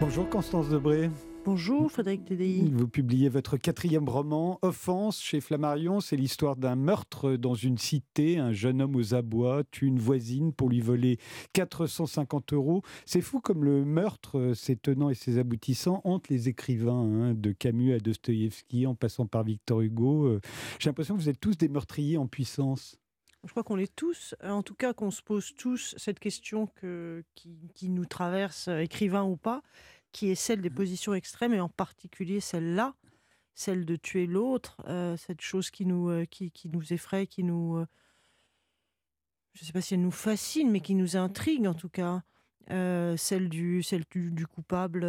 Bonjour 0.00 0.28
Constance 0.28 0.68
Debré. 0.68 1.10
Bonjour 1.44 1.92
Frédéric 1.92 2.24
Tedei. 2.24 2.70
Vous 2.72 2.88
publiez 2.88 3.28
votre 3.28 3.58
quatrième 3.58 4.08
roman, 4.08 4.58
Offense, 4.62 5.20
chez 5.20 5.42
Flammarion. 5.42 6.00
C'est 6.00 6.16
l'histoire 6.16 6.56
d'un 6.56 6.74
meurtre 6.74 7.36
dans 7.36 7.54
une 7.54 7.76
cité. 7.76 8.38
Un 8.38 8.54
jeune 8.54 8.80
homme 8.80 8.96
aux 8.96 9.14
abois 9.14 9.62
tue 9.70 9.86
une 9.86 9.98
voisine 9.98 10.54
pour 10.54 10.70
lui 10.70 10.80
voler 10.80 11.18
450 11.52 12.54
euros. 12.54 12.80
C'est 13.04 13.20
fou 13.20 13.40
comme 13.40 13.62
le 13.62 13.84
meurtre, 13.84 14.52
ses 14.54 14.76
tenants 14.76 15.10
et 15.10 15.14
ses 15.14 15.36
aboutissants, 15.36 16.00
hantent 16.04 16.30
les 16.30 16.48
écrivains, 16.48 16.94
hein, 16.94 17.34
de 17.34 17.52
Camus 17.52 17.92
à 17.92 17.98
Dostoïevski, 17.98 18.86
en 18.86 18.94
passant 18.94 19.26
par 19.26 19.44
Victor 19.44 19.82
Hugo. 19.82 20.24
Euh, 20.24 20.40
j'ai 20.78 20.88
l'impression 20.88 21.14
que 21.14 21.20
vous 21.20 21.28
êtes 21.28 21.40
tous 21.40 21.58
des 21.58 21.68
meurtriers 21.68 22.16
en 22.16 22.26
puissance. 22.26 22.98
Je 23.44 23.50
crois 23.50 23.62
qu'on 23.62 23.76
est 23.76 23.94
tous, 23.94 24.34
en 24.42 24.62
tout 24.62 24.74
cas 24.74 24.94
qu'on 24.94 25.10
se 25.10 25.20
pose 25.20 25.54
tous 25.54 25.94
cette 25.98 26.18
question 26.18 26.66
que, 26.76 27.22
qui, 27.34 27.70
qui 27.74 27.90
nous 27.90 28.06
traverse, 28.06 28.68
écrivain 28.68 29.24
ou 29.24 29.36
pas 29.36 29.62
qui 30.14 30.30
est 30.30 30.36
celle 30.36 30.62
des 30.62 30.70
mmh. 30.70 30.74
positions 30.74 31.14
extrêmes, 31.14 31.52
et 31.54 31.60
en 31.60 31.68
particulier 31.68 32.38
celle-là, 32.38 32.94
celle 33.54 33.84
de 33.84 33.96
tuer 33.96 34.26
l'autre, 34.26 34.80
euh, 34.86 35.16
cette 35.16 35.40
chose 35.40 35.70
qui 35.70 35.84
nous, 35.86 36.08
euh, 36.08 36.24
qui, 36.24 36.52
qui, 36.52 36.68
nous 36.70 36.92
effraie, 36.92 37.26
qui 37.26 37.42
nous... 37.42 37.78
Euh, 37.78 37.86
je 39.54 39.62
ne 39.62 39.66
sais 39.66 39.72
pas 39.72 39.80
si 39.80 39.94
elle 39.94 40.02
nous 40.02 40.12
fascine, 40.12 40.70
mais 40.70 40.80
qui 40.80 40.94
nous 40.94 41.16
intrigue 41.16 41.66
en 41.66 41.74
tout 41.74 41.88
cas. 41.88 42.22
celle 42.68 43.48
du, 43.48 43.82
celle 43.82 44.04
du, 44.10 44.46
coupable 44.46 45.04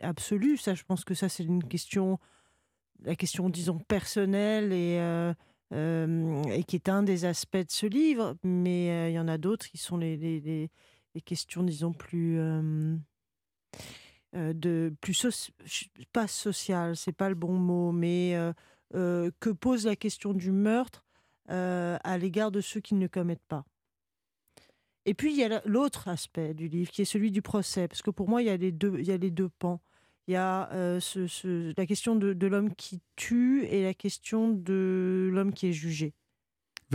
absolu, 0.00 0.56
ça, 0.56 0.74
je 0.74 0.84
pense 0.84 1.04
que 1.04 1.14
ça, 1.14 1.28
c'est 1.28 1.44
une 1.44 1.64
question, 1.64 2.18
la 3.02 3.14
question, 3.14 3.48
disons, 3.48 3.78
personnelle 3.78 4.72
et, 4.72 4.96
et 5.72 6.64
qui 6.64 6.76
est 6.76 6.88
un 6.90 7.02
des 7.02 7.24
aspects 7.24 7.56
de 7.56 7.70
ce 7.70 7.86
livre, 7.86 8.36
mais 8.42 9.10
il 9.10 9.14
y 9.14 9.18
en 9.18 9.28
a 9.28 9.38
d'autres 9.38 9.66
qui 9.66 9.78
sont 9.78 9.96
les, 9.96 10.18
les, 10.18 10.68
les, 11.14 11.20
questions, 11.22 11.62
disons, 11.62 11.94
plus 11.94 12.38
de 14.34 14.94
plus 15.00 15.50
pas 16.12 16.26
social, 16.26 16.96
c'est 16.96 17.12
pas 17.12 17.28
le 17.28 17.34
bon 17.34 17.54
mot, 17.54 17.92
mais 17.92 18.36
que 18.92 19.50
pose 19.50 19.86
la 19.86 19.96
question 19.96 20.32
du 20.34 20.50
meurtre 20.50 21.04
à 21.48 22.18
l'égard 22.18 22.50
de 22.50 22.60
ceux 22.60 22.80
qui 22.80 22.94
ne 22.94 23.06
commettent 23.06 23.46
pas. 23.48 23.64
Et 25.06 25.14
puis 25.14 25.32
il 25.32 25.38
y 25.38 25.44
a 25.44 25.62
l'autre 25.64 26.08
aspect 26.08 26.52
du 26.52 26.68
livre 26.68 26.90
qui 26.90 27.02
est 27.02 27.06
celui 27.06 27.30
du 27.30 27.40
procès, 27.40 27.88
parce 27.88 28.02
que 28.02 28.10
pour 28.10 28.28
moi 28.28 28.42
il 28.42 28.46
y 28.46 28.50
a 28.50 28.56
les 28.56 28.72
deux, 28.72 28.96
il 28.98 29.06
y 29.06 29.12
a 29.12 29.16
les 29.16 29.30
deux 29.30 29.48
pans. 29.48 29.80
Il 30.26 30.32
y 30.32 30.36
a 30.36 30.68
ce, 31.00 31.72
la 31.74 31.86
question 31.86 32.14
de, 32.14 32.46
l'homme 32.46 32.74
qui 32.74 33.00
tue 33.16 33.64
et 33.64 33.82
la 33.82 33.94
question 33.94 34.50
de 34.50 35.30
l'homme 35.32 35.54
qui 35.54 35.68
est 35.68 35.72
jugé. 35.72 36.12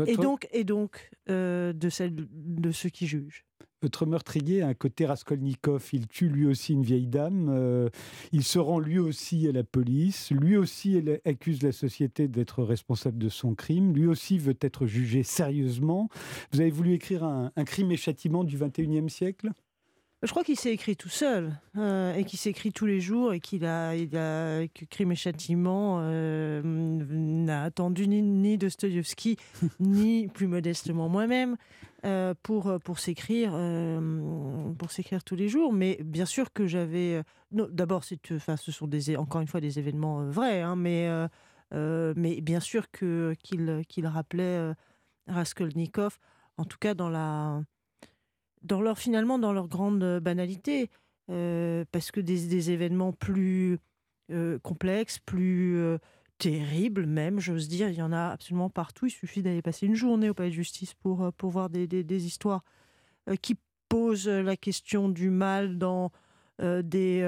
Et 0.05 0.15
donc, 0.15 0.47
et 0.51 0.63
donc 0.63 1.09
de 1.27 1.89
celle 1.89 2.13
de 2.15 2.71
ceux 2.71 2.89
qui 2.89 3.07
jugent. 3.07 3.43
Votre 3.83 4.05
meurtrier 4.05 4.61
un 4.61 4.73
côté 4.73 5.05
Raskolnikov. 5.05 5.89
Il 5.91 6.07
tue 6.07 6.29
lui 6.29 6.45
aussi 6.45 6.71
une 6.71 6.83
vieille 6.83 7.05
dame. 7.05 7.49
Euh, 7.49 7.89
il 8.31 8.43
se 8.43 8.57
rend 8.57 8.79
lui 8.79 8.97
aussi 8.97 9.45
à 9.47 9.51
la 9.51 9.65
police. 9.65 10.31
Lui 10.31 10.55
aussi 10.55 10.95
elle 10.95 11.19
accuse 11.25 11.61
la 11.61 11.73
société 11.73 12.29
d'être 12.29 12.63
responsable 12.63 13.17
de 13.17 13.27
son 13.27 13.55
crime. 13.55 13.93
Lui 13.93 14.07
aussi 14.07 14.37
veut 14.37 14.57
être 14.61 14.85
jugé 14.85 15.23
sérieusement. 15.23 16.07
Vous 16.53 16.61
avez 16.61 16.71
voulu 16.71 16.93
écrire 16.93 17.25
un, 17.25 17.51
crime 17.65 17.91
et 17.91 17.97
châtiment 17.97 18.45
du 18.45 18.57
21e 18.57 19.09
siècle? 19.09 19.51
Je 20.23 20.29
crois 20.29 20.45
qu'il 20.45 20.57
s'est 20.57 20.71
écrit 20.71 20.95
tout 20.95 21.09
seul 21.09 21.51
euh, 21.77 22.15
et 22.15 22.23
qu'il 22.23 22.39
s'écrit 22.39 22.71
tous 22.71 22.85
les 22.85 23.01
jours 23.01 23.33
et 23.33 23.41
qu'il 23.41 23.65
a, 23.65 23.93
il 23.93 24.15
a 24.15 24.65
que 24.69 24.85
Crime 24.85 25.11
et 25.11 25.15
Châtiment 25.15 25.99
euh, 25.99 26.61
n'a 26.63 27.63
attendu 27.63 28.07
ni, 28.07 28.21
ni 28.21 28.57
Dostoïevski 28.57 29.37
ni 29.81 30.29
plus 30.29 30.47
modestement 30.47 31.09
moi-même 31.09 31.57
euh, 32.05 32.33
pour 32.41 32.79
pour 32.85 32.99
s'écrire 32.99 33.51
pour 34.77 34.91
s'écrire 34.91 35.25
tous 35.25 35.35
les 35.35 35.49
jours. 35.49 35.73
Mais 35.73 35.99
bien 36.01 36.25
sûr 36.25 36.53
que 36.53 36.67
j'avais 36.67 37.21
d'abord 37.51 38.05
c'est 38.05 38.31
enfin 38.31 38.55
ce 38.55 38.71
sont 38.71 38.87
des 38.87 39.17
encore 39.17 39.41
une 39.41 39.47
fois 39.47 39.59
des 39.59 39.77
événements 39.77 40.23
vrais, 40.29 40.61
hein, 40.61 40.77
mais 40.77 41.09
mais 41.73 42.39
bien 42.39 42.61
sûr 42.61 42.89
que 42.91 43.35
qu'il 43.43 43.81
qu'il 43.89 44.07
rappelait 44.07 44.73
Raskolnikov 45.27 46.17
en 46.57 46.63
tout 46.63 46.77
cas 46.79 46.93
dans 46.93 47.09
la 47.09 47.61
dans 48.63 48.81
leur 48.81 48.97
finalement 48.97 49.39
dans 49.39 49.53
leur 49.53 49.67
grande 49.67 50.03
euh, 50.03 50.19
banalité, 50.19 50.89
euh, 51.29 51.85
parce 51.91 52.11
que 52.11 52.19
des, 52.19 52.71
événements 52.71 53.13
plus 53.13 53.79
euh, 54.31 54.59
complexes, 54.59 55.19
plus 55.19 55.79
terribles 56.37 57.05
même, 57.05 57.39
j'ose 57.39 57.67
dire, 57.69 57.89
il 57.89 57.95
y 57.95 58.01
en 58.01 58.11
a 58.11 58.29
absolument 58.29 58.69
partout. 58.69 59.05
Il 59.05 59.11
suffit 59.11 59.41
d'aller 59.41 59.61
passer 59.61 59.85
une 59.85 59.95
journée 59.95 60.29
au 60.29 60.33
palais 60.33 60.49
de 60.49 60.55
justice 60.55 60.93
pour, 60.93 61.31
pour 61.33 61.51
voir 61.51 61.69
des, 61.69 61.87
des, 61.87 62.25
histoires 62.25 62.63
qui 63.41 63.55
posent 63.87 64.27
la 64.27 64.57
question 64.57 65.07
du 65.07 65.29
mal 65.29 65.77
dans 65.77 66.11
des, 66.59 67.21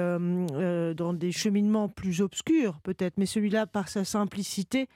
dans 0.96 1.14
des 1.14 1.32
cheminements 1.32 1.88
plus 1.88 2.20
obscurs 2.20 2.80
peut-être, 2.80 3.16
mais 3.16 3.26
celui-là, 3.26 3.66
par 3.66 3.88
sa 3.88 4.04
simplicité, 4.04 4.88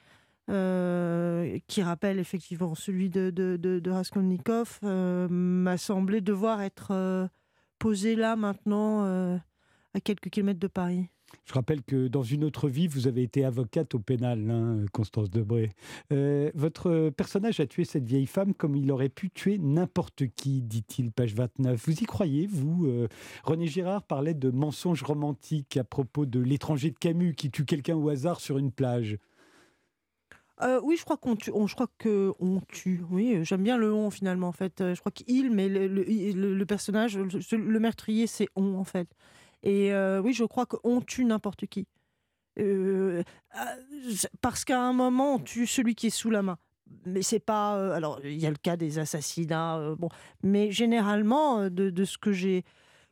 euh, 0.49 1.59
qui 1.69 1.83
rappelle 1.83 2.19
effectivement 2.19 2.75
celui 2.75 3.09
de, 3.09 3.31
de, 3.31 3.57
de, 3.57 3.91
Raskolnikov, 3.91 4.81
euh, 4.83 5.29
m'a 5.29 5.77
semblé 5.77 6.21
devoir 6.21 6.61
être 6.61 6.89
euh, 6.91 7.29
posé 7.79 8.17
là 8.17 8.35
maintenant, 8.35 9.05
à 9.95 10.01
quelques 10.01 10.29
kilomètres 10.31 10.59
de 10.59 10.67
Paris. 10.67 11.09
Je 11.45 11.53
rappelle 11.53 11.83
que 11.83 12.09
dans 12.09 12.25
une 12.25 12.43
autre 12.43 12.69
vie, 12.69 12.89
vous 12.89 13.07
avez 13.07 13.23
été 13.23 13.45
avocate 13.45 13.95
au 13.95 14.01
pénal, 14.01 14.51
hein, 14.51 14.85
Constance 14.93 15.31
Debré. 15.31 15.71
votre 16.11 17.11
personnage 17.11 17.61
a 17.61 17.67
tué 17.67 17.85
cette 17.85 18.05
vieille 18.05 18.27
femme 18.27 18.53
comme 18.53 18.75
il 18.75 18.91
aurait 18.91 19.09
pu 19.09 19.31
tuer 19.31 19.57
n'importe 19.59 20.25
qui, 20.35 20.63
dit-il, 20.63 21.13
page 21.13 21.35
29. 21.35 21.81
Vous 21.87 22.03
y 22.03 22.05
croyez, 22.07 22.49
vous 22.49 23.07
René 23.45 23.69
Girard 23.69 24.03
parlait 24.03 24.35
de 24.35 24.51
mensonges 24.51 25.05
romantiques 25.05 25.77
à 25.77 25.85
propos 25.85 26.27
de 26.27 26.41
l'étranger 26.41 26.91
de 26.91 26.99
Camus 26.99 27.35
qui 27.35 27.53
tue 27.53 27.65
quelqu'un 27.65 27.95
au 27.95 28.09
hasard 28.09 28.41
sur 28.41 28.59
une 28.59 28.73
plage. 28.73 29.17
Euh, 30.63 30.81
oui, 30.83 30.97
je 30.97 31.05
crois 31.05 31.17
qu'on 31.17 31.37
tue. 31.37 31.51
On, 31.53 31.67
je 31.67 31.75
crois 31.75 31.89
que 31.99 32.33
on 32.39 32.61
tue. 32.61 33.03
Oui, 33.11 33.37
euh, 33.37 33.45
j'aime 33.45 33.63
bien 33.63 33.79
le 33.79 33.93
on 33.93 34.11
finalement 34.11 34.49
en 34.49 34.53
fait. 34.53 34.81
Euh, 34.81 34.95
je 34.95 35.01
crois 35.01 35.13
qu'il, 35.13 35.51
mais 35.51 35.69
le, 35.69 36.65
personnage, 36.65 37.17
le, 37.17 37.79
meurtrier, 37.79 38.27
c'est 38.27 38.49
on 38.57 38.75
en 38.75 38.85
fait. 38.85 39.09
Et 39.63 39.93
oui, 40.23 40.33
je 40.33 40.45
crois 40.45 40.67
qu'on 40.67 41.01
tue 41.01 41.25
n'importe 41.25 41.67
qui. 41.67 41.87
parce 44.41 44.65
qu'à 44.65 44.83
un 44.83 44.93
moment, 44.93 45.35
on 45.35 45.39
tue 45.39 45.67
celui 45.67 45.95
qui 45.95 46.09
est 46.09 46.11
sous 46.11 46.31
la 46.31 46.43
main. 46.43 46.59
Mais 47.07 47.23
c'est 47.23 47.41
pas. 47.41 47.95
alors, 47.95 48.21
il 48.25 48.39
y 48.39 48.47
a 48.47 48.51
le 48.51 48.57
cas 48.57 48.77
des 48.77 48.99
assassinats. 48.99 49.95
bon, 49.99 50.09
mais 50.43 50.71
généralement, 50.71 51.71
de, 51.71 51.91
de 51.91 52.05
ce 52.05 52.19
que 52.19 52.33
j'ai 52.33 52.65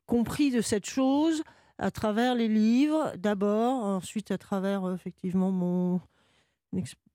compris 0.06 0.50
de 0.50 0.60
cette 0.60 0.86
chose, 0.86 1.42
à 1.78 1.90
travers 1.90 2.34
les 2.34 2.48
livres, 2.48 3.12
d'abord, 3.16 3.84
ensuite 3.84 4.30
à 4.30 4.38
travers 4.38 4.90
effectivement 4.92 5.52
mon 5.52 6.00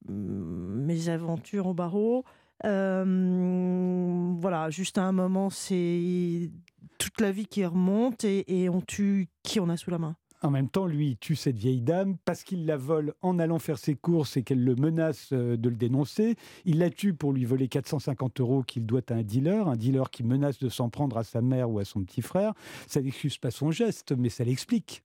mes 0.10 1.10
aventures 1.10 1.68
au 1.68 1.74
barreau. 1.74 2.24
Euh, 2.66 4.34
voilà, 4.38 4.70
juste 4.70 4.98
à 4.98 5.04
un 5.04 5.12
moment, 5.12 5.50
c'est 5.50 6.52
toute 6.98 7.20
la 7.20 7.32
vie 7.32 7.46
qui 7.46 7.66
remonte 7.66 8.24
et, 8.24 8.70
on 8.70 8.82
tue 8.82 9.28
qui 9.44 9.60
on 9.60 9.70
a 9.70 9.78
sous 9.78 9.90
la 9.92 9.98
main. 9.98 10.16
En 10.42 10.50
même 10.50 10.68
temps, 10.68 10.88
lui, 10.88 11.12
il 11.12 11.18
tue 11.18 11.38
cette 11.38 11.58
vieille 11.58 11.82
dame 11.82 12.18
parce 12.26 12.44
qu'il 12.44 12.66
la 12.66 12.76
vole 12.76 13.14
en 13.22 13.40
allant 13.40 13.60
faire 13.60 13.78
ses 13.78 13.96
courses 13.96 14.36
et 14.36 14.44
qu'elle 14.44 14.62
le 14.62 14.76
menace 14.76 15.30
euh, 15.32 15.56
de 15.56 15.70
le 15.70 15.76
dénoncer. 15.78 16.36
Il 16.66 16.80
la 16.80 16.90
tue 16.90 17.14
pour 17.14 17.32
lui 17.32 17.46
voler 17.46 17.70
450 17.70 18.42
euros 18.42 18.62
qu'il 18.62 18.86
doit 18.86 19.02
à 19.10 19.14
un 19.14 19.24
dealer, 19.24 19.70
un 19.70 19.78
dealer 19.78 20.10
qui 20.12 20.24
menace 20.24 20.60
de 20.60 20.68
s'en 20.68 20.90
prendre 20.90 21.18
à 21.18 21.24
sa 21.24 21.42
mère 21.42 21.72
ou 21.72 21.80
à 21.80 21.86
son 21.86 22.04
petit 22.04 22.22
frère. 22.22 22.54
Ça 22.88 23.02
n'excuse 23.02 23.38
pas 23.38 23.52
son 23.52 23.72
geste, 23.72 24.12
mais 24.18 24.28
ça 24.28 24.44
l'explique. 24.44 25.02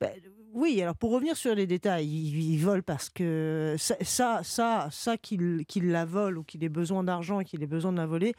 Ben, 0.00 0.10
oui, 0.56 0.80
alors 0.80 0.96
pour 0.96 1.10
revenir 1.10 1.36
sur 1.36 1.54
les 1.54 1.66
détails, 1.66 2.08
il, 2.08 2.56
vole 2.56 2.82
parce 2.82 3.10
que 3.10 3.76
ça, 3.78 4.42
ça, 4.42 4.88
ça, 4.90 5.18
qu'il 5.18 5.90
la 5.90 6.06
vole 6.06 6.38
ou 6.38 6.44
qu'il 6.44 6.64
ait 6.64 6.70
besoin 6.70 7.04
d'argent 7.04 7.40
et 7.40 7.44
qu'il 7.44 7.62
ait 7.62 7.66
besoin 7.66 7.92
de 7.92 7.98
la 7.98 8.06
voler, 8.06 8.34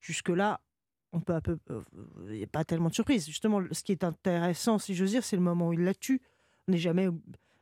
jusque-là, 0.00 0.60
on 1.12 1.20
peut 1.20 1.40
peu, 1.40 1.56
euh, 1.70 1.82
il 2.26 2.38
n'y 2.38 2.42
a 2.42 2.48
pas 2.48 2.64
tellement 2.64 2.88
de 2.88 2.94
surprise. 2.94 3.24
Justement, 3.26 3.62
ce 3.70 3.84
qui 3.84 3.92
est 3.92 4.02
intéressant, 4.02 4.80
si 4.80 4.96
j'ose 4.96 5.12
dire, 5.12 5.22
c'est 5.22 5.36
le 5.36 5.42
moment 5.42 5.68
où 5.68 5.72
il 5.72 5.84
la 5.84 5.94
tue. 5.94 6.20
On 6.66 6.72
n'est 6.72 6.78
jamais, 6.78 7.08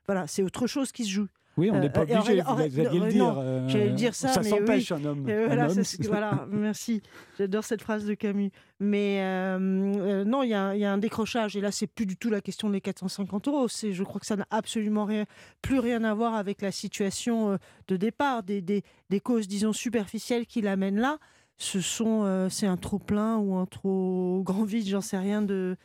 voilà, 0.07 0.27
c'est 0.27 0.43
autre 0.43 0.67
chose 0.67 0.91
qui 0.91 1.05
se 1.05 1.11
joue. 1.11 1.29
Oui, 1.59 1.71
on 1.71 1.79
n'est 1.79 1.91
pas 1.91 2.01
euh, 2.01 2.19
obligé, 2.19 2.41
vous 2.41 2.81
alliez 2.81 2.99
le 2.99 3.09
dire. 3.09 3.35
Euh, 3.39 3.69
j'allais 3.69 3.91
dire 3.91 4.15
ça, 4.15 4.29
ça 4.29 4.43
s'empêche 4.43 4.91
un 4.91 5.05
homme. 5.05 5.23
voilà, 5.25 5.69
voilà, 6.09 6.47
merci. 6.51 7.03
J'adore 7.37 7.65
cette 7.65 7.83
phrase 7.83 8.07
de 8.07 8.15
Camus. 8.15 8.51
Mais 8.81 9.19
euh, 9.21 10.25
non, 10.25 10.43
il 10.43 10.49
y, 10.49 10.55
a 10.55 10.93
un 10.93 10.99
décrochage. 10.99 11.55
Et 11.55 11.61
là, 11.61 11.71
c'est 11.71 11.87
plus 11.87 12.07
du 12.07 12.17
tout 12.17 12.31
la 12.31 12.41
question 12.41 12.71
des 12.71 12.81
450 12.81 13.49
euros. 13.49 13.69
Je 13.69 14.03
crois 14.03 14.19
que 14.21 14.27
ça 14.27 14.37
n'a 14.37 14.47
absolument 14.51 15.05
rien, 15.05 15.27
plus 15.61 15.79
rien 15.79 16.03
à 16.05 16.15
voir 16.15 16.35
avec 16.35 16.63
la 16.63 16.73
situation 16.73 17.59
de 17.87 17.97
départ, 17.97 18.43
des, 18.43 18.63
des, 18.63 18.83
des 19.11 19.21
causes, 19.21 19.47
disons, 19.47 19.75
superficielles 19.75 20.47
qui 20.47 20.63
l'amènent 20.63 21.01
là. 21.01 21.19
Ce 21.59 21.81
sont, 21.81 22.49
c'est 22.51 22.67
un 22.67 22.79
trop 22.79 22.99
plein 22.99 23.37
ou 23.37 23.55
un 23.57 23.67
trop 23.67 24.43
grand 24.43 24.65
vide, 24.65 24.89
j'en 24.89 25.03
sais 25.03 25.19
rien, 25.19 25.43
de 25.43 25.77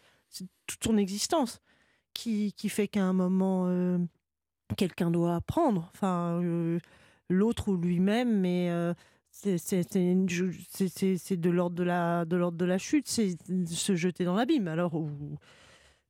toute 0.66 0.84
son 0.84 0.98
existence 0.98 1.60
qui, 2.14 2.54
qui 2.54 2.70
fait 2.70 2.88
qu'à 2.88 3.04
un 3.04 3.14
moment 3.14 3.68
quelqu'un 4.76 5.12
doit 5.12 5.36
apprendre, 5.36 5.90
enfin 5.94 6.42
euh, 6.44 6.80
l'autre 7.30 7.70
ou 7.70 7.78
lui-même, 7.78 8.40
mais 8.40 8.70
euh, 8.70 8.94
c'est 9.32 9.56
de 9.86 11.50
l'ordre 11.50 11.76
de 11.76 11.84
la 11.84 12.26
de 12.26 12.36
l'ordre 12.36 12.58
de 12.58 12.66
la 12.66 12.78
chute, 12.78 13.08
c'est 13.08 13.38
se 13.68 13.96
jeter 13.96 14.26
dans 14.26 14.36
l'abîme. 14.36 14.68
Alors 14.68 15.00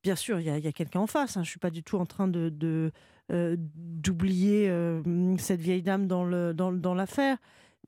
bien 0.04 0.16
sûr, 0.16 0.40
il 0.40 0.46
y 0.46 0.50
a, 0.50 0.72
quelqu'un 0.72 1.02
en 1.02 1.08
face. 1.08 1.38
Hein, 1.38 1.44
je 1.44 1.50
suis 1.50 1.60
pas 1.60 1.70
du 1.70 1.84
tout 1.84 1.98
en 1.98 2.06
train 2.06 2.28
de, 2.28 2.92
euh, 3.32 3.56
d'oublier 3.60 4.72
cette 5.38 5.62
vieille 5.62 5.84
dame 5.84 6.08
dans 6.08 6.94
l'affaire. 6.94 7.38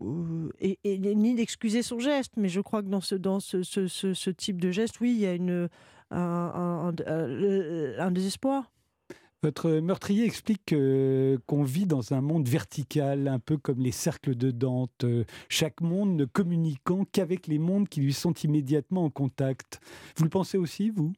Ni 0.01 1.36
d'excuser 1.36 1.82
son 1.82 1.99
geste, 1.99 2.34
mais 2.38 2.49
je 2.49 2.61
crois 2.61 2.82
que 2.82 2.88
dans 2.88 3.01
ce, 3.39 4.30
type 4.32 4.61
de 4.61 4.72
geste, 4.72 4.99
oui, 4.99 5.13
il 5.13 5.22
y 5.22 5.28
a 5.28 5.38
un 8.03 8.11
désespoir. 8.11 8.72
Votre 9.42 9.72
meurtrier 9.72 10.26
explique 10.26 10.76
qu'on 11.48 11.64
vit 11.64 11.86
dans 11.86 12.14
un 12.14 12.20
monde 12.20 12.50
vertical, 12.50 13.30
un 13.30 13.40
peu 13.40 13.58
comme 13.58 13.80
les 13.80 13.94
cercles 13.94 14.36
de 14.36 14.52
Dante, 14.52 15.06
euh, 15.06 15.24
chaque 15.48 15.80
monde 15.80 16.18
ne 16.18 16.26
communiquant 16.26 17.06
qu'avec 17.10 17.48
les 17.48 17.58
mondes 17.58 17.88
qui 17.88 18.02
lui 18.02 18.12
sont 18.12 18.34
immédiatement 18.34 19.06
en 19.06 19.10
contact. 19.10 19.80
Vous 20.18 20.26
le 20.26 20.30
pensez 20.30 20.58
aussi, 20.58 20.90
vous? 20.90 21.14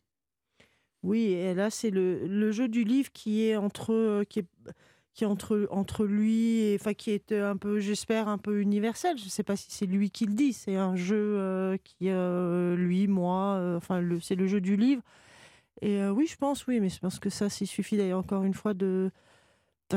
Oui, 1.02 1.32
et 1.32 1.56
là, 1.56 1.72
c'est 1.72 1.90
le, 1.90 2.52
jeu 2.52 2.68
du 2.68 2.84
livre 2.84 3.12
qui 3.12 3.44
est 3.44 3.56
entre, 3.56 3.92
euh, 3.92 4.24
qui 4.24 4.40
est, 4.42 4.48
qui 5.16 5.26
entre, 5.26 5.68
entre 5.72 6.06
lui, 6.06 6.60
et, 6.60 6.80
qui 6.96 7.10
est 7.10 7.32
un 7.32 7.58
peu, 7.58 7.80
j'espère, 7.80 8.28
un 8.28 8.38
peu 8.38 8.62
universel. 8.62 9.18
Je 9.18 9.26
ne 9.26 9.30
sais 9.30 9.42
pas 9.42 9.56
si 9.56 9.72
c'est 9.72 9.88
lui 9.88 10.12
qui 10.12 10.28
le 10.28 10.34
dit, 10.34 10.54
c'est 10.54 10.76
un 10.76 10.96
jeu 10.96 11.40
euh, 11.40 11.76
qui, 11.84 12.10
lui, 12.80 13.08
moi, 13.08 13.78
enfin, 13.78 14.08
c'est 14.22 14.36
le 14.36 14.46
jeu 14.46 14.62
du 14.62 14.76
livre 14.76 15.02
et 15.82 16.02
euh, 16.02 16.12
oui, 16.12 16.28
je 16.28 16.36
pense, 16.36 16.68
oui, 16.68 16.80
mais 16.80 16.90
je 16.90 17.00
pense 17.00 17.20
que 17.20 17.30
ça, 17.30 17.50
s'il 17.50 17.68
suffit 17.68 17.98
d'ailleurs 17.98 18.20
encore 18.20 18.44
une 18.44 18.54
fois 18.54 18.74
de. 18.74 19.12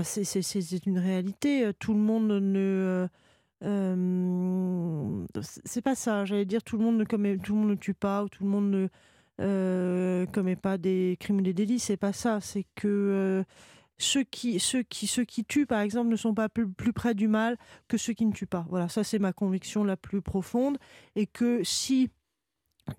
c'est 0.02 0.86
une 0.86 0.98
réalité. 0.98 1.70
Tout 1.78 1.94
le 1.94 2.00
monde 2.00 2.30
ne. 2.30 3.08
Euh, 3.64 5.26
c'est 5.64 5.82
pas 5.82 5.94
ça. 5.94 6.24
J'allais 6.24 6.44
dire 6.44 6.62
tout 6.62 6.76
le 6.76 6.84
monde 6.84 6.98
ne 6.98 7.04
commet, 7.04 7.36
tout 7.38 7.54
le 7.54 7.60
monde 7.60 7.70
ne 7.70 7.74
tue 7.74 7.94
pas 7.94 8.24
ou 8.24 8.28
tout 8.28 8.44
le 8.44 8.50
monde 8.50 8.70
ne 8.70 8.88
euh, 9.40 10.26
commet 10.26 10.56
pas 10.56 10.78
des 10.78 11.16
crimes 11.20 11.38
ou 11.38 11.42
des 11.42 11.54
délits. 11.54 11.78
C'est 11.78 11.96
pas 11.96 12.12
ça. 12.12 12.40
C'est 12.40 12.66
que 12.74 13.44
ceux 13.98 14.24
qui, 14.24 14.58
ceux 14.60 14.82
qui, 14.82 15.06
ceux 15.06 15.24
qui 15.24 15.44
tuent, 15.44 15.66
par 15.66 15.80
exemple, 15.80 16.08
ne 16.10 16.16
sont 16.16 16.34
pas 16.34 16.48
plus, 16.48 16.92
près 16.92 17.14
du 17.14 17.28
mal 17.28 17.56
que 17.88 17.96
ceux 17.96 18.12
qui 18.12 18.26
ne 18.26 18.32
tuent 18.32 18.46
pas. 18.46 18.66
Voilà, 18.68 18.88
ça 18.88 19.04
c'est 19.04 19.18
ma 19.18 19.32
conviction 19.32 19.84
la 19.84 19.96
plus 19.96 20.22
profonde. 20.22 20.78
Et 21.16 21.26
que 21.26 21.62
si 21.64 22.10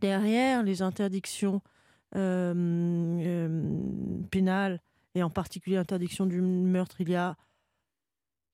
derrière 0.01 0.63
les 0.63 0.81
interdictions 0.81 1.61
euh, 2.15 2.53
euh, 2.55 4.21
pénale, 4.31 4.81
et 5.15 5.23
en 5.23 5.29
particulier 5.29 5.77
l'interdiction 5.77 6.25
du 6.25 6.41
meurtre, 6.41 7.01
il 7.01 7.09
y 7.09 7.15
a 7.15 7.37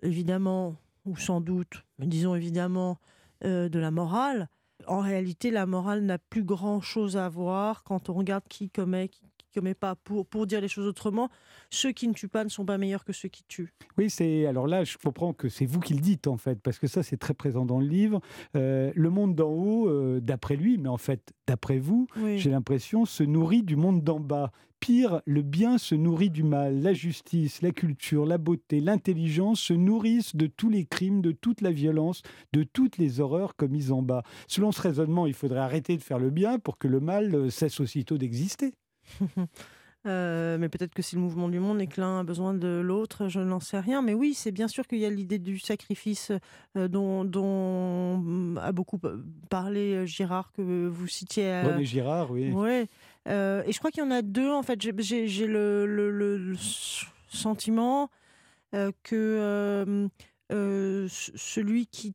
évidemment, 0.03 0.75
ou 1.05 1.17
sans 1.17 1.41
doute, 1.41 1.83
disons 1.99 2.35
évidemment, 2.35 2.97
euh, 3.43 3.69
de 3.69 3.79
la 3.79 3.91
morale. 3.91 4.49
En 4.87 4.99
réalité, 4.99 5.51
la 5.51 5.65
morale 5.65 6.03
n'a 6.03 6.17
plus 6.17 6.43
grand-chose 6.43 7.17
à 7.17 7.29
voir 7.29 7.83
quand 7.83 8.09
on 8.09 8.13
regarde 8.13 8.43
qui 8.47 8.69
commet, 8.69 9.09
commet 9.51 9.73
pas. 9.73 9.95
Pour, 9.95 10.25
pour 10.25 10.47
dire 10.47 10.61
les 10.61 10.67
choses 10.67 10.87
autrement, 10.87 11.29
ceux 11.69 11.91
qui 11.91 12.07
ne 12.07 12.13
tuent 12.13 12.27
pas 12.27 12.43
ne 12.43 12.49
sont 12.49 12.65
pas 12.65 12.77
meilleurs 12.77 13.03
que 13.03 13.13
ceux 13.13 13.29
qui 13.29 13.43
tuent. 13.43 13.73
Oui, 13.97 14.09
c'est 14.09 14.45
alors 14.45 14.67
là, 14.67 14.83
je 14.83 14.97
comprends 14.97 15.33
que 15.33 15.49
c'est 15.49 15.65
vous 15.65 15.79
qui 15.79 15.93
le 15.93 16.01
dites 16.01 16.27
en 16.27 16.37
fait, 16.37 16.61
parce 16.61 16.79
que 16.79 16.87
ça 16.87 17.03
c'est 17.03 17.17
très 17.17 17.33
présent 17.33 17.65
dans 17.65 17.79
le 17.79 17.87
livre. 17.87 18.21
Euh, 18.55 18.91
le 18.95 19.09
monde 19.09 19.35
d'en 19.35 19.49
haut, 19.49 19.89
euh, 19.89 20.19
d'après 20.19 20.55
lui, 20.55 20.77
mais 20.77 20.89
en 20.89 20.97
fait 20.97 21.33
d'après 21.47 21.79
vous, 21.79 22.07
j'ai 22.37 22.49
l'impression 22.49 23.05
se 23.05 23.23
nourrit 23.23 23.63
du 23.63 23.75
monde 23.75 24.03
d'en 24.03 24.19
bas. 24.19 24.51
Pire, 24.79 25.21
le 25.25 25.43
bien 25.43 25.77
se 25.77 25.93
nourrit 25.93 26.31
du 26.31 26.41
mal. 26.41 26.81
La 26.81 26.93
justice, 26.93 27.61
la 27.61 27.69
culture, 27.69 28.25
la 28.25 28.39
beauté, 28.39 28.79
l'intelligence 28.79 29.59
se 29.59 29.73
nourrissent 29.73 30.35
de 30.35 30.47
tous 30.47 30.69
les 30.69 30.85
crimes, 30.85 31.21
de 31.21 31.31
toute 31.31 31.61
la 31.61 31.71
violence, 31.71 32.23
de 32.53 32.63
toutes 32.63 32.97
les 32.97 33.19
horreurs 33.19 33.55
commises 33.55 33.91
en 33.91 34.01
bas. 34.01 34.23
Selon 34.47 34.71
ce 34.71 34.81
raisonnement, 34.81 35.27
il 35.27 35.35
faudrait 35.35 35.59
arrêter 35.59 35.97
de 35.97 36.01
faire 36.01 36.17
le 36.17 36.31
bien 36.31 36.57
pour 36.57 36.79
que 36.79 36.87
le 36.87 36.99
mal 36.99 37.35
euh, 37.35 37.49
cesse 37.51 37.79
aussitôt 37.79 38.17
d'exister. 38.17 38.73
Euh, 40.07 40.57
mais 40.57 40.67
peut-être 40.67 40.95
que 40.95 41.03
c'est 41.03 41.15
le 41.15 41.21
mouvement 41.21 41.47
du 41.47 41.59
monde 41.59 41.79
et 41.79 41.85
que 41.85 42.01
l'un 42.01 42.21
a 42.21 42.23
besoin 42.23 42.55
de 42.55 42.81
l'autre, 42.83 43.27
je 43.27 43.39
n'en 43.39 43.59
sais 43.59 43.79
rien. 43.79 44.01
Mais 44.01 44.15
oui, 44.15 44.33
c'est 44.33 44.51
bien 44.51 44.67
sûr 44.67 44.87
qu'il 44.87 44.97
y 44.97 45.05
a 45.05 45.11
l'idée 45.11 45.37
du 45.37 45.59
sacrifice 45.59 46.31
euh, 46.75 46.87
dont, 46.87 47.23
dont, 47.23 48.55
a 48.57 48.71
beaucoup 48.71 48.99
parlé 49.51 50.07
Girard, 50.07 50.53
que 50.53 50.87
vous 50.87 51.05
citiez. 51.05 51.61
René 51.61 51.85
Girard, 51.85 52.31
oui. 52.31 52.51
Ouais. 52.51 52.87
Euh, 53.27 53.61
et 53.67 53.71
je 53.71 53.77
crois 53.77 53.91
qu'il 53.91 54.03
y 54.03 54.07
en 54.07 54.09
a 54.09 54.23
deux, 54.23 54.49
en 54.49 54.63
fait. 54.63 54.81
J'ai 54.81 55.45
le, 55.45 55.85
le, 55.85 56.55
sentiment 57.29 58.09
euh, 58.73 58.91
que 59.03 60.09
euh, 60.51 61.07
celui 61.09 61.87
qui 61.87 62.13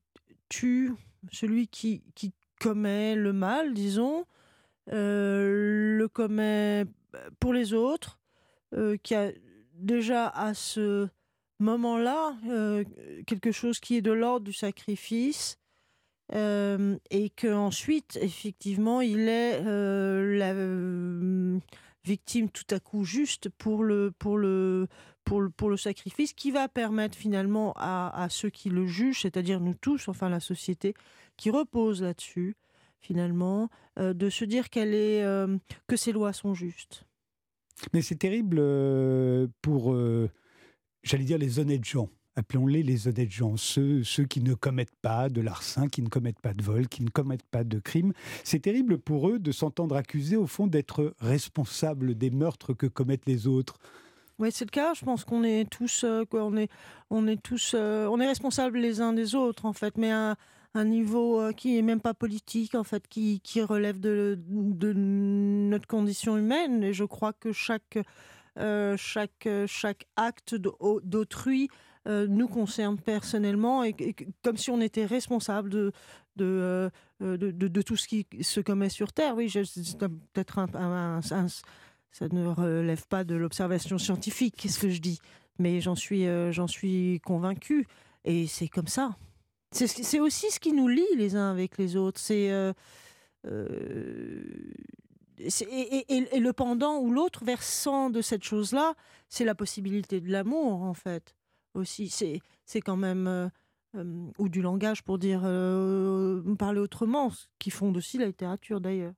tue, 0.48 0.92
celui 1.32 1.68
qui, 1.68 2.02
qui, 2.14 2.32
commet 2.58 3.14
le 3.16 3.34
mal, 3.34 3.74
disons, 3.74 4.24
le 4.88 6.06
commet 6.12 6.84
pour 7.40 7.52
les 7.52 7.72
autres, 7.72 8.18
qui 9.02 9.14
a 9.14 9.32
déjà 9.74 10.28
à 10.28 10.54
ce 10.54 11.08
moment-là 11.58 12.36
quelque 13.26 13.52
chose 13.52 13.80
qui 13.80 13.96
est 13.96 14.02
de 14.02 14.12
l'ordre 14.12 14.44
du 14.44 14.52
sacrifice 14.52 15.58
euh, 16.34 16.98
et 17.10 17.30
qu'ensuite, 17.30 18.18
effectivement, 18.20 19.00
il 19.00 19.28
est 19.28 19.62
euh, 19.64 20.36
la 20.36 20.52
euh, 20.52 21.58
victime 22.04 22.50
tout 22.50 22.66
à 22.70 22.80
coup 22.80 23.04
juste 23.04 23.48
pour 23.48 23.84
le, 23.84 24.12
pour 24.18 24.36
le, 24.36 24.88
pour 25.24 25.40
le, 25.40 25.50
pour 25.50 25.70
le 25.70 25.76
sacrifice 25.76 26.32
qui 26.32 26.50
va 26.50 26.68
permettre 26.68 27.16
finalement 27.16 27.72
à, 27.76 28.22
à 28.22 28.28
ceux 28.28 28.50
qui 28.50 28.70
le 28.70 28.86
jugent, 28.86 29.22
c'est-à-dire 29.22 29.60
nous 29.60 29.74
tous, 29.74 30.08
enfin 30.08 30.28
la 30.28 30.40
société, 30.40 30.94
qui 31.36 31.50
repose 31.50 32.02
là-dessus, 32.02 32.56
finalement, 33.00 33.68
de 33.96 34.30
se 34.30 34.44
dire 34.44 34.68
qu'elle 34.68 34.94
est, 34.94 35.24
que 35.86 35.96
ces 35.96 36.12
lois 36.12 36.32
sont 36.32 36.54
justes. 36.54 37.04
Mais 37.92 38.02
c'est 38.02 38.16
terrible 38.16 38.56
pour, 39.62 39.96
j'allais 41.02 41.24
dire, 41.24 41.38
les 41.38 41.58
honnêtes 41.58 41.84
gens 41.84 42.10
appelons-les 42.36 42.82
les 42.82 43.08
honnêtes 43.08 43.30
gens, 43.30 43.56
ceux, 43.56 44.04
ceux 44.04 44.24
qui 44.24 44.42
ne 44.42 44.54
commettent 44.54 44.94
pas 45.02 45.28
de 45.28 45.40
larcin, 45.40 45.88
qui 45.88 46.02
ne 46.02 46.08
commettent 46.08 46.40
pas 46.40 46.52
de 46.52 46.62
vol, 46.62 46.86
qui 46.86 47.02
ne 47.02 47.08
commettent 47.08 47.46
pas 47.50 47.64
de 47.64 47.78
crime. 47.78 48.12
C'est 48.44 48.60
terrible 48.60 48.98
pour 48.98 49.28
eux 49.28 49.38
de 49.38 49.52
s'entendre 49.52 49.96
accusés, 49.96 50.36
au 50.36 50.46
fond, 50.46 50.66
d'être 50.66 51.14
responsables 51.18 52.14
des 52.14 52.30
meurtres 52.30 52.74
que 52.74 52.86
commettent 52.86 53.26
les 53.26 53.46
autres. 53.46 53.78
Oui, 54.38 54.50
c'est 54.52 54.66
le 54.66 54.70
cas. 54.70 54.92
Je 54.92 55.04
pense 55.04 55.24
qu'on 55.24 55.42
est 55.42 55.68
tous, 55.68 56.04
euh, 56.04 56.24
on 56.32 56.56
est, 56.58 56.70
on 57.08 57.26
est 57.26 57.42
tous, 57.42 57.72
euh, 57.74 58.06
on 58.06 58.20
est 58.20 58.26
responsables 58.26 58.78
les 58.78 59.00
uns 59.00 59.14
des 59.14 59.34
autres, 59.34 59.64
en 59.64 59.72
fait, 59.72 59.96
mais 59.96 60.12
à 60.12 60.36
un 60.76 60.84
niveau 60.84 61.40
euh, 61.40 61.52
qui 61.52 61.78
est 61.78 61.82
même 61.82 62.00
pas 62.00 62.14
politique, 62.14 62.74
en 62.74 62.84
fait, 62.84 63.08
qui, 63.08 63.40
qui 63.40 63.62
relève 63.62 63.98
de, 63.98 64.38
de, 64.48 64.92
notre 64.92 65.86
condition 65.86 66.36
humaine. 66.36 66.82
Et 66.84 66.92
je 66.92 67.04
crois 67.04 67.32
que 67.32 67.52
chaque, 67.52 67.98
chaque, 68.96 69.48
chaque 69.66 70.06
acte 70.16 70.54
d'autrui 70.54 71.68
euh, 72.06 72.28
nous 72.28 72.46
concerne 72.46 72.98
personnellement 72.98 73.82
et, 73.82 73.94
comme 74.44 74.56
si 74.56 74.70
on 74.70 74.80
était 74.80 75.06
responsable 75.06 75.70
de, 75.70 75.92
de, 76.36 76.88
euh, 77.20 77.36
de, 77.36 77.82
tout 77.82 77.96
ce 77.96 78.06
qui 78.06 78.26
se 78.42 78.60
commet 78.60 78.90
sur 78.90 79.12
Terre. 79.12 79.34
Oui, 79.34 79.50
peut-être 79.52 80.66
ça 82.12 82.28
ne 82.30 82.46
relève 82.46 83.06
pas 83.08 83.24
de 83.24 83.34
l'observation 83.34 83.98
scientifique, 83.98 84.54
qu'est-ce 84.56 84.78
que 84.78 84.88
je 84.88 85.00
dis, 85.00 85.18
mais 85.58 85.80
j'en 85.80 85.96
suis, 85.96 86.28
euh, 86.28 86.52
j'en 86.52 86.68
suis 86.68 87.20
convaincu 87.24 87.88
et 88.24 88.46
c'est 88.46 88.68
comme 88.68 88.86
ça. 88.86 89.16
C'est 89.76 90.20
aussi 90.20 90.50
ce 90.50 90.58
qui 90.58 90.72
nous 90.72 90.88
lie 90.88 91.04
les 91.16 91.36
uns 91.36 91.50
avec 91.50 91.76
les 91.78 91.96
autres. 91.96 92.20
C'est 92.20 92.50
et, 95.38 96.36
et, 96.36 96.40
le 96.40 96.52
pendant 96.52 96.98
ou 96.98 97.10
l'autre 97.10 97.44
versant 97.44 98.10
de 98.10 98.22
cette 98.22 98.44
chose-là, 98.44 98.94
c'est 99.28 99.44
la 99.44 99.54
possibilité 99.54 100.20
de 100.20 100.30
l'amour, 100.30 100.82
en 100.82 100.94
fait 100.94 101.34
aussi. 101.74 102.08
C'est 102.08 102.80
quand 102.80 102.96
même. 102.96 103.26
Euh, 103.26 103.48
euh, 103.94 104.04
ou 104.38 104.48
du 104.48 104.62
langage 104.62 105.02
pour 105.02 105.18
dire 105.18 105.42
euh, 105.44 106.54
parler 106.56 106.80
autrement, 106.80 107.30
qui 107.58 107.70
fonde 107.70 107.96
aussi 107.96 108.18
la 108.18 108.26
littérature 108.26 108.80
d'ailleurs. 108.80 109.14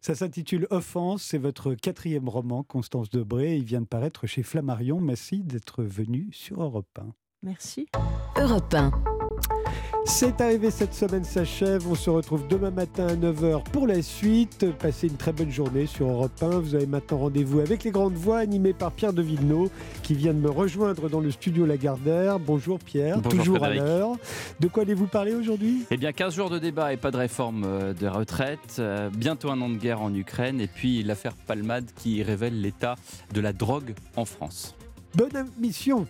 Ça 0.00 0.14
s'intitule 0.14 0.66
Offense, 0.70 1.22
c'est 1.22 1.38
votre 1.38 1.74
quatrième 1.74 2.28
roman, 2.28 2.62
Constance 2.64 3.10
Debré. 3.10 3.56
Il 3.56 3.64
vient 3.64 3.82
de 3.82 3.86
paraître 3.86 4.26
chez 4.26 4.42
Flammarion. 4.42 5.00
Merci 5.00 5.44
d'être 5.44 5.84
venu 5.84 6.28
sur 6.32 6.62
Europe 6.62 6.98
1. 6.98 7.12
Merci. 7.42 7.86
Europe 8.36 8.74
1. 8.74 8.90
C'est 10.08 10.40
arrivé 10.40 10.70
cette 10.70 10.94
semaine 10.94 11.24
s'achève. 11.24 11.86
On 11.90 11.96
se 11.96 12.08
retrouve 12.08 12.46
demain 12.46 12.70
matin 12.70 13.08
à 13.08 13.14
9h 13.16 13.64
pour 13.64 13.88
la 13.88 14.00
suite. 14.02 14.64
Passez 14.78 15.08
une 15.08 15.16
très 15.16 15.32
bonne 15.32 15.50
journée 15.50 15.86
sur 15.86 16.08
Europe 16.08 16.40
1. 16.40 16.60
Vous 16.60 16.74
avez 16.76 16.86
maintenant 16.86 17.18
rendez-vous 17.18 17.58
avec 17.58 17.82
les 17.82 17.90
grandes 17.90 18.14
voix 18.14 18.38
animées 18.38 18.72
par 18.72 18.92
Pierre 18.92 19.12
de 19.12 19.20
Villeneuve 19.20 19.68
qui 20.04 20.14
vient 20.14 20.32
de 20.32 20.38
me 20.38 20.48
rejoindre 20.48 21.10
dans 21.10 21.18
le 21.18 21.32
studio 21.32 21.66
Lagardère. 21.66 22.38
Bonjour 22.38 22.78
Pierre, 22.78 23.20
toujours 23.20 23.64
à 23.64 23.70
l'heure. 23.70 24.12
De 24.60 24.68
quoi 24.68 24.84
allez-vous 24.84 25.08
parler 25.08 25.34
aujourd'hui? 25.34 25.82
Eh 25.90 25.96
bien 25.96 26.12
15 26.12 26.34
jours 26.34 26.50
de 26.50 26.60
débat 26.60 26.92
et 26.92 26.96
pas 26.96 27.10
de 27.10 27.18
réforme 27.18 27.64
euh, 27.66 27.92
de 27.92 28.06
retraite. 28.06 28.76
Euh, 28.78 29.10
bientôt 29.10 29.50
un 29.50 29.60
an 29.60 29.68
de 29.68 29.76
guerre 29.76 30.00
en 30.00 30.14
Ukraine 30.14 30.60
et 30.60 30.68
puis 30.68 31.02
l'affaire 31.02 31.34
Palmade 31.34 31.90
qui 31.96 32.22
révèle 32.22 32.60
l'état 32.60 32.94
de 33.34 33.40
la 33.40 33.52
drogue 33.52 33.92
en 34.14 34.24
France. 34.24 34.76
Bonne 35.16 35.46
mission 35.58 36.06